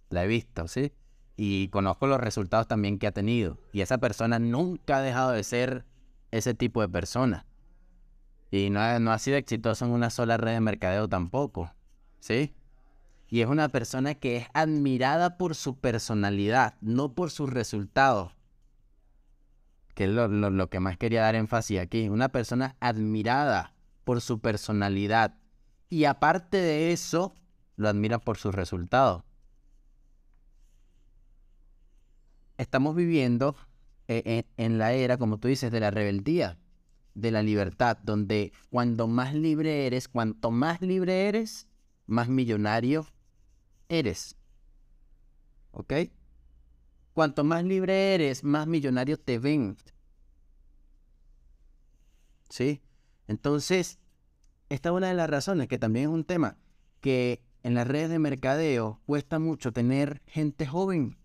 la 0.09 0.23
he 0.23 0.27
visto, 0.27 0.67
¿sí? 0.67 0.93
Y 1.35 1.67
conozco 1.69 2.07
los 2.07 2.19
resultados 2.19 2.67
también 2.67 2.97
que 2.97 3.07
ha 3.07 3.11
tenido. 3.11 3.57
Y 3.71 3.81
esa 3.81 3.97
persona 3.99 4.39
nunca 4.39 4.97
ha 4.97 5.01
dejado 5.01 5.31
de 5.31 5.43
ser 5.43 5.85
ese 6.31 6.53
tipo 6.53 6.81
de 6.81 6.89
persona. 6.89 7.45
Y 8.49 8.69
no 8.69 8.79
ha, 8.79 8.99
no 8.99 9.11
ha 9.11 9.19
sido 9.19 9.38
exitoso 9.38 9.85
en 9.85 9.91
una 9.91 10.09
sola 10.09 10.38
red 10.38 10.53
de 10.53 10.61
mercadeo 10.61 11.07
tampoco, 11.07 11.71
¿sí? 12.19 12.55
Y 13.29 13.41
es 13.41 13.47
una 13.47 13.69
persona 13.69 14.15
que 14.15 14.38
es 14.38 14.47
admirada 14.53 15.38
por 15.38 15.53
su 15.53 15.77
personalidad, 15.77 16.75
no 16.81 17.13
por 17.13 17.29
sus 17.29 17.51
resultados. 17.51 18.33
Que 19.93 20.05
es 20.05 20.09
lo, 20.09 20.27
lo 20.27 20.69
que 20.69 20.79
más 20.79 20.97
quería 20.97 21.23
dar 21.23 21.35
énfasis 21.35 21.79
aquí. 21.79 22.07
Una 22.07 22.29
persona 22.29 22.77
admirada 22.79 23.73
por 24.05 24.21
su 24.21 24.39
personalidad. 24.39 25.33
Y 25.89 26.05
aparte 26.05 26.57
de 26.57 26.91
eso, 26.91 27.33
lo 27.75 27.88
admira 27.88 28.19
por 28.19 28.38
sus 28.38 28.53
resultados. 28.53 29.23
Estamos 32.57 32.95
viviendo 32.95 33.55
eh, 34.07 34.23
eh, 34.25 34.43
en 34.57 34.77
la 34.77 34.93
era, 34.93 35.17
como 35.17 35.38
tú 35.38 35.47
dices, 35.47 35.71
de 35.71 35.79
la 35.79 35.91
rebeldía, 35.91 36.57
de 37.13 37.31
la 37.31 37.43
libertad, 37.43 37.97
donde 38.03 38.51
cuando 38.69 39.07
más 39.07 39.33
libre 39.33 39.85
eres, 39.85 40.07
cuanto 40.07 40.51
más 40.51 40.81
libre 40.81 41.27
eres, 41.27 41.67
más 42.05 42.27
millonario 42.29 43.05
eres. 43.89 44.35
¿Ok? 45.71 45.93
Cuanto 47.13 47.43
más 47.43 47.63
libre 47.63 48.15
eres, 48.15 48.43
más 48.43 48.67
millonario 48.67 49.19
te 49.19 49.39
ven. 49.39 49.77
¿Sí? 52.49 52.81
Entonces, 53.27 53.99
esta 54.70 54.89
es 54.89 54.95
una 54.95 55.07
de 55.07 55.13
las 55.13 55.30
razones 55.30 55.68
que 55.68 55.78
también 55.78 56.09
es 56.09 56.13
un 56.13 56.24
tema 56.24 56.57
que 57.01 57.41
en 57.63 57.74
las 57.74 57.88
redes 57.88 58.09
de 58.09 58.20
mercadeo 58.20 59.01
cuesta 59.05 59.39
mucho 59.39 59.72
tener 59.72 60.22
gente 60.26 60.65
joven. 60.65 61.18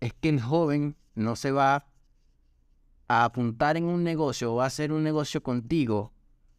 es 0.00 0.12
que 0.14 0.28
el 0.28 0.40
joven 0.40 0.96
no 1.14 1.36
se 1.36 1.50
va 1.50 1.86
a 3.08 3.24
apuntar 3.24 3.76
en 3.76 3.84
un 3.84 4.02
negocio 4.02 4.54
o 4.54 4.60
a 4.60 4.66
hacer 4.66 4.92
un 4.92 5.02
negocio 5.02 5.42
contigo 5.42 6.12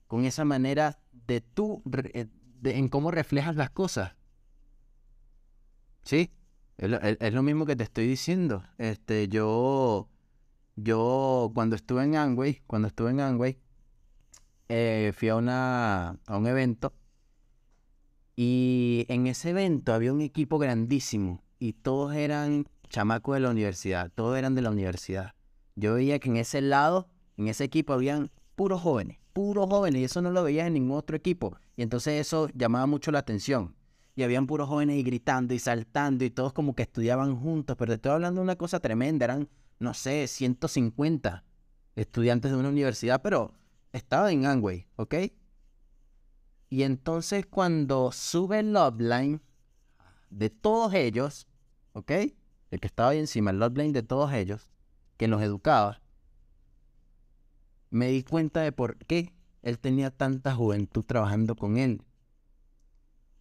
con 0.07 0.25
esa 0.25 0.45
manera 0.45 0.99
de 1.27 1.41
tú, 1.41 1.81
eh, 2.13 2.27
en 2.63 2.89
cómo 2.89 3.11
reflejas 3.11 3.55
las 3.55 3.69
cosas. 3.69 4.15
¿Sí? 6.03 6.31
Es 6.77 7.33
lo, 7.33 7.43
mismo 7.43 7.65
que 7.65 7.75
te 7.75 7.83
estoy 7.83 8.05
diciendo. 8.05 8.63
Este, 8.77 9.27
yo, 9.27 10.09
yo 10.75 11.51
cuando 11.53 11.75
estuve 11.75 12.03
en 12.03 12.15
Angway, 12.15 12.61
cuando 12.67 12.89
estuve 12.89 13.11
en 13.11 13.21
Angway, 13.21 13.57
eh, 14.69 15.13
fui 15.15 15.29
a, 15.29 15.35
una, 15.35 16.17
a 16.25 16.37
un 16.37 16.47
evento 16.47 16.93
y 18.35 19.05
en 19.07 19.27
ese 19.27 19.51
evento 19.51 19.93
había 19.93 20.11
un 20.11 20.21
equipo 20.21 20.57
grandísimo 20.57 21.41
y 21.57 21.73
todos 21.73 22.13
eran 22.15 22.65
chamacos 22.89 23.35
de 23.35 23.39
la 23.41 23.49
universidad, 23.49 24.11
todos 24.13 24.37
eran 24.37 24.55
de 24.55 24.61
la 24.61 24.71
universidad. 24.71 25.33
Yo 25.75 25.95
veía 25.95 26.19
que 26.19 26.29
en 26.29 26.37
ese 26.37 26.61
lado, 26.61 27.07
en 27.37 27.47
ese 27.47 27.63
equipo, 27.63 27.93
habían 27.93 28.31
puros 28.55 28.81
jóvenes, 28.81 29.19
puros 29.33 29.67
jóvenes, 29.69 30.01
y 30.01 30.03
eso 30.05 30.21
no 30.21 30.31
lo 30.31 30.43
veía 30.43 30.67
en 30.67 30.73
ningún 30.73 30.97
otro 30.97 31.15
equipo. 31.15 31.57
Y 31.75 31.81
entonces 31.81 32.19
eso 32.19 32.49
llamaba 32.53 32.85
mucho 32.85 33.11
la 33.11 33.19
atención. 33.19 33.75
Y 34.15 34.23
habían 34.23 34.47
puros 34.47 34.69
jóvenes 34.69 34.97
y 34.97 35.03
gritando 35.03 35.53
y 35.53 35.59
saltando 35.59 36.23
y 36.23 36.29
todos 36.29 36.53
como 36.53 36.73
que 36.73 36.83
estudiaban 36.83 37.35
juntos, 37.35 37.75
pero 37.77 37.91
te 37.91 37.95
estoy 37.95 38.13
hablando 38.13 38.39
de 38.39 38.43
una 38.43 38.55
cosa 38.55 38.79
tremenda, 38.79 39.25
eran, 39.25 39.49
no 39.79 39.93
sé, 39.93 40.27
150 40.27 41.43
estudiantes 41.95 42.51
de 42.51 42.57
una 42.57 42.69
universidad, 42.69 43.21
pero 43.21 43.53
estaba 43.95 44.31
en 44.31 44.45
Angway, 44.45 44.87
¿ok? 44.97 45.15
Y 46.69 46.83
entonces 46.83 47.45
cuando 47.45 48.11
sube 48.11 48.59
el 48.59 48.73
Loveline 48.73 49.41
de 50.29 50.49
todos 50.49 50.93
ellos, 50.93 51.47
¿ok? 51.93 52.11
El 52.71 52.79
que 52.81 52.87
estaba 52.87 53.09
ahí 53.09 53.19
encima, 53.19 53.51
el 53.51 53.59
Loveline 53.59 53.93
de 53.93 54.03
todos 54.03 54.33
ellos, 54.33 54.69
que 55.15 55.29
nos 55.29 55.41
educaba, 55.41 56.01
me 57.89 58.07
di 58.07 58.23
cuenta 58.23 58.61
de 58.61 58.73
por 58.73 58.97
qué 58.97 59.33
él 59.61 59.79
tenía 59.79 60.11
tanta 60.11 60.53
juventud 60.53 61.05
trabajando 61.05 61.55
con 61.55 61.77
él. 61.77 62.01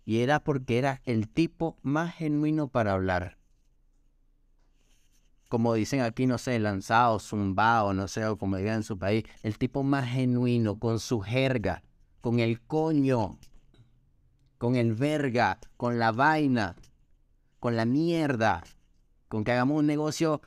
Y 0.05 0.18
era 0.18 0.44
porque 0.44 0.78
era 0.78 1.02
el 1.05 1.28
tipo 1.28 1.78
más 1.82 2.14
genuino 2.14 2.68
para 2.68 2.92
hablar. 2.92 3.38
Como 5.49 5.74
dicen 5.74 6.01
aquí, 6.01 6.26
no 6.26 6.38
sé, 6.38 6.59
lanzado, 6.59 7.18
zumbado, 7.20 7.92
no 7.95 8.09
sé, 8.09 8.26
o 8.26 8.36
como 8.36 8.57
digan 8.57 8.76
en 8.76 8.82
su 8.82 8.99
país, 8.99 9.24
el 9.42 9.59
tipo 9.59 9.82
más 9.82 10.09
genuino, 10.09 10.78
con 10.78 10.99
su 10.99 11.20
jerga, 11.20 11.82
con 12.20 12.40
el 12.40 12.61
coño, 12.61 13.38
con 14.59 14.76
el 14.76 14.95
verga, 14.95 15.59
con 15.76 15.99
la 15.99 16.11
vaina, 16.11 16.76
con 17.61 17.76
la 17.76 17.84
mierda, 17.84 18.62
con 19.28 19.45
que 19.45 19.53
hagamos 19.53 19.78
un 19.78 19.86
negocio 19.86 20.40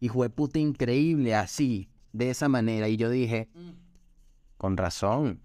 hijo 0.00 0.22
de 0.24 0.30
puta 0.30 0.58
increíble 0.58 1.34
así, 1.34 1.88
de 2.12 2.30
esa 2.30 2.48
manera. 2.48 2.88
Y 2.88 2.96
yo 2.96 3.08
dije, 3.08 3.48
con 4.58 4.76
razón, 4.76 5.40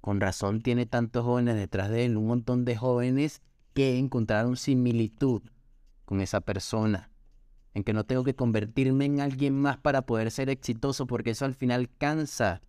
con 0.00 0.20
razón 0.20 0.60
tiene 0.60 0.86
tantos 0.86 1.24
jóvenes 1.24 1.56
detrás 1.56 1.88
de 1.88 2.04
él, 2.04 2.16
un 2.16 2.26
montón 2.26 2.64
de 2.64 2.76
jóvenes 2.76 3.42
que 3.72 3.98
encontraron 3.98 4.56
similitud 4.56 5.42
con 6.04 6.20
esa 6.20 6.42
persona, 6.42 7.10
en 7.74 7.84
que 7.84 7.92
no 7.92 8.04
tengo 8.04 8.24
que 8.24 8.34
convertirme 8.34 9.04
en 9.04 9.20
alguien 9.20 9.60
más 9.60 9.76
para 9.78 10.06
poder 10.06 10.30
ser 10.30 10.48
exitoso, 10.48 11.06
porque 11.06 11.30
eso 11.30 11.44
al 11.44 11.54
final 11.54 11.90
cansa. 11.98 12.62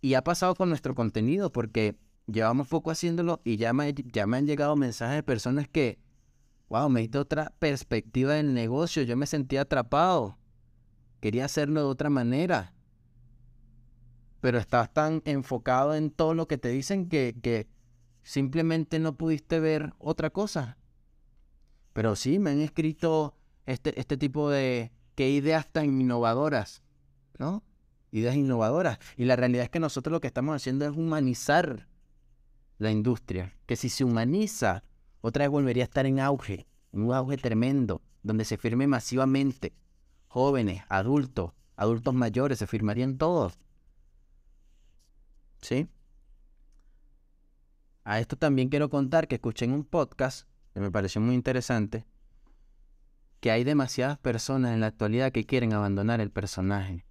Y 0.00 0.14
ha 0.14 0.22
pasado 0.22 0.54
con 0.54 0.68
nuestro 0.68 0.94
contenido, 0.94 1.50
porque 1.50 1.96
llevamos 2.26 2.68
poco 2.68 2.90
haciéndolo 2.90 3.40
y 3.44 3.56
ya 3.56 3.72
me, 3.72 3.92
ya 3.94 4.26
me 4.26 4.36
han 4.36 4.46
llegado 4.46 4.76
mensajes 4.76 5.16
de 5.16 5.22
personas 5.22 5.68
que 5.68 5.98
wow, 6.68 6.88
me 6.88 7.00
diste 7.00 7.18
otra 7.18 7.52
perspectiva 7.58 8.34
del 8.34 8.54
negocio, 8.54 9.02
yo 9.02 9.16
me 9.16 9.26
sentía 9.26 9.62
atrapado, 9.62 10.38
quería 11.20 11.44
hacerlo 11.44 11.80
de 11.80 11.86
otra 11.86 12.10
manera, 12.10 12.74
pero 14.40 14.58
estás 14.58 14.92
tan 14.92 15.22
enfocado 15.24 15.94
en 15.94 16.10
todo 16.10 16.34
lo 16.34 16.48
que 16.48 16.58
te 16.58 16.68
dicen 16.68 17.08
que, 17.08 17.36
que 17.42 17.68
simplemente 18.22 18.98
no 18.98 19.16
pudiste 19.16 19.60
ver 19.60 19.94
otra 19.98 20.30
cosa. 20.30 20.76
Pero 21.94 22.16
sí, 22.16 22.38
me 22.38 22.50
han 22.50 22.60
escrito 22.60 23.34
este, 23.64 23.98
este 23.98 24.18
tipo 24.18 24.50
de 24.50 24.92
qué 25.14 25.30
ideas 25.30 25.66
tan 25.72 25.86
innovadoras, 25.86 26.82
¿no? 27.38 27.62
Ideas 28.10 28.34
innovadoras. 28.34 28.98
Y 29.16 29.24
la 29.24 29.36
realidad 29.36 29.64
es 29.64 29.70
que 29.70 29.80
nosotros 29.80 30.12
lo 30.12 30.20
que 30.20 30.26
estamos 30.26 30.54
haciendo 30.54 30.84
es 30.84 30.90
humanizar 30.90 31.88
la 32.78 32.90
industria. 32.90 33.56
Que 33.66 33.76
si 33.76 33.88
se 33.88 34.04
humaniza, 34.04 34.82
otra 35.20 35.44
vez 35.44 35.50
volvería 35.50 35.84
a 35.84 35.86
estar 35.86 36.04
en 36.04 36.20
auge, 36.20 36.66
un 36.90 37.12
auge 37.14 37.36
tremendo, 37.36 38.02
donde 38.22 38.44
se 38.44 38.58
firme 38.58 38.88
masivamente. 38.88 39.72
Jóvenes, 40.26 40.82
adultos, 40.88 41.52
adultos 41.76 42.12
mayores, 42.12 42.58
se 42.58 42.66
firmarían 42.66 43.18
todos. 43.18 43.56
¿Sí? 45.62 45.88
A 48.02 48.18
esto 48.18 48.36
también 48.36 48.68
quiero 48.68 48.90
contar 48.90 49.28
que 49.28 49.36
escuché 49.36 49.64
en 49.64 49.72
un 49.72 49.84
podcast, 49.84 50.48
me 50.80 50.90
pareció 50.90 51.20
muy 51.20 51.34
interesante, 51.34 52.04
que 53.40 53.50
hay 53.50 53.64
demasiadas 53.64 54.18
personas 54.18 54.72
en 54.72 54.80
la 54.80 54.86
actualidad 54.86 55.32
que 55.32 55.44
quieren 55.44 55.72
abandonar 55.72 56.20
el 56.20 56.30
personaje. 56.30 57.04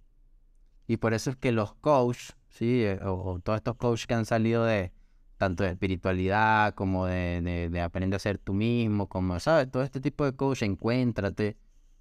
Y 0.86 0.98
por 0.98 1.14
eso 1.14 1.30
es 1.30 1.36
que 1.36 1.52
los 1.52 1.74
coaches, 1.74 2.36
¿sí? 2.48 2.82
Eh, 2.82 2.98
o 3.02 3.40
todos 3.42 3.58
estos 3.58 3.76
coaches 3.76 4.06
que 4.06 4.14
han 4.14 4.26
salido 4.26 4.64
de, 4.64 4.92
tanto 5.38 5.64
de 5.64 5.70
espiritualidad 5.70 6.74
como 6.74 7.06
de, 7.06 7.68
de, 7.70 7.80
aprender 7.80 8.16
a 8.16 8.18
ser 8.18 8.38
tú 8.38 8.54
mismo, 8.54 9.08
como, 9.08 9.38
¿sabes? 9.40 9.70
Todo 9.70 9.82
este 9.82 10.00
tipo 10.00 10.24
de 10.24 10.34
coach, 10.34 10.62
encuéntrate, 10.62 11.56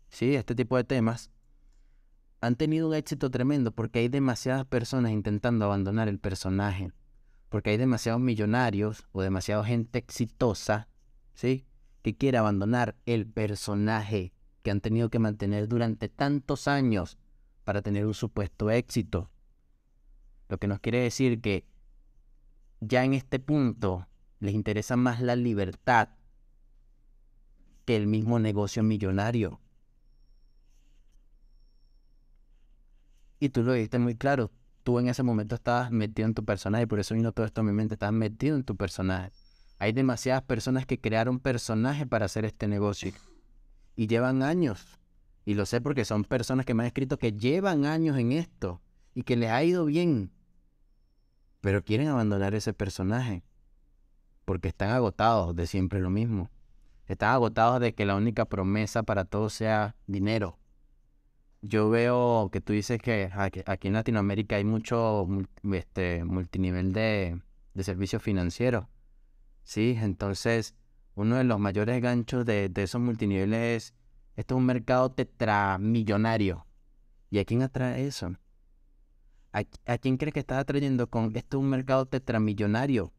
¿sí? 0.10 0.36
Este 0.36 0.56
tipo 0.56 0.78
de 0.78 0.84
temas 0.84 1.32
han 2.42 2.56
tenido 2.56 2.88
un 2.88 2.94
éxito 2.94 3.32
tremendo 3.32 3.72
porque 3.72 4.00
hay 4.00 4.10
demasiadas 4.10 4.66
personas 4.66 5.12
intentando 5.12 5.66
abandonar 5.66 6.08
el 6.10 6.20
personaje, 6.20 6.92
porque 7.50 7.72
hay 7.72 7.78
demasiados 7.78 8.22
millonarios 8.22 9.08
o 9.12 9.22
demasiada 9.22 9.64
gente 9.64 10.00
exitosa, 10.00 10.88
¿sí? 11.34 11.66
Que 12.02 12.16
quiere 12.16 12.38
abandonar 12.38 12.96
el 13.06 13.28
personaje 13.28 14.34
que 14.62 14.72
han 14.72 14.82
tenido 14.82 15.10
que 15.10 15.20
mantener 15.20 15.68
durante 15.68 16.10
tantos 16.10 16.68
años 16.68 17.18
para 17.64 17.82
tener 17.82 18.06
un 18.06 18.14
supuesto 18.14 18.70
éxito. 18.70 19.30
Lo 20.50 20.58
que 20.58 20.68
nos 20.68 20.80
quiere 20.80 21.00
decir 21.00 21.42
que 21.42 21.66
ya 22.80 23.04
en 23.04 23.14
este 23.14 23.40
punto 23.40 24.08
les 24.40 24.54
interesa 24.54 24.96
más 24.98 25.22
la 25.22 25.36
libertad 25.36 26.10
que 27.86 27.96
el 27.96 28.08
mismo 28.08 28.40
negocio 28.40 28.84
millonario. 28.84 29.60
Y 33.40 33.50
tú 33.50 33.64
lo 33.64 33.74
dijiste 33.74 34.00
muy 34.00 34.16
claro, 34.16 34.52
tú 34.84 35.00
en 35.00 35.10
ese 35.10 35.24
momento 35.24 35.56
estabas 35.56 35.92
metido 35.92 36.28
en 36.28 36.34
tu 36.34 36.46
personaje, 36.46 36.88
por 36.88 37.00
eso 37.00 37.14
vino 37.14 37.34
todo 37.34 37.46
esto 37.46 37.62
a 37.62 37.64
mi 37.64 37.74
mente, 37.74 37.96
estabas 37.96 38.14
metido 38.14 38.56
en 38.56 38.64
tu 38.64 38.78
personaje. 38.78 39.32
Hay 39.84 39.92
demasiadas 39.92 40.44
personas 40.44 40.86
que 40.86 41.00
crearon 41.00 41.40
personajes 41.40 42.08
para 42.08 42.26
hacer 42.26 42.46
este 42.46 42.68
negocio 42.68 43.12
y 43.96 44.08
llevan 44.08 44.42
años. 44.42 45.00
Y 45.46 45.56
lo 45.56 45.66
sé 45.66 45.82
porque 45.82 46.06
son 46.06 46.24
personas 46.24 46.66
que 46.66 46.74
me 46.74 46.84
han 46.84 46.88
escrito 46.88 47.18
que 47.18 47.34
llevan 47.34 47.86
años 47.86 48.18
en 48.18 48.32
esto 48.32 48.82
y 49.14 49.24
que 49.24 49.36
les 49.36 49.50
ha 49.50 49.64
ido 49.64 49.86
bien 49.86 50.32
pero 51.64 51.82
quieren 51.82 52.10
abandonar 52.10 52.56
ese 52.56 52.74
personaje 52.74 53.42
porque 54.44 54.68
están 54.68 54.90
agotados 54.90 55.56
de 55.56 55.66
siempre 55.66 56.02
lo 56.02 56.10
mismo. 56.10 56.50
Están 57.08 57.30
agotados 57.30 57.80
de 57.80 57.94
que 57.96 58.06
la 58.06 58.18
única 58.18 58.44
promesa 58.44 59.04
para 59.04 59.24
todos 59.24 59.54
sea 59.54 59.96
dinero. 60.06 60.58
Yo 61.62 61.90
veo 61.90 62.50
que 62.52 62.60
tú 62.60 62.74
dices 62.74 63.00
que 63.02 63.30
aquí 63.66 63.88
en 63.88 63.94
Latinoamérica 63.94 64.58
hay 64.58 64.66
mucho 64.66 65.26
este, 65.72 66.26
multinivel 66.26 66.92
de, 66.92 67.40
de 67.74 67.84
servicios 67.86 68.22
financieros. 68.22 68.86
Sí, 69.64 69.98
entonces 70.00 70.76
uno 71.16 71.38
de 71.38 71.44
los 71.44 71.60
mayores 71.60 72.02
ganchos 72.02 72.46
de, 72.46 72.70
de 72.70 72.84
esos 72.84 73.02
multiniveles 73.02 73.84
es, 73.84 73.94
esto 74.36 74.56
es 74.56 74.58
un 74.60 74.66
mercado 74.66 75.12
tetramillonario. 75.12 76.66
¿Y 77.30 77.40
a 77.40 77.46
quién 77.46 77.62
atrae 77.62 78.06
eso? 78.06 78.36
¿A, 79.54 79.98
quién 80.00 80.18
crees 80.18 80.34
que 80.34 80.40
estás 80.40 80.58
atrayendo 80.58 81.08
con 81.08 81.36
esto 81.36 81.60
un 81.60 81.70
mercado 81.70 82.08
tetramillonario? 82.08 83.14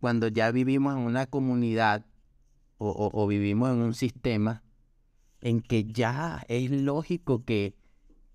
Cuando 0.00 0.28
ya 0.28 0.50
vivimos 0.50 0.96
en 0.96 1.00
una 1.00 1.26
comunidad 1.26 2.06
o, 2.78 3.26
vivimos 3.28 3.70
en 3.70 3.82
un 3.82 3.94
sistema 3.94 4.64
en 5.40 5.60
que 5.60 5.84
ya 5.84 6.44
es 6.48 6.70
lógico 6.70 7.44
que, 7.44 7.76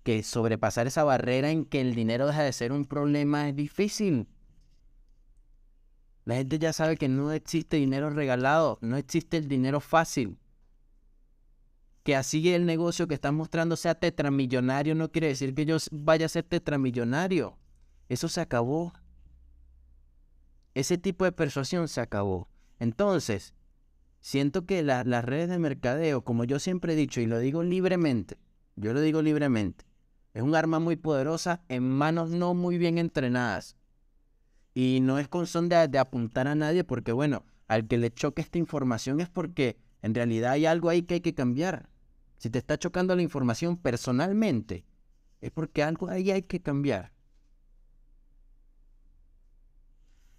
que 0.04 0.22
sobrepasar 0.22 0.86
esa 0.86 1.04
barrera 1.04 1.50
en 1.50 1.64
que 1.64 1.80
el 1.80 1.94
dinero 1.94 2.26
deja 2.26 2.42
de 2.42 2.52
ser 2.52 2.72
un 2.72 2.86
problema 2.86 3.48
es 3.48 3.56
difícil. 3.56 4.28
La 6.28 6.34
gente 6.34 6.58
ya 6.58 6.74
sabe 6.74 6.98
que 6.98 7.08
no 7.08 7.32
existe 7.32 7.78
dinero 7.78 8.10
regalado, 8.10 8.76
no 8.82 8.98
existe 8.98 9.38
el 9.38 9.48
dinero 9.48 9.80
fácil 9.80 10.38
que 12.02 12.14
así 12.14 12.52
el 12.52 12.66
negocio 12.66 13.08
que 13.08 13.14
están 13.14 13.34
mostrando 13.34 13.76
sea 13.76 13.94
tetramillonario 13.94 14.94
no 14.94 15.10
quiere 15.10 15.28
decir 15.28 15.54
que 15.54 15.64
yo 15.64 15.78
vaya 15.90 16.26
a 16.26 16.28
ser 16.28 16.44
tetramillonario. 16.44 17.56
Eso 18.10 18.28
se 18.28 18.42
acabó. 18.42 18.92
Ese 20.74 20.98
tipo 20.98 21.24
de 21.24 21.32
persuasión 21.32 21.88
se 21.88 22.02
acabó. 22.02 22.50
Entonces, 22.78 23.54
siento 24.20 24.66
que 24.66 24.82
las 24.82 25.24
redes 25.24 25.48
de 25.48 25.58
mercadeo, 25.58 26.24
como 26.24 26.44
yo 26.44 26.58
siempre 26.58 26.92
he 26.92 26.96
dicho 26.96 27.22
y 27.22 27.26
lo 27.26 27.38
digo 27.38 27.62
libremente, 27.62 28.36
yo 28.76 28.92
lo 28.92 29.00
digo 29.00 29.22
libremente, 29.22 29.86
es 30.34 30.42
un 30.42 30.54
arma 30.54 30.78
muy 30.78 30.96
poderosa 30.96 31.62
en 31.70 31.88
manos 31.88 32.28
no 32.28 32.52
muy 32.52 32.76
bien 32.76 32.98
entrenadas. 32.98 33.78
Y 34.80 35.00
no 35.00 35.18
es 35.18 35.26
con 35.26 35.48
son 35.48 35.68
de, 35.68 35.98
apuntar 35.98 36.46
a 36.46 36.54
nadie 36.54 36.84
porque, 36.84 37.10
bueno, 37.10 37.44
al 37.66 37.88
que 37.88 37.98
le 37.98 38.12
choque 38.12 38.42
esta 38.42 38.58
información 38.58 39.20
es 39.20 39.28
porque 39.28 39.76
en 40.02 40.14
realidad 40.14 40.52
hay 40.52 40.66
algo 40.66 40.88
ahí 40.88 41.02
que 41.02 41.14
hay 41.14 41.20
que 41.20 41.34
cambiar. 41.34 41.88
Si 42.36 42.48
te 42.48 42.60
está 42.60 42.78
chocando 42.78 43.16
la 43.16 43.22
información 43.22 43.76
personalmente, 43.76 44.84
es 45.40 45.50
porque 45.50 45.82
algo 45.82 46.08
ahí 46.08 46.30
hay 46.30 46.42
que 46.42 46.62
cambiar. 46.62 47.10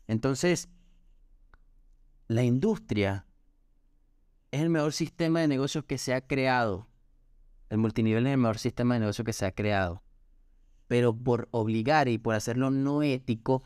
Entonces, 0.07 0.69
la 2.29 2.45
industria 2.45 3.25
es 4.51 4.61
el 4.61 4.69
mejor 4.69 4.93
sistema 4.93 5.41
de 5.41 5.49
negocios 5.49 5.83
que 5.83 5.97
se 5.97 6.13
ha 6.13 6.21
creado. 6.21 6.87
El 7.69 7.79
multinivel 7.79 8.25
es 8.25 8.31
el 8.31 8.39
mejor 8.39 8.57
sistema 8.57 8.93
de 8.93 9.01
negocios 9.01 9.25
que 9.25 9.33
se 9.33 9.45
ha 9.45 9.51
creado. 9.51 10.01
Pero 10.87 11.13
por 11.13 11.49
obligar 11.51 12.07
y 12.07 12.17
por 12.17 12.35
hacerlo 12.35 12.71
no 12.71 13.03
ético, 13.03 13.63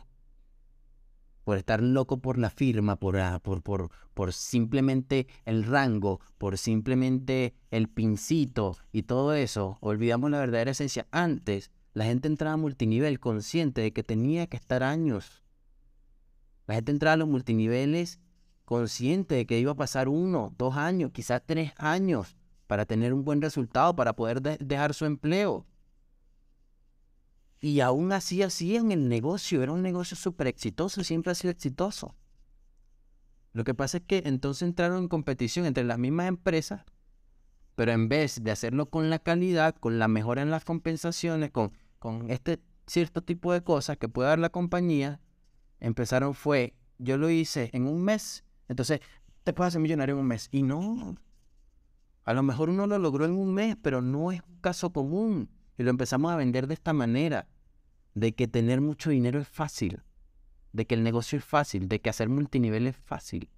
por 1.43 1.57
estar 1.57 1.81
loco 1.81 2.17
por 2.19 2.37
la 2.37 2.49
firma, 2.49 2.95
por, 2.95 3.17
ah, 3.17 3.39
por, 3.39 3.61
por, 3.61 3.91
por 4.13 4.33
simplemente 4.33 5.27
el 5.45 5.63
rango, 5.63 6.19
por 6.37 6.57
simplemente 6.57 7.53
el 7.71 7.89
pincito 7.89 8.77
y 8.91 9.03
todo 9.03 9.33
eso, 9.33 9.77
olvidamos 9.81 10.31
la 10.31 10.39
verdadera 10.39 10.71
esencia. 10.71 11.07
Antes, 11.11 11.71
la 11.93 12.05
gente 12.05 12.27
entraba 12.27 12.53
a 12.53 12.57
multinivel 12.57 13.19
consciente 13.19 13.81
de 13.81 13.93
que 13.93 14.03
tenía 14.03 14.47
que 14.47 14.57
estar 14.57 14.83
años. 14.83 15.43
La 16.65 16.75
gente 16.75 16.91
entraba 16.91 17.13
a 17.13 17.17
los 17.17 17.27
multiniveles 17.27 18.19
consciente 18.65 19.35
de 19.35 19.45
que 19.45 19.59
iba 19.59 19.73
a 19.73 19.75
pasar 19.75 20.07
uno, 20.07 20.53
dos 20.57 20.75
años, 20.75 21.11
quizás 21.11 21.41
tres 21.45 21.73
años 21.77 22.37
para 22.67 22.85
tener 22.85 23.13
un 23.13 23.23
buen 23.23 23.41
resultado, 23.41 23.95
para 23.95 24.13
poder 24.13 24.41
dejar 24.41 24.93
su 24.93 25.05
empleo. 25.05 25.65
Y 27.63 27.79
aún 27.79 28.11
así 28.11 28.41
en 28.75 28.91
el 28.91 29.07
negocio, 29.07 29.63
era 29.63 29.71
un 29.71 29.81
negocio 29.81 30.17
súper 30.17 30.47
exitoso, 30.47 31.01
siempre 31.01 31.31
ha 31.31 31.35
sido 31.35 31.49
exitoso. 31.51 32.13
Lo 33.53 33.63
que 33.63 33.73
pasa 33.73 33.99
es 33.99 34.03
que 34.05 34.23
entonces 34.25 34.67
entraron 34.67 35.03
en 35.03 35.07
competición 35.07 35.65
entre 35.65 35.85
las 35.85 35.97
mismas 35.97 36.27
empresas, 36.27 36.83
pero 37.75 37.93
en 37.93 38.09
vez 38.09 38.43
de 38.43 38.51
hacerlo 38.51 38.89
con 38.89 39.09
la 39.09 39.19
calidad, 39.19 39.75
con 39.75 39.97
la 39.97 40.09
mejora 40.09 40.41
en 40.41 40.51
las 40.51 40.65
compensaciones, 40.65 41.51
con, 41.51 41.71
con 41.99 42.29
este 42.31 42.61
cierto 42.85 43.21
tipo 43.21 43.53
de 43.53 43.63
cosas 43.63 43.95
que 43.95 44.09
puede 44.09 44.27
dar 44.27 44.39
la 44.39 44.49
compañía, 44.49 45.21
empezaron 45.79 46.33
fue, 46.33 46.75
yo 46.97 47.17
lo 47.17 47.29
hice 47.29 47.69
en 47.71 47.87
un 47.87 48.03
mes, 48.03 48.43
entonces 48.67 48.99
te 49.45 49.53
puedes 49.53 49.69
hacer 49.69 49.79
millonario 49.79 50.15
en 50.15 50.19
un 50.19 50.27
mes. 50.27 50.49
Y 50.51 50.63
no, 50.63 51.15
a 52.25 52.33
lo 52.33 52.43
mejor 52.43 52.69
uno 52.69 52.87
lo 52.87 52.99
logró 52.99 53.23
en 53.23 53.31
un 53.31 53.53
mes, 53.53 53.77
pero 53.81 54.01
no 54.01 54.33
es 54.33 54.41
un 54.49 54.57
caso 54.57 54.91
común. 54.91 55.49
Y 55.77 55.83
lo 55.83 55.91
empezamos 55.91 56.29
a 56.29 56.35
vender 56.35 56.67
de 56.67 56.73
esta 56.73 56.91
manera 56.91 57.47
de 58.15 58.33
que 58.33 58.47
tener 58.47 58.81
mucho 58.81 59.09
dinero 59.09 59.39
es 59.39 59.47
fácil, 59.47 60.01
de 60.71 60.85
que 60.85 60.95
el 60.95 61.03
negocio 61.03 61.37
es 61.37 61.45
fácil, 61.45 61.87
de 61.87 61.99
que 61.99 62.09
hacer 62.09 62.29
multinivel 62.29 62.87
es 62.87 62.97
fácil. 62.97 63.49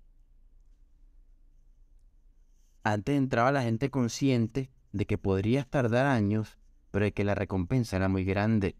Antes 2.84 3.18
entraba 3.18 3.52
la 3.52 3.64
gente 3.64 3.90
consciente 3.90 4.70
de 4.92 5.06
que 5.06 5.18
podría 5.18 5.64
tardar 5.64 6.06
años, 6.06 6.58
pero 6.92 7.06
de 7.06 7.14
que 7.14 7.24
la 7.24 7.36
recompensa 7.36 7.98
era 7.98 8.08
muy 8.08 8.24
grande. 8.24 8.76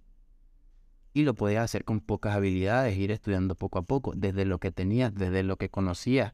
Y 1.14 1.24
lo 1.24 1.34
podías 1.34 1.64
hacer 1.64 1.86
con 1.86 2.02
pocas 2.02 2.36
habilidades, 2.36 2.98
ir 2.98 3.12
estudiando 3.12 3.56
poco 3.56 3.80
a 3.80 3.82
poco, 3.84 4.14
desde 4.16 4.46
lo 4.46 4.60
que 4.60 4.72
tenías, 4.72 5.14
desde 5.16 5.44
lo 5.44 5.58
que 5.58 5.70
conocías, 5.70 6.34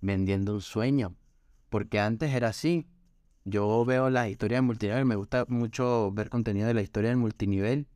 vendiendo 0.00 0.52
un 0.52 0.60
sueño. 0.60 1.14
Porque 1.70 2.00
antes 2.00 2.32
era 2.34 2.48
así. 2.48 2.86
Yo 3.44 3.84
veo 3.84 4.10
la 4.10 4.28
historia 4.28 4.58
del 4.58 4.66
multinivel, 4.66 5.04
me 5.04 5.14
gusta 5.14 5.46
mucho 5.48 6.10
ver 6.12 6.28
contenido 6.28 6.66
de 6.66 6.74
la 6.74 6.82
historia 6.82 7.10
del 7.10 7.18
multinivel 7.18 7.86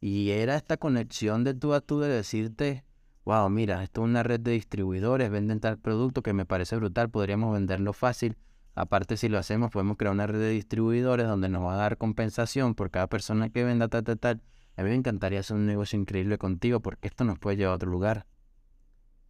y 0.00 0.30
era 0.30 0.56
esta 0.56 0.76
conexión 0.76 1.44
de 1.44 1.54
tú 1.54 1.74
a 1.74 1.80
tú 1.80 2.00
de 2.00 2.08
decirte, 2.08 2.84
wow, 3.24 3.48
mira, 3.50 3.82
esto 3.82 4.02
es 4.02 4.04
una 4.04 4.22
red 4.22 4.40
de 4.40 4.52
distribuidores, 4.52 5.30
venden 5.30 5.60
tal 5.60 5.78
producto 5.78 6.22
que 6.22 6.32
me 6.32 6.46
parece 6.46 6.76
brutal, 6.76 7.10
podríamos 7.10 7.52
venderlo 7.52 7.92
fácil. 7.92 8.36
Aparte, 8.74 9.16
si 9.16 9.28
lo 9.28 9.38
hacemos, 9.38 9.72
podemos 9.72 9.96
crear 9.96 10.14
una 10.14 10.28
red 10.28 10.38
de 10.38 10.50
distribuidores 10.50 11.26
donde 11.26 11.48
nos 11.48 11.64
va 11.64 11.74
a 11.74 11.78
dar 11.78 11.98
compensación 11.98 12.76
por 12.76 12.90
cada 12.90 13.08
persona 13.08 13.50
que 13.50 13.64
venda 13.64 13.88
tal, 13.88 14.04
tal, 14.04 14.18
tal. 14.18 14.42
A 14.76 14.84
mí 14.84 14.90
me 14.90 14.94
encantaría 14.94 15.40
hacer 15.40 15.56
un 15.56 15.66
negocio 15.66 15.98
increíble 15.98 16.38
contigo 16.38 16.78
porque 16.78 17.08
esto 17.08 17.24
nos 17.24 17.40
puede 17.40 17.56
llevar 17.56 17.72
a 17.72 17.76
otro 17.76 17.90
lugar. 17.90 18.26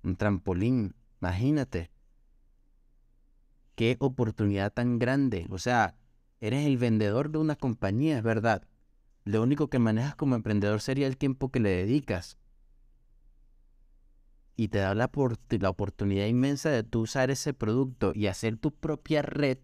Un 0.03 0.17
trampolín, 0.17 0.95
imagínate. 1.23 1.91
Qué 3.75 3.97
oportunidad 4.01 4.71
tan 4.71 4.99
grande. 4.99 5.47
O 5.49 5.57
sea, 5.57 5.97
eres 6.41 6.67
el 6.67 6.77
vendedor 6.77 7.31
de 7.31 7.39
una 7.39 7.57
compañía, 7.57 8.19
es 8.19 8.23
verdad. 8.23 8.63
Lo 9.29 9.43
único 9.43 9.69
que 9.69 9.79
manejas 9.79 10.15
como 10.15 10.37
emprendedor 10.37 10.81
sería 10.81 11.07
el 11.07 11.19
tiempo 11.19 11.51
que 11.51 11.61
le 11.61 11.69
dedicas. 11.69 12.39
Y 14.57 14.69
te 14.69 14.79
da 14.79 14.95
la, 14.95 15.11
la 15.51 15.69
oportunidad 15.69 16.25
inmensa 16.25 16.71
de 16.71 16.83
tú 16.83 17.03
usar 17.03 17.31
ese 17.31 17.53
producto 17.53 18.13
y 18.15 18.29
hacer 18.29 18.57
tu 18.57 18.73
propia 18.73 19.21
red 19.21 19.59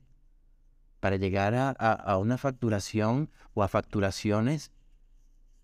para 1.00 1.16
llegar 1.16 1.54
a, 1.54 2.18
una 2.18 2.36
facturación 2.36 3.30
o 3.54 3.62
a 3.62 3.68
facturaciones 3.68 4.70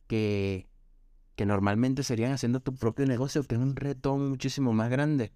que, 0.06 0.66
que 1.36 1.44
normalmente 1.44 2.02
serían 2.02 2.32
haciendo 2.32 2.60
tu 2.60 2.74
propio 2.74 3.04
negocio, 3.04 3.42
que 3.42 3.56
es 3.56 3.60
un 3.60 3.76
reto 3.76 4.16
muchísimo 4.16 4.72
más 4.72 4.88
grande. 4.88 5.30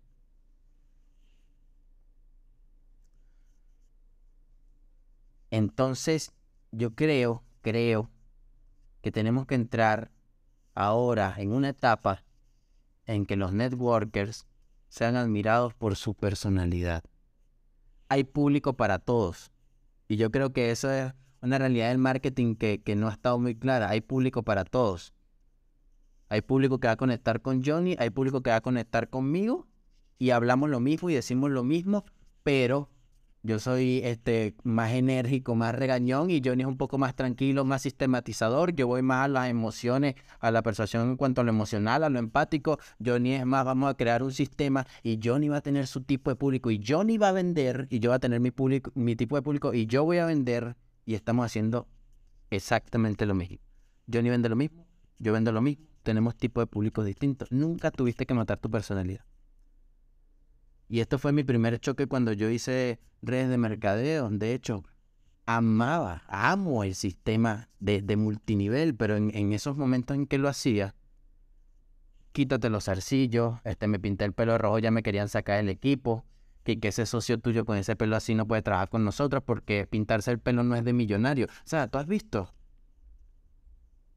Entonces, 5.51 6.33
yo 6.73 6.95
creo, 6.95 7.45
creo 7.61 8.11
que 9.05 9.13
tenemos 9.13 9.45
que 9.45 9.55
entrar 9.55 10.11
ahora 10.75 11.35
en 11.37 11.53
una 11.53 11.69
etapa 11.69 12.25
en 13.05 13.27
que 13.27 13.37
los 13.37 13.53
networkers 13.53 14.47
sean 14.89 15.15
admirados 15.15 15.75
por 15.75 15.95
su 15.95 16.15
personalidad. 16.15 17.05
Hay 18.09 18.25
público 18.25 18.79
para 18.79 18.99
todos. 18.99 19.53
Y 20.09 20.17
yo 20.17 20.31
creo 20.31 20.55
que 20.55 20.71
eso 20.71 20.91
es 20.91 21.13
una 21.43 21.59
realidad 21.59 21.91
del 21.91 21.99
marketing 21.99 22.55
que, 22.55 22.83
que 22.83 22.97
no 22.97 23.09
ha 23.09 23.13
estado 23.13 23.39
muy 23.39 23.55
clara. 23.55 23.91
Hay 23.91 24.01
público 24.01 24.43
para 24.43 24.65
todos. 24.65 25.13
Hay 26.31 26.41
público 26.41 26.81
que 26.81 26.87
va 26.87 26.95
a 26.95 26.97
conectar 26.97 27.43
con 27.43 27.63
Johnny, 27.63 27.97
hay 27.99 28.09
público 28.09 28.43
que 28.43 28.49
va 28.49 28.57
a 28.57 28.63
conectar 28.63 29.11
conmigo 29.11 29.67
y 30.19 30.31
hablamos 30.31 30.71
lo 30.71 30.81
mismo 30.81 31.11
y 31.11 31.15
decimos 31.15 31.51
lo 31.51 31.63
mismo, 31.63 32.07
pero 32.43 32.89
yo 33.47 33.59
soy 33.59 34.01
este, 34.05 34.55
más 34.65 34.93
enérgico, 34.93 35.55
más 35.55 35.75
regañón 35.75 36.31
y 36.31 36.41
Johnny 36.43 36.63
es 36.63 36.67
un 36.67 36.79
poco 36.79 36.97
más 36.97 37.15
tranquilo, 37.15 37.67
más 37.67 37.83
sistematizador. 37.83 38.75
Yo 38.75 38.87
voy 38.87 39.03
más 39.03 39.27
a 39.27 39.29
las 39.29 39.51
emociones, 39.51 40.15
a 40.41 40.51
la 40.51 40.63
persuasión 40.63 41.11
en 41.11 41.17
cuanto 41.19 41.43
a 41.43 41.45
lo 41.45 41.51
emocional, 41.51 42.05
a 42.05 42.09
lo 42.09 42.19
empático. 42.19 42.79
Johnny 43.05 43.35
es 43.35 43.45
más, 43.45 43.67
vamos 43.67 43.91
a 43.91 43.99
crear 43.99 44.23
un 44.23 44.33
sistema 44.33 44.87
y 45.03 45.21
Johnny 45.23 45.51
va 45.51 45.59
a 45.59 45.61
tener 45.61 45.87
su 45.87 46.01
tipo 46.01 46.31
de 46.31 46.37
público 46.37 46.71
y 46.71 46.83
Johnny 46.83 47.19
va 47.19 47.29
a 47.29 47.33
vender 47.33 47.87
y 47.91 47.99
yo 47.99 48.11
voy 48.11 48.17
a 48.17 48.19
tener 48.19 48.41
mi, 48.41 48.51
público, 48.51 48.91
mi 48.95 49.15
tipo 49.15 49.37
de 49.37 49.43
público 49.43 49.75
y 49.75 49.85
yo 49.85 50.05
voy 50.05 50.17
a 50.17 50.25
vender 50.25 50.75
y 51.05 51.15
estamos 51.15 51.45
haciendo 51.45 51.87
exactamente 52.49 53.27
lo 53.27 53.35
mismo. 53.35 53.59
Johnny 54.11 54.31
vende 54.31 54.49
lo 54.49 54.57
mismo, 54.57 54.87
yo 55.19 55.35
vendo 55.35 55.53
lo 55.53 55.61
mismo, 55.61 55.85
tenemos 56.03 56.35
tipos 56.35 56.63
de 56.63 56.67
públicos 56.67 57.05
distintos. 57.05 57.53
Nunca 57.53 57.91
tuviste 57.91 58.25
que 58.25 58.33
matar 58.33 58.57
tu 58.57 58.71
personalidad. 58.71 59.27
Y 60.95 61.01
esto 61.01 61.19
fue 61.19 61.33
mi 61.33 61.43
primer 61.43 61.81
choque 61.81 62.07
cuando 62.07 62.33
yo 62.33 62.49
hice 62.49 63.01
redes 63.21 63.49
de 63.49 63.59
mercadeo. 63.59 64.31
De 64.31 64.55
hecho, 64.55 64.85
amaba, 65.45 66.23
amo 66.29 66.85
el 66.85 66.95
sistema 66.95 67.69
de, 67.81 68.17
multinivel, 68.17 68.95
pero 68.95 69.17
en, 69.17 69.53
esos 69.53 69.77
momentos 69.77 70.17
en 70.17 70.29
que 70.29 70.39
lo 70.39 70.49
hacía, 70.49 70.95
quítate 72.31 72.71
los 72.71 72.89
arcillos, 72.89 73.59
este, 73.65 73.89
me 73.89 73.99
pinté 73.99 74.25
el 74.25 74.35
pelo 74.35 74.57
rojo, 74.57 74.79
ya 74.79 74.93
me 74.93 75.03
querían 75.03 75.29
sacar 75.29 75.59
el 75.59 75.69
equipo, 75.69 76.27
que, 76.63 76.79
que 76.79 76.87
ese 76.87 77.07
socio 77.07 77.41
tuyo 77.41 77.65
con 77.65 77.77
ese 77.77 77.97
pelo 77.97 78.15
así 78.15 78.37
no 78.37 78.47
puede 78.47 78.63
trabajar 78.63 78.89
con 78.89 79.05
nosotros 79.05 79.43
porque 79.45 79.89
pintarse 79.89 80.31
el 80.31 80.39
pelo 80.39 80.63
no 80.63 80.77
es 80.77 80.85
de 80.85 80.93
millonario. 80.93 81.47
O 81.47 81.67
sea, 81.67 81.89
tú 81.89 81.99
has 81.99 82.07
visto 82.07 82.55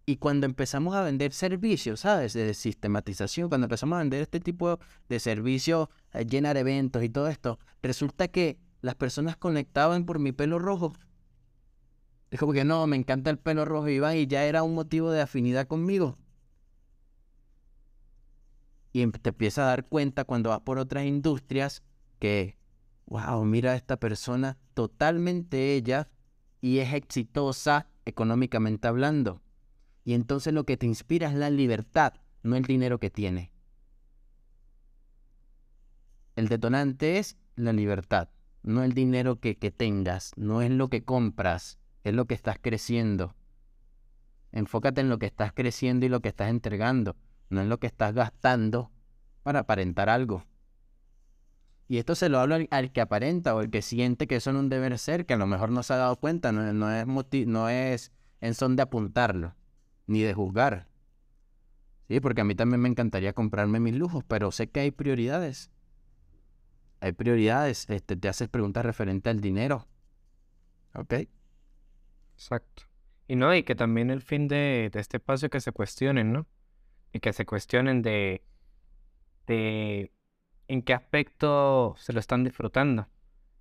y 0.10 0.16
cuando 0.16 0.46
empezamos 0.46 0.96
a 0.96 1.04
vender 1.04 1.34
servicios, 1.34 2.00
¿sabes? 2.00 2.32
De 2.32 2.54
sistematización, 2.54 3.50
cuando 3.50 3.66
empezamos 3.66 3.98
a 3.98 4.00
vender 4.00 4.22
este 4.22 4.40
tipo 4.40 4.80
de 5.10 5.20
servicios, 5.20 5.90
eh, 6.14 6.26
llenar 6.26 6.56
eventos 6.56 7.04
y 7.04 7.10
todo 7.10 7.28
esto, 7.28 7.60
resulta 7.84 8.30
que 8.30 8.58
las 8.82 8.96
personas 8.96 9.36
conectaban 9.36 10.06
por 10.06 10.20
mi 10.20 10.32
pelo 10.32 10.60
rojo. 10.60 10.94
Es 12.32 12.40
como 12.40 12.54
que 12.54 12.64
no, 12.64 12.88
me 12.88 12.96
encanta 12.96 13.30
el 13.30 13.38
pelo 13.38 13.66
rojo, 13.66 13.90
Iván, 13.90 14.16
y 14.16 14.28
ya 14.28 14.46
era 14.46 14.64
un 14.64 14.76
motivo 14.76 15.12
de 15.12 15.20
afinidad 15.20 15.68
conmigo. 15.68 16.18
Y 18.94 19.02
em, 19.02 19.12
te 19.12 19.32
empiezas 19.32 19.64
a 19.64 19.68
dar 19.68 19.86
cuenta 19.88 20.24
cuando 20.24 20.52
vas 20.52 20.62
por 20.62 20.80
otras 20.80 21.04
industrias 21.04 21.84
que, 22.20 22.58
wow, 23.08 23.44
mira 23.44 23.74
a 23.74 23.76
esta 23.76 23.98
persona 23.98 24.58
totalmente 24.74 25.76
ella 25.76 26.08
y 26.62 26.78
es 26.78 26.94
exitosa 26.94 27.88
económicamente 28.06 28.88
hablando. 28.88 29.42
Y 30.08 30.14
entonces 30.14 30.54
lo 30.54 30.64
que 30.64 30.78
te 30.78 30.86
inspira 30.86 31.28
es 31.28 31.34
la 31.34 31.50
libertad, 31.50 32.14
no 32.42 32.56
el 32.56 32.64
dinero 32.64 32.98
que 32.98 33.10
tiene. 33.10 33.52
El 36.38 36.48
detonante 36.48 37.18
es 37.18 37.36
la 37.58 37.74
libertad, 37.74 38.30
no 38.64 38.86
el 38.86 38.94
dinero 38.94 39.42
que, 39.42 39.54
tengas, 39.56 40.32
no 40.38 40.62
es 40.62 40.72
lo 40.72 40.88
que 40.88 41.04
compras, 41.04 41.78
es 42.06 42.14
lo 42.14 42.24
que 42.24 42.36
estás 42.36 42.58
creciendo. 42.58 43.36
Enfócate 44.54 45.02
en 45.02 45.10
lo 45.10 45.20
que 45.20 45.26
estás 45.26 45.52
creciendo 45.52 46.06
y 46.06 46.10
lo 46.10 46.22
que 46.22 46.30
estás 46.30 46.52
entregando, 46.52 47.18
no 47.50 47.60
en 47.60 47.68
lo 47.68 47.82
que 47.82 47.88
estás 47.88 48.14
gastando 48.14 48.90
para 49.44 49.60
aparentar 49.60 50.08
algo. 50.08 50.46
Y 51.90 51.98
esto 51.98 52.16
se 52.16 52.30
lo 52.30 52.40
hablo 52.40 52.56
al, 52.70 52.92
que 52.94 53.02
aparenta 53.02 53.54
o 53.54 53.60
el 53.60 53.70
que 53.70 53.82
siente 53.82 54.26
que 54.26 54.38
eso 54.38 54.54
no 54.54 54.60
es 54.60 54.64
un 54.64 54.70
deber 54.70 54.98
ser, 55.00 55.26
que 55.26 55.34
a 55.34 55.38
lo 55.38 55.48
mejor 55.48 55.70
no 55.70 55.84
se 55.84 55.92
ha 55.92 55.98
dado 55.98 56.16
cuenta, 56.16 56.54
no, 56.54 56.72
no 56.72 56.94
es, 56.94 57.06
no 57.46 57.68
es 57.68 58.14
en 58.40 58.54
son 58.54 58.78
de 58.78 58.84
apuntarlo, 58.84 59.54
ni 60.08 60.22
de 60.22 60.34
juzgar. 60.34 60.88
Sí, 62.08 62.20
porque 62.22 62.42
a 62.42 62.44
mí 62.46 62.56
también 62.56 62.82
me 62.82 62.90
encantaría 62.90 63.34
comprarme 63.34 63.80
mis 63.80 63.96
lujos, 63.96 64.24
pero 64.26 64.52
sé 64.52 64.70
que 64.70 64.80
hay 64.80 64.92
prioridades. 64.92 65.70
Hay 67.02 67.12
prioridades. 67.12 67.90
Este, 67.90 68.16
te 68.16 68.30
haces 68.30 68.48
preguntas 68.48 68.86
referente 68.86 69.30
al 69.30 69.42
dinero. 69.42 69.88
¿Ok? 70.94 71.14
Exacto. 72.34 72.84
Y 73.28 73.36
no, 73.36 73.54
y 73.54 73.64
que 73.64 73.76
también 73.76 74.10
el 74.10 74.22
fin 74.22 74.48
de, 74.48 74.90
de 74.92 75.00
este 75.00 75.18
espacio 75.18 75.50
que 75.50 75.60
se 75.60 75.74
cuestionen, 75.74 76.32
¿no? 76.32 76.48
Y 77.12 77.20
que 77.20 77.34
se 77.34 77.46
cuestionen 77.46 78.02
de, 78.02 78.42
de 79.46 80.14
en 80.70 80.82
qué 80.82 80.94
aspecto 80.94 81.96
se 81.98 82.14
lo 82.14 82.20
están 82.20 82.44
disfrutando. 82.46 83.10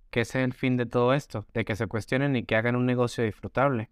Que 0.09 0.21
ese 0.21 0.39
es 0.39 0.45
el 0.45 0.53
fin 0.53 0.77
de 0.77 0.85
todo 0.85 1.13
esto, 1.13 1.45
de 1.53 1.65
que 1.65 1.75
se 1.75 1.87
cuestionen 1.87 2.35
y 2.37 2.45
que 2.45 2.55
hagan 2.55 2.77
un 2.77 2.85
negocio 2.85 3.25
disfrutable. 3.25 3.89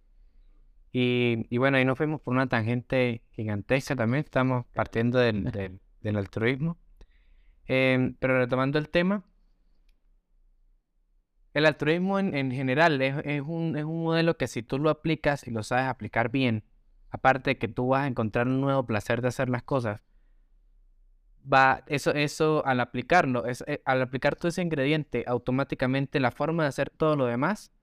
Y, 0.97 1.57
bueno, 1.57 1.75
ahí 1.75 1.83
nos 1.83 1.97
fuimos 1.97 2.21
por 2.21 2.33
una 2.33 2.47
tangente 2.47 3.21
gigantesca 3.31 3.97
también, 3.97 4.23
estamos 4.23 4.65
partiendo 4.73 5.19
del, 5.19 5.43
del, 5.99 6.15
altruismo. 6.15 6.77
Em, 7.65 8.15
pero 8.17 8.37
retomando 8.37 8.79
el 8.79 8.87
tema, 8.87 9.25
el 11.53 11.65
altruismo 11.65 12.17
en, 12.17 12.33
en 12.33 12.49
general 12.49 13.01
es, 13.01 13.17
es, 13.25 13.41
un, 13.41 13.75
es 13.75 13.83
un 13.83 14.03
modelo 14.03 14.37
que 14.37 14.47
si 14.47 14.63
tú 14.63 14.79
lo 14.79 14.89
aplicas 14.89 15.45
y 15.45 15.51
lo 15.51 15.63
sabes 15.63 15.87
aplicar 15.87 16.31
bien, 16.31 16.63
aparte 17.09 17.49
de 17.49 17.57
que 17.57 17.67
tú 17.67 17.89
vas 17.89 18.03
a 18.03 18.07
encontrar 18.07 18.47
un 18.47 18.61
nuevo 18.61 18.85
placer 18.85 19.21
de 19.21 19.27
hacer 19.27 19.49
las 19.49 19.63
cosas, 19.63 19.99
va, 21.43 21.83
eso, 21.87 22.11
eso 22.13 22.65
al 22.65 22.79
aplicarlo, 22.79 23.45
es, 23.47 23.65
eh, 23.67 23.81
al 23.83 24.01
aplicar 24.01 24.37
todo 24.37 24.47
ese 24.47 24.61
ingrediente, 24.61 25.25
automáticamente 25.27 26.21
la 26.21 26.31
forma 26.31 26.63
de 26.63 26.69
hacer 26.69 26.89
todo 26.89 27.17
lo 27.17 27.25
demás 27.25 27.73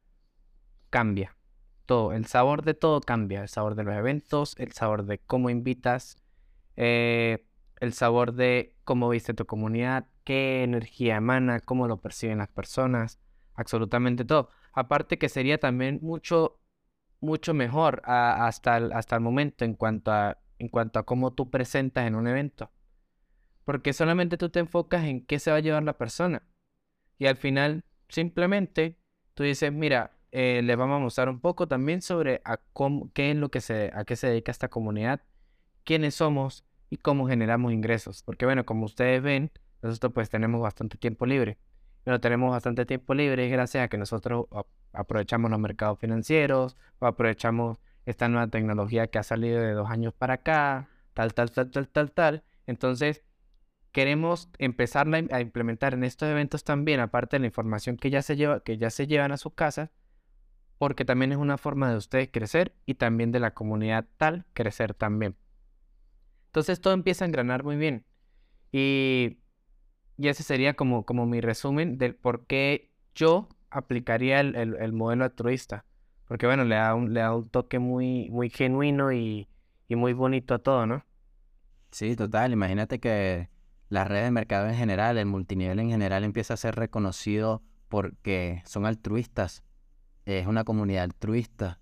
cambia 0.89 1.37
todo, 1.83 2.12
el 2.12 2.26
sabor 2.26 2.62
de 2.62 2.74
todo 2.74 3.01
cambia, 3.01 3.43
el 3.43 3.49
sabor 3.49 3.74
de 3.74 3.85
los 3.85 3.95
eventos, 3.95 4.55
el 4.59 4.72
sabor 4.72 5.05
de 5.05 5.18
cómo 5.18 5.51
invitas, 5.51 6.16
eh, 6.76 7.47
el 7.80 7.93
sabor 7.93 8.35
de 8.35 8.76
cómo 8.85 9.09
viste 9.09 9.35
tu 9.35 9.47
comunidad, 9.47 10.07
qué 10.24 10.62
energía 10.62 11.16
emana, 11.16 11.61
cómo 11.61 11.89
lo 11.89 12.01
perciben 12.01 12.39
las 12.39 12.49
personas, 12.49 13.18
absolutamente 13.55 14.24
todo. 14.24 14.51
Aparte 14.72 15.18
que 15.18 15.28
sería 15.28 15.59
también 15.59 15.99
mucho, 16.03 16.61
mucho 17.20 17.55
mejor 17.55 18.03
hasta, 18.05 18.76
el, 18.76 18.93
hasta 18.93 19.16
el 19.16 19.22
momento 19.22 19.64
en 19.64 19.74
cuanto, 19.74 20.12
a, 20.12 20.39
en 20.59 20.68
cuanto 20.68 20.99
a 20.99 21.05
cómo 21.05 21.33
tú 21.33 21.51
presentas 21.51 22.07
en 22.07 22.14
un 22.14 22.26
evento. 22.26 22.70
Porque 23.64 23.93
solamente 23.93 24.37
tú 24.37 24.49
te 24.49 24.61
enfocas 24.61 25.05
en 25.05 25.24
qué 25.24 25.39
se 25.39 25.51
va 25.51 25.59
a 25.59 25.61
llevar 25.61 25.83
la 25.83 25.99
persona. 25.99 26.43
Y 27.18 27.26
al 27.26 27.37
final, 27.37 27.85
simplemente, 28.09 28.99
tú 29.35 29.45
dices, 29.45 29.72
mira, 29.72 30.12
eh, 30.33 30.62
les 30.64 30.76
vamos 30.76 30.97
a 30.97 31.01
mostrar 31.01 31.28
un 31.28 31.41
poco 31.41 31.68
también 31.68 32.03
sobre 32.03 32.41
a 32.45 32.57
cómo, 32.72 33.11
qué 33.12 33.30
es 33.30 33.37
lo 33.37 33.51
que 33.51 33.61
se, 33.61 33.91
a 33.95 34.05
qué 34.05 34.16
se 34.16 34.28
dedica 34.28 34.51
esta 34.51 34.68
comunidad, 34.68 35.20
quiénes 35.85 36.14
somos 36.14 36.64
y 36.91 36.97
cómo 36.97 37.28
generamos 37.28 37.72
ingresos. 37.72 38.22
Porque 38.22 38.47
bueno, 38.47 38.64
como 38.64 38.87
ustedes 38.87 39.22
ven, 39.22 39.53
nosotros 39.83 40.12
pues 40.14 40.30
tenemos 40.30 40.61
bastante 40.61 40.97
tiempo 40.97 41.26
libre. 41.26 41.59
Pero 42.05 42.20
tenemos 42.20 42.51
bastante 42.51 42.87
tiempo 42.87 43.14
libre 43.14 43.49
gracias 43.49 43.85
a 43.85 43.89
que 43.89 43.99
nosotros 43.99 44.47
aprovechamos 44.93 45.51
los 45.51 45.61
mercados 45.61 45.99
financieros 45.99 46.76
o 46.99 47.07
aprovechamos 47.07 47.78
esta 48.07 48.28
nueva 48.28 48.49
tecnología 48.49 49.07
que 49.09 49.18
ha 49.18 49.22
salido 49.22 49.61
de 49.61 49.72
dos 49.72 49.89
años 49.91 50.14
para 50.14 50.35
acá, 50.35 50.89
tal, 51.14 51.35
tal, 51.35 51.51
tal, 51.53 51.70
tal, 51.70 51.89
tal, 51.89 52.11
tal. 52.11 52.43
Entonces, 52.66 53.22
queremos 53.93 54.49
empezar 54.59 55.07
a 55.30 55.41
implementar 55.41 55.95
en 55.95 56.05
estos 56.05 56.28
eventos 56.28 56.64
también, 56.64 57.01
aparte 57.01 57.37
de 57.37 57.41
la 57.41 57.47
información 57.47 57.97
que 57.97 58.11
ya 58.11 58.22
se 58.22 58.37
lleva, 58.37 58.61
que 58.61 58.78
ya 58.78 58.91
se 58.91 59.07
llevan 59.07 59.33
a 59.33 59.37
sus 59.37 59.53
casas, 59.53 59.91
porque 60.79 61.05
también 61.05 61.33
es 61.33 61.39
una 61.39 61.59
forma 61.59 61.91
de 61.91 61.97
ustedes 61.97 62.29
crecer 62.31 62.75
y 62.87 62.95
también 62.95 63.33
de 63.33 63.41
la 63.41 63.53
comunidad 63.53 64.07
tal 64.16 64.45
crecer 64.53 64.95
también. 64.95 65.37
Entonces 66.47 66.81
todo 66.81 66.93
empieza 66.93 67.25
a 67.25 67.29
engranar 67.29 67.64
muy 67.64 67.77
bien. 67.77 68.05
Y, 68.73 69.39
y 70.18 70.29
ese 70.29 70.43
sería 70.43 70.75
como, 70.75 71.05
como 71.05 71.27
mi 71.27 71.41
resumen 71.41 71.99
del 71.99 72.14
por 72.14 72.47
qué 72.47 72.91
yo 73.14 73.49
aplicaría 73.70 74.41
el, 74.41 74.93
modelo 74.93 75.25
altruista. 75.25 75.85
Porque 76.27 76.47
bueno, 76.47 76.64
le 76.64 76.75
da 76.77 76.95
un, 76.95 77.12
le 77.14 77.20
da 77.20 77.35
un 77.35 77.49
toque 77.49 77.79
muy, 77.79 78.29
muy 78.31 78.51
genuino 78.51 79.12
y, 79.12 79.49
y 79.89 79.97
muy 79.97 80.12
bonito 80.12 80.55
a 80.55 80.59
todo, 80.59 80.87
¿no? 80.87 81.05
Sí, 81.91 82.16
total. 82.16 82.53
Imagínate 82.53 83.01
que 83.01 83.51
las 83.89 84.09
redes 84.09 84.25
de 84.25 84.31
mercado 84.31 84.68
en 84.68 84.75
general, 84.75 85.18
el 85.18 85.27
multinivel 85.27 85.79
en 85.79 85.91
general 85.91 86.25
empieza 86.25 86.55
a 86.55 86.57
ser 86.57 86.75
reconocido 86.75 87.62
porque 87.89 88.62
son 88.64 88.87
altruistas 88.87 89.62
es 90.27 90.47
una 90.47 90.64
comunidad 90.64 91.05
altruista, 91.05 91.79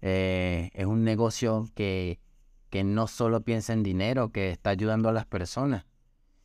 eh, 0.00 0.70
es 0.74 0.86
un 0.86 1.04
negocio 1.04 1.66
que, 1.74 2.20
que 2.70 2.84
no 2.84 3.06
solo 3.06 3.40
piensa 3.42 3.72
en 3.72 3.82
dinero, 3.82 4.30
que 4.30 4.50
está 4.50 4.70
ayudando 4.70 5.08
a 5.08 5.12
las 5.12 5.26
personas 5.26 5.84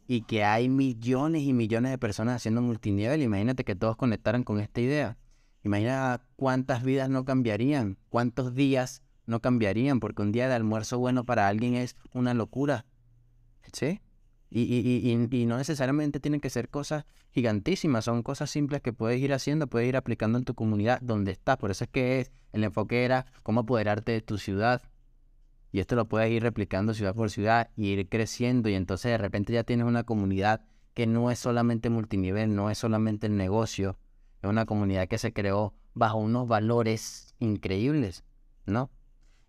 y 0.07 0.23
que 0.23 0.43
hay 0.43 0.67
millones 0.67 1.43
y 1.43 1.53
millones 1.53 1.91
de 1.91 1.97
personas 1.97 2.35
haciendo 2.35 2.61
multinivel. 2.61 3.21
Imagínate 3.21 3.63
que 3.63 3.75
todos 3.75 3.95
conectaran 3.95 4.43
con 4.43 4.59
esta 4.59 4.81
idea. 4.81 5.17
Imagina 5.63 6.21
cuántas 6.35 6.83
vidas 6.83 7.09
no 7.09 7.23
cambiarían, 7.23 7.97
cuántos 8.09 8.53
días 8.53 9.03
no 9.25 9.39
cambiarían, 9.39 9.99
porque 9.99 10.21
un 10.21 10.31
día 10.31 10.49
de 10.49 10.55
almuerzo 10.55 10.99
bueno 10.99 11.23
para 11.23 11.47
alguien 11.47 11.75
es 11.75 11.95
una 12.13 12.33
locura. 12.33 12.85
¿Sí? 13.71 14.01
Y, 14.53 14.63
y, 14.63 15.11
y, 15.31 15.45
no 15.45 15.57
necesariamente 15.57 16.19
tienen 16.19 16.41
que 16.41 16.49
ser 16.49 16.67
cosas 16.67 17.05
gigantísimas, 17.31 18.03
son 18.03 18.21
cosas 18.21 18.49
simples 18.49 18.81
que 18.81 18.91
puedes 18.91 19.21
ir 19.21 19.31
haciendo, 19.31 19.67
puedes 19.67 19.87
ir 19.87 19.95
aplicando 19.95 20.37
en 20.37 20.43
tu 20.43 20.55
comunidad 20.55 20.99
donde 21.01 21.31
estás. 21.31 21.55
Por 21.55 21.71
eso 21.71 21.85
es 21.85 21.89
que 21.89 22.19
es, 22.19 22.33
el 22.51 22.65
enfoque 22.65 23.05
era 23.05 23.27
cómo 23.43 23.61
apoderarte 23.61 24.11
de 24.11 24.21
tu 24.21 24.37
ciudad. 24.37 24.81
Y 25.71 25.79
esto 25.79 25.95
lo 25.95 26.09
puedes 26.09 26.29
ir 26.29 26.43
replicando 26.43 26.93
ciudad 26.93 27.15
por 27.15 27.31
ciudad 27.31 27.69
y 27.77 27.87
ir 27.87 28.09
creciendo. 28.09 28.67
Y 28.67 28.73
entonces 28.73 29.11
de 29.11 29.17
repente 29.17 29.53
ya 29.53 29.63
tienes 29.63 29.85
una 29.85 30.03
comunidad 30.03 30.65
que 30.93 31.07
no 31.07 31.31
es 31.31 31.39
solamente 31.39 31.89
multinivel, 31.89 32.53
no 32.53 32.69
es 32.69 32.77
solamente 32.77 33.27
el 33.27 33.37
negocio, 33.37 33.97
es 34.41 34.49
una 34.49 34.65
comunidad 34.65 35.07
que 35.07 35.17
se 35.17 35.31
creó 35.31 35.73
bajo 35.93 36.17
unos 36.17 36.49
valores 36.49 37.35
increíbles, 37.39 38.25
¿no? 38.65 38.91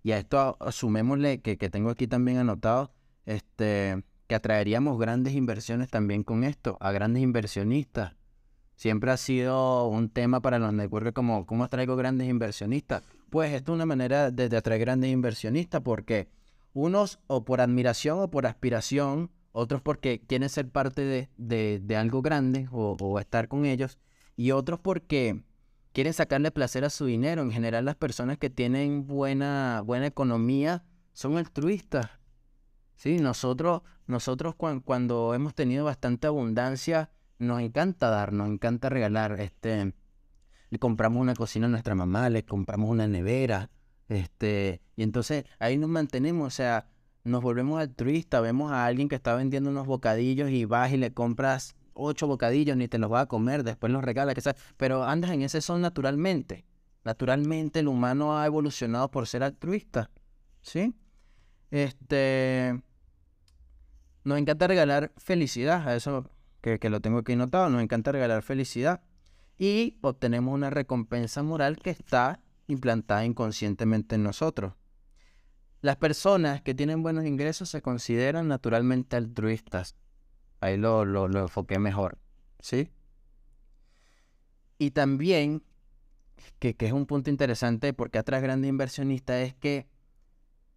Y 0.05 0.13
a 0.13 0.19
esto 0.19 0.57
asumémosle 0.61 1.41
que, 1.41 1.59
que 1.59 1.71
tengo 1.71 1.91
aquí 1.91 2.07
también 2.07 2.39
anotado, 2.39 2.93
este 3.27 4.05
atraeríamos 4.35 4.99
grandes 4.99 5.35
inversiones 5.35 5.89
también 5.89 6.23
con 6.23 6.45
esto, 6.45 6.77
a 6.81 6.93
grandes 6.93 7.23
inversionistas. 7.23 8.15
Siempre 8.75 9.11
ha 9.11 9.17
sido 9.17 9.87
un 9.87 10.09
tema 10.09 10.41
para 10.41 10.59
los 10.59 10.73
networks 10.73 11.13
como, 11.13 11.47
¿cómo 11.47 11.69
traigo 11.69 11.97
grandes 11.97 12.29
inversionistas? 12.29 13.03
Pues 13.31 13.53
esto 13.53 13.73
es 13.73 13.77
una 13.77 13.87
manera 13.87 14.31
de, 14.31 14.57
atraer 14.57 14.81
grandes 14.81 15.11
inversionistas 15.11 15.83
porque 15.83 16.29
unos 16.73 17.21
o 17.27 17.45
por 17.45 17.61
admiración 17.61 18.19
o 18.21 18.31
por 18.31 18.47
aspiración, 18.47 19.31
otros 19.53 19.83
porque 19.83 20.21
quieren 20.21 20.49
ser 20.49 20.69
parte 20.69 21.29
de, 21.37 21.97
algo 21.97 22.23
grande 22.23 22.69
o, 22.73 23.19
estar 23.21 23.49
con 23.49 23.67
ellos, 23.67 23.99
y 24.37 24.51
otros 24.51 24.81
porque 24.81 25.43
quieren 25.93 26.13
sacarle 26.13 26.51
placer 26.51 26.85
a 26.85 26.91
su 26.91 27.07
dinero. 27.07 27.43
En 27.43 27.53
general 27.53 27.85
las 27.85 27.97
personas 27.97 28.39
que 28.39 28.51
tienen 28.51 29.07
buena, 29.07 29.83
buena 29.85 30.07
economía 30.07 30.85
son 31.13 31.37
altruistas 31.37 32.09
Sí, 33.03 33.19
nosotros, 33.19 33.83
nosotros 34.13 34.55
cuando 34.55 35.35
hemos 35.35 35.55
tenido 35.55 35.85
bastante 35.85 36.29
abundancia, 36.29 37.11
nos 37.39 37.61
encanta 37.61 38.09
dar, 38.09 38.33
nos 38.33 38.49
encanta 38.49 38.89
regalar. 38.89 39.41
Este, 39.41 39.95
le 40.71 40.79
compramos 40.79 41.21
una 41.21 41.35
cocina 41.35 41.67
a 41.67 41.71
nuestra 41.71 41.95
mamá, 41.95 42.31
le 42.31 42.45
compramos 42.45 42.89
una 42.89 43.09
nevera, 43.09 43.71
este, 44.09 44.81
y 44.97 45.03
entonces 45.03 45.45
ahí 45.59 45.77
nos 45.77 45.91
mantenemos, 45.91 46.47
o 46.47 46.51
sea, 46.51 46.87
nos 47.25 47.43
volvemos 47.43 47.81
altruistas, 47.81 48.43
vemos 48.43 48.73
a 48.73 48.87
alguien 48.87 49.09
que 49.09 49.15
está 49.15 49.35
vendiendo 49.35 49.71
unos 49.71 49.87
bocadillos 49.87 50.51
y 50.51 50.65
vas 50.65 50.93
y 50.93 50.97
le 50.97 51.13
compras 51.13 51.75
ocho 51.95 52.27
bocadillos, 52.27 52.77
ni 52.77 52.89
te 52.89 52.99
los 52.99 53.11
vas 53.11 53.25
a 53.25 53.27
comer, 53.27 53.65
después 53.65 53.93
los 53.93 54.03
regalas, 54.03 54.35
que 54.35 54.41
sea, 54.41 54.57
pero 54.77 55.05
andas 55.05 55.31
en 55.31 55.43
ese 55.43 55.61
son 55.61 55.81
naturalmente. 55.81 56.65
Naturalmente 57.05 57.81
el 57.81 57.89
humano 57.89 58.39
ha 58.39 58.47
evolucionado 58.47 59.11
por 59.11 59.27
ser 59.27 59.43
altruista, 59.43 60.11
¿sí? 60.63 60.95
Este, 61.71 62.81
nos 64.25 64.39
encanta 64.39 64.67
regalar 64.67 65.13
felicidad, 65.17 65.87
a 65.89 65.97
eso 65.97 66.31
que, 66.61 66.79
lo 66.91 67.01
tengo 67.01 67.19
aquí 67.19 67.37
notado, 67.37 67.69
nos 67.69 67.83
encanta 67.83 68.13
regalar 68.13 68.43
felicidad 68.43 69.03
y 69.59 69.99
obtenemos 70.01 70.55
una 70.55 70.71
recompensa 70.71 71.43
moral 71.43 71.79
que 71.79 71.91
está 71.91 72.41
implantada 72.69 73.25
inconscientemente 73.25 74.15
en 74.15 74.23
nosotros. 74.23 74.75
Las 75.81 75.97
personas 75.97 76.63
que 76.63 76.75
tienen 76.75 77.03
buenos 77.03 77.25
ingresos 77.27 77.69
se 77.69 77.83
consideran 77.83 78.47
naturalmente 78.47 79.17
altruistas. 79.17 79.97
Ahí 80.61 80.77
lo, 80.77 81.05
lo, 81.05 81.27
lo 81.27 81.41
enfoqué 81.41 81.81
mejor, 81.81 82.19
¿sí? 82.61 82.91
Y 84.79 84.93
también, 84.93 85.65
que, 86.61 86.75
que 86.75 86.87
es 86.87 86.93
un 86.93 87.07
punto 87.07 87.31
interesante 87.31 87.93
porque 87.93 88.19
atrás 88.19 88.43
grandes 88.43 88.69
inversionistas, 88.69 89.49
es 89.49 89.55
que 89.55 89.89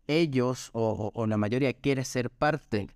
ellos 0.07 0.69
o, 0.73 1.11
o, 1.13 1.27
la 1.27 1.37
mayoría 1.37 1.73
quiere 1.73 2.05
ser 2.05 2.29
parte. 2.29 2.87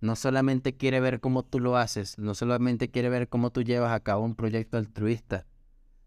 No 0.00 0.14
solamente 0.14 0.76
quiere 0.76 1.00
ver 1.00 1.20
cómo 1.20 1.44
tú 1.44 1.58
lo 1.58 1.76
haces, 1.76 2.18
no 2.18 2.34
solamente 2.34 2.90
quiere 2.90 3.08
ver 3.08 3.28
cómo 3.28 3.50
tú 3.50 3.62
llevas 3.62 3.92
a 3.92 4.00
cabo 4.00 4.24
un 4.24 4.36
proyecto 4.36 4.76
altruista, 4.76 5.46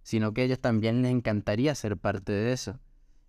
sino 0.04 0.34
que 0.34 0.42
a 0.42 0.44
ellos 0.46 0.60
también 0.60 1.02
les 1.02 1.12
encantaría 1.12 1.76
ser 1.76 1.98
parte 1.98 2.32
de 2.32 2.54
eso. 2.54 2.80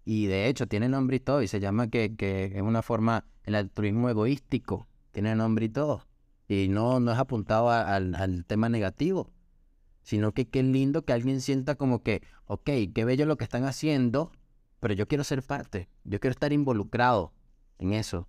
Y 0.04 0.26
de 0.26 0.48
hecho 0.48 0.66
tiene 0.66 0.88
nombre 0.88 1.16
y 1.16 1.20
todo, 1.20 1.42
y 1.42 1.48
se 1.48 1.60
llama 1.60 1.88
que, 1.88 2.14
que 2.16 2.52
es 2.54 2.62
una 2.62 2.82
forma, 2.82 3.24
el 3.44 3.54
altruismo 3.54 4.08
egoístico, 4.08 4.86
tiene 5.10 5.34
nombre 5.34 5.66
y 5.66 5.68
todo. 5.68 6.06
Y 6.48 6.68
no, 6.68 7.00
no 7.00 7.12
es 7.12 7.18
apuntado 7.18 7.70
al, 7.70 8.14
al 8.14 8.44
tema 8.44 8.68
negativo, 8.68 9.30
sino 10.02 10.32
que 10.32 10.48
qué 10.48 10.62
lindo 10.62 11.04
que 11.04 11.12
alguien 11.12 11.40
sienta 11.40 11.74
como 11.76 12.02
que, 12.02 12.22
ok, 12.46 12.70
qué 12.94 13.04
bello 13.04 13.26
lo 13.26 13.36
que 13.36 13.44
están 13.44 13.64
haciendo, 13.64 14.32
pero 14.80 14.94
yo 14.94 15.06
quiero 15.06 15.24
ser 15.24 15.42
parte, 15.42 15.88
yo 16.04 16.20
quiero 16.20 16.32
estar 16.32 16.52
involucrado 16.52 17.32
en 17.78 17.92
eso. 17.92 18.28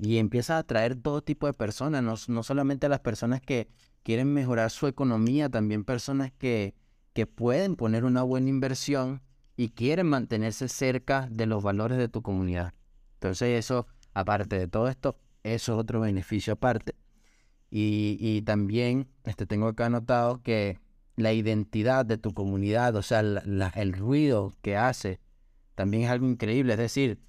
Y 0.00 0.18
empieza 0.18 0.56
a 0.56 0.60
atraer 0.60 0.96
todo 0.96 1.22
tipo 1.22 1.46
de 1.46 1.52
personas, 1.52 2.02
no, 2.02 2.14
no 2.28 2.42
solamente 2.42 2.86
a 2.86 2.88
las 2.88 3.00
personas 3.00 3.40
que 3.40 3.68
quieren 4.02 4.32
mejorar 4.32 4.70
su 4.70 4.86
economía, 4.86 5.48
también 5.48 5.84
personas 5.84 6.32
que, 6.32 6.74
que 7.12 7.26
pueden 7.26 7.76
poner 7.76 8.04
una 8.04 8.22
buena 8.22 8.48
inversión 8.48 9.20
y 9.56 9.70
quieren 9.70 10.06
mantenerse 10.06 10.68
cerca 10.68 11.28
de 11.30 11.46
los 11.46 11.62
valores 11.62 11.98
de 11.98 12.08
tu 12.08 12.22
comunidad. 12.22 12.72
Entonces 13.14 13.58
eso, 13.58 13.86
aparte 14.14 14.58
de 14.58 14.68
todo 14.68 14.88
esto, 14.88 15.18
eso 15.42 15.74
es 15.74 15.78
otro 15.78 16.00
beneficio 16.00 16.54
aparte. 16.54 16.94
Y, 17.70 18.16
y 18.20 18.42
también 18.42 19.06
este, 19.24 19.46
tengo 19.46 19.68
acá 19.68 19.86
anotado 19.86 20.42
que 20.42 20.80
la 21.16 21.32
identidad 21.34 22.06
de 22.06 22.18
tu 22.18 22.32
comunidad, 22.32 22.96
o 22.96 23.02
sea, 23.02 23.20
el 23.20 23.92
ruido 23.92 24.54
que 24.62 24.76
hace, 24.76 25.20
también 25.74 26.04
es 26.04 26.10
algo 26.10 26.26
increíble. 26.26 26.72
Es 26.72 26.78
decir, 26.78 27.20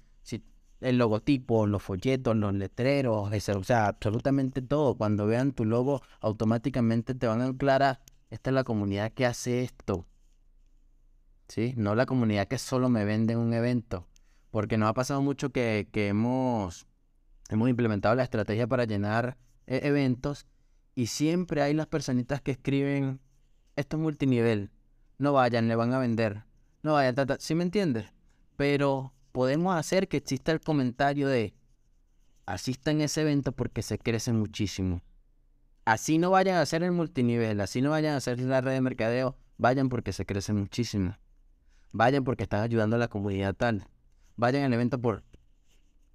el 0.82 0.98
logotipo, 0.98 1.66
los 1.66 1.82
folletos, 1.82 2.36
los 2.36 2.54
letreros, 2.54 3.30
o 3.32 3.64
sea, 3.64 3.86
absolutamente 3.86 4.62
todo. 4.62 4.96
Cuando 4.96 5.26
vean 5.26 5.52
tu 5.52 5.64
logo, 5.64 6.02
automáticamente 6.20 7.14
te 7.14 7.26
van 7.26 7.40
a 7.40 7.46
aclarar, 7.46 8.00
esta 8.30 8.50
es 8.50 8.54
la 8.54 8.64
comunidad 8.64 9.12
que 9.12 9.26
hace 9.26 9.62
esto. 9.62 10.06
¿Sí? 11.48 11.74
No 11.76 11.94
la 11.94 12.06
comunidad 12.06 12.48
que 12.48 12.58
solo 12.58 12.88
me 12.88 13.04
vende 13.04 13.36
un 13.36 13.52
evento. 13.52 14.06
Porque 14.50 14.78
nos 14.78 14.88
ha 14.88 14.94
pasado 14.94 15.22
mucho 15.22 15.50
que, 15.50 15.88
que 15.92 16.08
hemos, 16.08 16.86
hemos 17.48 17.68
implementado 17.68 18.14
la 18.14 18.22
estrategia 18.22 18.66
para 18.66 18.84
llenar 18.84 19.36
e-, 19.66 19.86
eventos 19.86 20.46
y 20.94 21.06
siempre 21.06 21.62
hay 21.62 21.74
las 21.74 21.86
personitas 21.86 22.40
que 22.40 22.52
escriben, 22.52 23.20
esto 23.76 23.96
es 23.96 24.02
multinivel, 24.02 24.70
no 25.18 25.32
vayan, 25.32 25.68
le 25.68 25.76
van 25.76 25.94
a 25.94 25.98
vender, 25.98 26.44
no 26.82 26.94
vayan, 26.94 27.14
¿sí 27.38 27.54
me 27.54 27.64
entiendes? 27.64 28.12
Pero 28.56 29.11
podemos 29.32 29.74
hacer 29.74 30.08
que 30.08 30.18
exista 30.18 30.52
el 30.52 30.60
comentario 30.60 31.28
de, 31.28 31.54
asistan 32.46 33.00
a 33.00 33.04
ese 33.04 33.22
evento 33.22 33.52
porque 33.52 33.82
se 33.82 33.98
crece 33.98 34.32
muchísimo. 34.32 35.02
Así 35.84 36.18
no 36.18 36.30
vayan 36.30 36.56
a 36.56 36.60
hacer 36.60 36.82
el 36.82 36.92
multinivel, 36.92 37.60
así 37.60 37.82
no 37.82 37.90
vayan 37.90 38.14
a 38.14 38.18
hacer 38.18 38.38
la 38.40 38.60
red 38.60 38.72
de 38.72 38.80
mercadeo, 38.80 39.36
vayan 39.58 39.88
porque 39.88 40.12
se 40.12 40.26
crece 40.26 40.52
muchísimo. 40.52 41.16
Vayan 41.92 42.24
porque 42.24 42.44
están 42.44 42.62
ayudando 42.62 42.96
a 42.96 42.98
la 42.98 43.08
comunidad 43.08 43.54
tal. 43.54 43.86
Vayan 44.36 44.64
al 44.64 44.72
evento 44.72 45.00
por... 45.00 45.24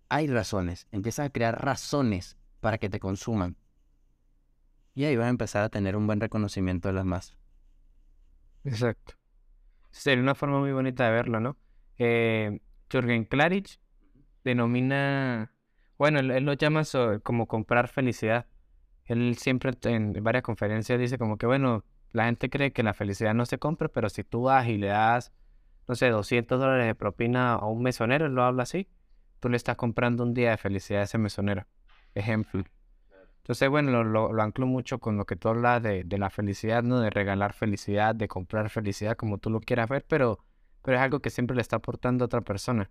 Hay 0.10 0.28
razones, 0.28 0.88
empiezan 0.92 1.26
a 1.26 1.30
crear 1.30 1.64
razones 1.64 2.38
para 2.62 2.78
que 2.78 2.90
te 2.90 3.00
consuman. 3.00 3.58
Y 4.96 5.04
ahí 5.04 5.16
vas 5.16 5.28
a 5.28 5.30
empezar 5.30 5.64
a 5.64 5.70
tener 5.70 5.96
un 5.96 6.08
buen 6.08 6.20
reconocimiento 6.20 6.88
de 6.88 6.94
las 6.94 7.06
masas. 7.06 7.38
Exacto. 8.64 9.14
Sería 9.92 10.24
una 10.24 10.34
forma 10.34 10.60
muy 10.60 10.72
bonita 10.72 11.06
de 11.06 11.12
verlo, 11.12 11.40
¿no? 11.40 11.58
Eh, 11.98 12.60
Jürgen 12.90 13.26
Klarich 13.26 13.80
denomina, 14.44 15.52
bueno, 15.98 16.20
él, 16.20 16.44
lo 16.44 16.54
llama 16.54 16.84
como 17.24 17.48
comprar 17.48 17.88
felicidad. 17.88 18.48
Él 19.06 19.38
siempre 19.38 19.72
en 19.84 20.14
varias 20.24 20.44
conferencias 20.44 21.00
dice 21.00 21.18
como 21.18 21.38
que, 21.38 21.46
bueno, 21.46 21.84
la 22.12 22.26
gente 22.26 22.50
cree 22.50 22.72
que 22.72 22.84
la 22.84 22.94
felicidad 22.94 23.34
no 23.34 23.46
se 23.46 23.58
compra, 23.58 23.88
pero 23.90 24.10
si 24.10 24.24
tú 24.24 24.44
vas 24.44 24.68
y 24.68 24.78
le 24.78 24.88
das, 24.88 25.32
no 25.88 25.96
sé, 25.96 26.10
200 26.10 26.60
dólares 26.60 26.86
de 26.86 26.96
propina 26.96 27.54
a 27.54 27.66
un 27.66 27.82
mesonero, 27.82 28.26
él 28.26 28.34
lo 28.34 28.44
habla 28.44 28.64
así, 28.64 28.88
tú 29.40 29.50
le 29.50 29.58
estás 29.58 29.76
comprando 29.78 30.24
un 30.24 30.34
día 30.34 30.52
de 30.52 30.58
felicidad 30.58 31.02
a 31.02 31.06
ese 31.06 31.18
mesonero 31.18 31.68
ejemplo. 32.16 32.64
Entonces, 33.38 33.70
bueno, 33.70 33.92
lo, 33.92 34.04
lo, 34.04 34.34
lo, 34.34 34.44
anclo 34.44 34.66
mucho 34.66 35.00
con 35.00 35.16
lo 35.16 35.26
que 35.26 35.38
tú 35.38 35.48
hablas 35.48 35.82
de, 35.82 36.04
de, 36.04 36.18
la 36.18 36.30
felicidad, 36.30 36.84
¿no? 36.84 37.00
De 37.00 37.10
regalar 37.10 37.54
felicidad, 37.54 38.14
de 38.14 38.28
comprar 38.28 38.70
felicidad, 38.70 39.16
como 39.16 39.38
tú 39.38 39.50
lo 39.50 39.62
quieras 39.62 39.88
ver, 39.88 40.06
pero, 40.06 40.40
pero 40.82 40.98
es 40.98 41.04
algo 41.04 41.20
que 41.20 41.30
siempre 41.30 41.56
le 41.56 41.62
está 41.62 41.78
aportando 41.78 42.24
a 42.24 42.28
otra 42.28 42.42
persona. 42.42 42.90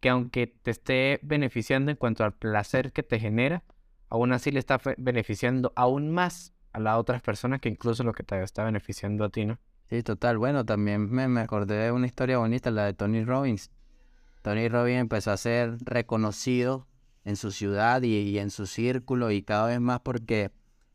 Que 0.00 0.08
aunque 0.08 0.46
te 0.46 0.70
esté 0.70 1.20
beneficiando 1.22 1.90
en 1.90 1.96
cuanto 1.96 2.24
al 2.24 2.34
placer 2.34 2.92
que 2.92 3.02
te 3.02 3.20
genera, 3.20 3.62
aún 4.08 4.32
así 4.32 4.50
le 4.50 4.58
está 4.58 4.80
beneficiando 4.98 5.72
aún 5.76 6.10
más 6.10 6.52
a 6.72 6.80
las 6.80 6.98
otras 6.98 7.22
personas 7.22 7.60
que 7.60 7.68
incluso 7.68 8.02
lo 8.04 8.12
que 8.12 8.22
te 8.22 8.42
está 8.42 8.64
beneficiando 8.64 9.24
a 9.24 9.30
ti, 9.30 9.44
¿no? 9.44 9.58
Sí, 9.88 10.02
total. 10.02 10.38
Bueno, 10.38 10.64
también 10.64 11.10
me, 11.10 11.28
me 11.28 11.40
acordé 11.40 11.76
de 11.76 11.92
una 11.92 12.06
historia 12.06 12.38
bonita, 12.38 12.70
la 12.70 12.86
de 12.86 12.94
Tony 12.94 13.24
Robbins. 13.24 13.70
Tony 14.42 14.68
Robbins 14.68 15.00
empezó 15.00 15.30
a 15.30 15.36
ser 15.36 15.76
reconocido 15.80 16.86
en 17.24 17.36
su 17.36 17.52
ciudad 17.52 18.02
y, 18.02 18.38
en 18.38 18.50
su 18.50 18.66
círculo 18.66 19.30
y 19.30 19.42
cada 19.42 19.68
vez 19.68 19.80
más 19.80 20.00
porque 20.00 20.50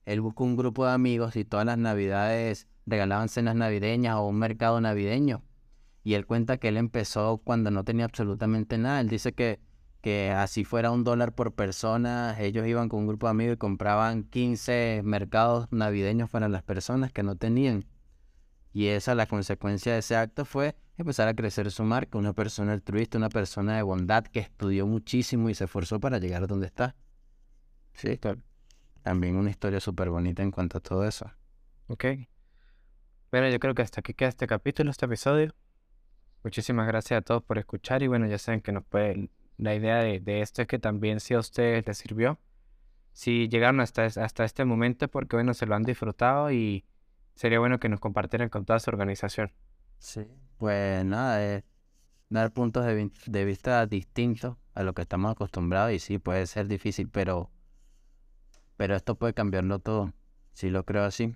él 0.06 0.22
buscó 0.22 0.44
un 0.44 0.56
grupo 0.56 0.86
de 0.86 0.92
amigos 0.92 1.36
y 1.36 1.46
todas 1.46 1.66
las 1.66 1.78
navidades 1.78 2.68
regalaban 2.86 3.30
cenas 3.30 3.56
navideñas 3.56 4.16
o 4.16 4.28
un 4.28 4.40
mercado 4.40 4.80
navideño. 4.82 5.42
Y 6.08 6.14
él 6.14 6.26
cuenta 6.26 6.56
que 6.56 6.70
él 6.70 6.78
empezó 6.78 7.40
cuando 7.44 7.70
no 7.70 7.84
tenía 7.84 8.06
absolutamente 8.06 8.78
nada. 8.78 9.02
Él 9.02 9.10
dice 9.10 9.34
que, 9.34 9.60
que 10.00 10.32
así 10.32 10.64
fuera 10.64 10.90
un 10.90 11.04
dólar 11.04 11.36
por 11.36 11.54
persona, 11.54 12.34
ellos 12.40 12.66
iban 12.66 12.88
con 12.88 13.02
un 13.02 13.08
grupo 13.08 13.28
de 13.28 13.32
amigos 13.32 13.56
y 13.56 13.58
compraban 13.58 14.24
15 14.24 15.02
mercados 15.04 15.68
navideños 15.70 16.30
para 16.30 16.48
las 16.48 16.64
personas 16.64 17.12
que 17.12 17.24
no 17.24 17.36
tenían. 17.36 17.88
Y 18.72 18.88
esa, 18.88 19.16
la 19.16 19.26
consecuencia 19.26 19.92
de 19.92 20.00
ese 20.00 20.16
acto 20.16 20.46
fue 20.46 20.78
empezar 20.96 21.28
a 21.28 21.34
crecer 21.34 21.70
su 21.72 21.84
marca, 21.84 22.18
una 22.18 22.32
persona 22.32 22.72
altruista, 22.72 23.18
una 23.18 23.28
persona 23.28 23.76
de 23.76 23.82
bondad 23.82 24.24
que 24.24 24.40
estudió 24.40 24.88
muchísimo 24.88 25.50
y 25.50 25.56
se 25.56 25.66
esforzó 25.66 26.00
para 26.00 26.20
llegar 26.20 26.42
a 26.42 26.48
donde 26.48 26.68
está. 26.68 26.96
Sí, 27.92 28.18
también 29.04 29.36
una 29.36 29.50
historia 29.50 29.82
súper 29.82 30.10
bonita 30.10 30.42
en 30.42 30.52
cuanto 30.52 30.78
a 30.78 30.82
todo 30.82 31.06
eso. 31.06 31.30
Ok. 31.88 32.06
Bueno, 33.30 33.50
yo 33.50 33.60
creo 33.60 33.76
que 33.76 33.82
hasta 33.82 34.00
aquí 34.00 34.14
queda 34.14 34.30
este 34.30 34.48
capítulo, 34.48 34.90
este 34.90 35.06
episodio. 35.06 35.54
Muchísimas 36.44 36.88
gracias 36.88 37.20
a 37.20 37.22
todos 37.22 37.44
por 37.44 37.58
escuchar 37.58 38.04
y 38.04 38.08
bueno, 38.08 38.28
ya 38.28 38.38
saben 38.38 38.62
que 38.62 38.72
nos 38.72 38.84
puede, 38.86 39.30
la 39.58 39.76
idea 39.76 39.98
de, 39.98 40.20
de 40.20 40.42
esto 40.42 40.62
es 40.62 40.68
que 40.68 40.80
también 40.80 41.20
si 41.20 41.34
a 41.34 41.40
ustedes 41.40 41.86
les 41.86 41.98
sirvió, 41.98 42.40
si 43.18 43.50
llegaron 43.50 43.80
hasta, 43.80 44.06
hasta 44.06 44.46
este 44.46 44.64
momento 44.64 45.08
porque 45.08 45.36
bueno, 45.36 45.56
se 45.56 45.66
lo 45.66 45.74
han 45.74 45.82
disfrutado 45.82 46.52
y 46.52 46.86
sería 47.34 47.58
bueno 47.58 47.80
que 47.80 47.90
nos 47.90 48.00
compartieran 48.00 48.50
con 48.50 48.64
toda 48.64 48.80
su 48.80 48.92
organización. 48.92 49.52
Sí, 49.98 50.28
pues 50.60 51.04
nada, 51.04 51.44
es 51.44 51.64
dar 52.30 52.52
puntos 52.52 52.86
de, 52.86 53.46
vista 53.46 53.86
distintos 53.88 54.58
a 54.76 54.84
lo 54.84 54.94
que 54.94 55.02
estamos 55.02 55.32
acostumbrados 55.32 55.94
y 55.94 56.00
sí, 56.00 56.20
puede 56.20 56.46
ser 56.46 56.68
difícil, 56.68 57.10
pero, 57.10 57.50
pero 58.76 58.96
esto 58.96 59.16
puede 59.16 59.34
cambiarlo 59.34 59.80
todo, 59.80 60.14
sí 60.54 60.70
lo 60.70 60.86
creo 60.86 61.04
así. 61.04 61.36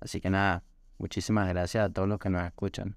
Así 0.00 0.22
que 0.22 0.30
nada, 0.30 0.64
muchísimas 0.96 1.48
gracias 1.48 1.84
a 1.84 1.92
todos 1.92 2.08
los 2.08 2.18
que 2.18 2.30
nos 2.30 2.44
escuchan. 2.44 2.96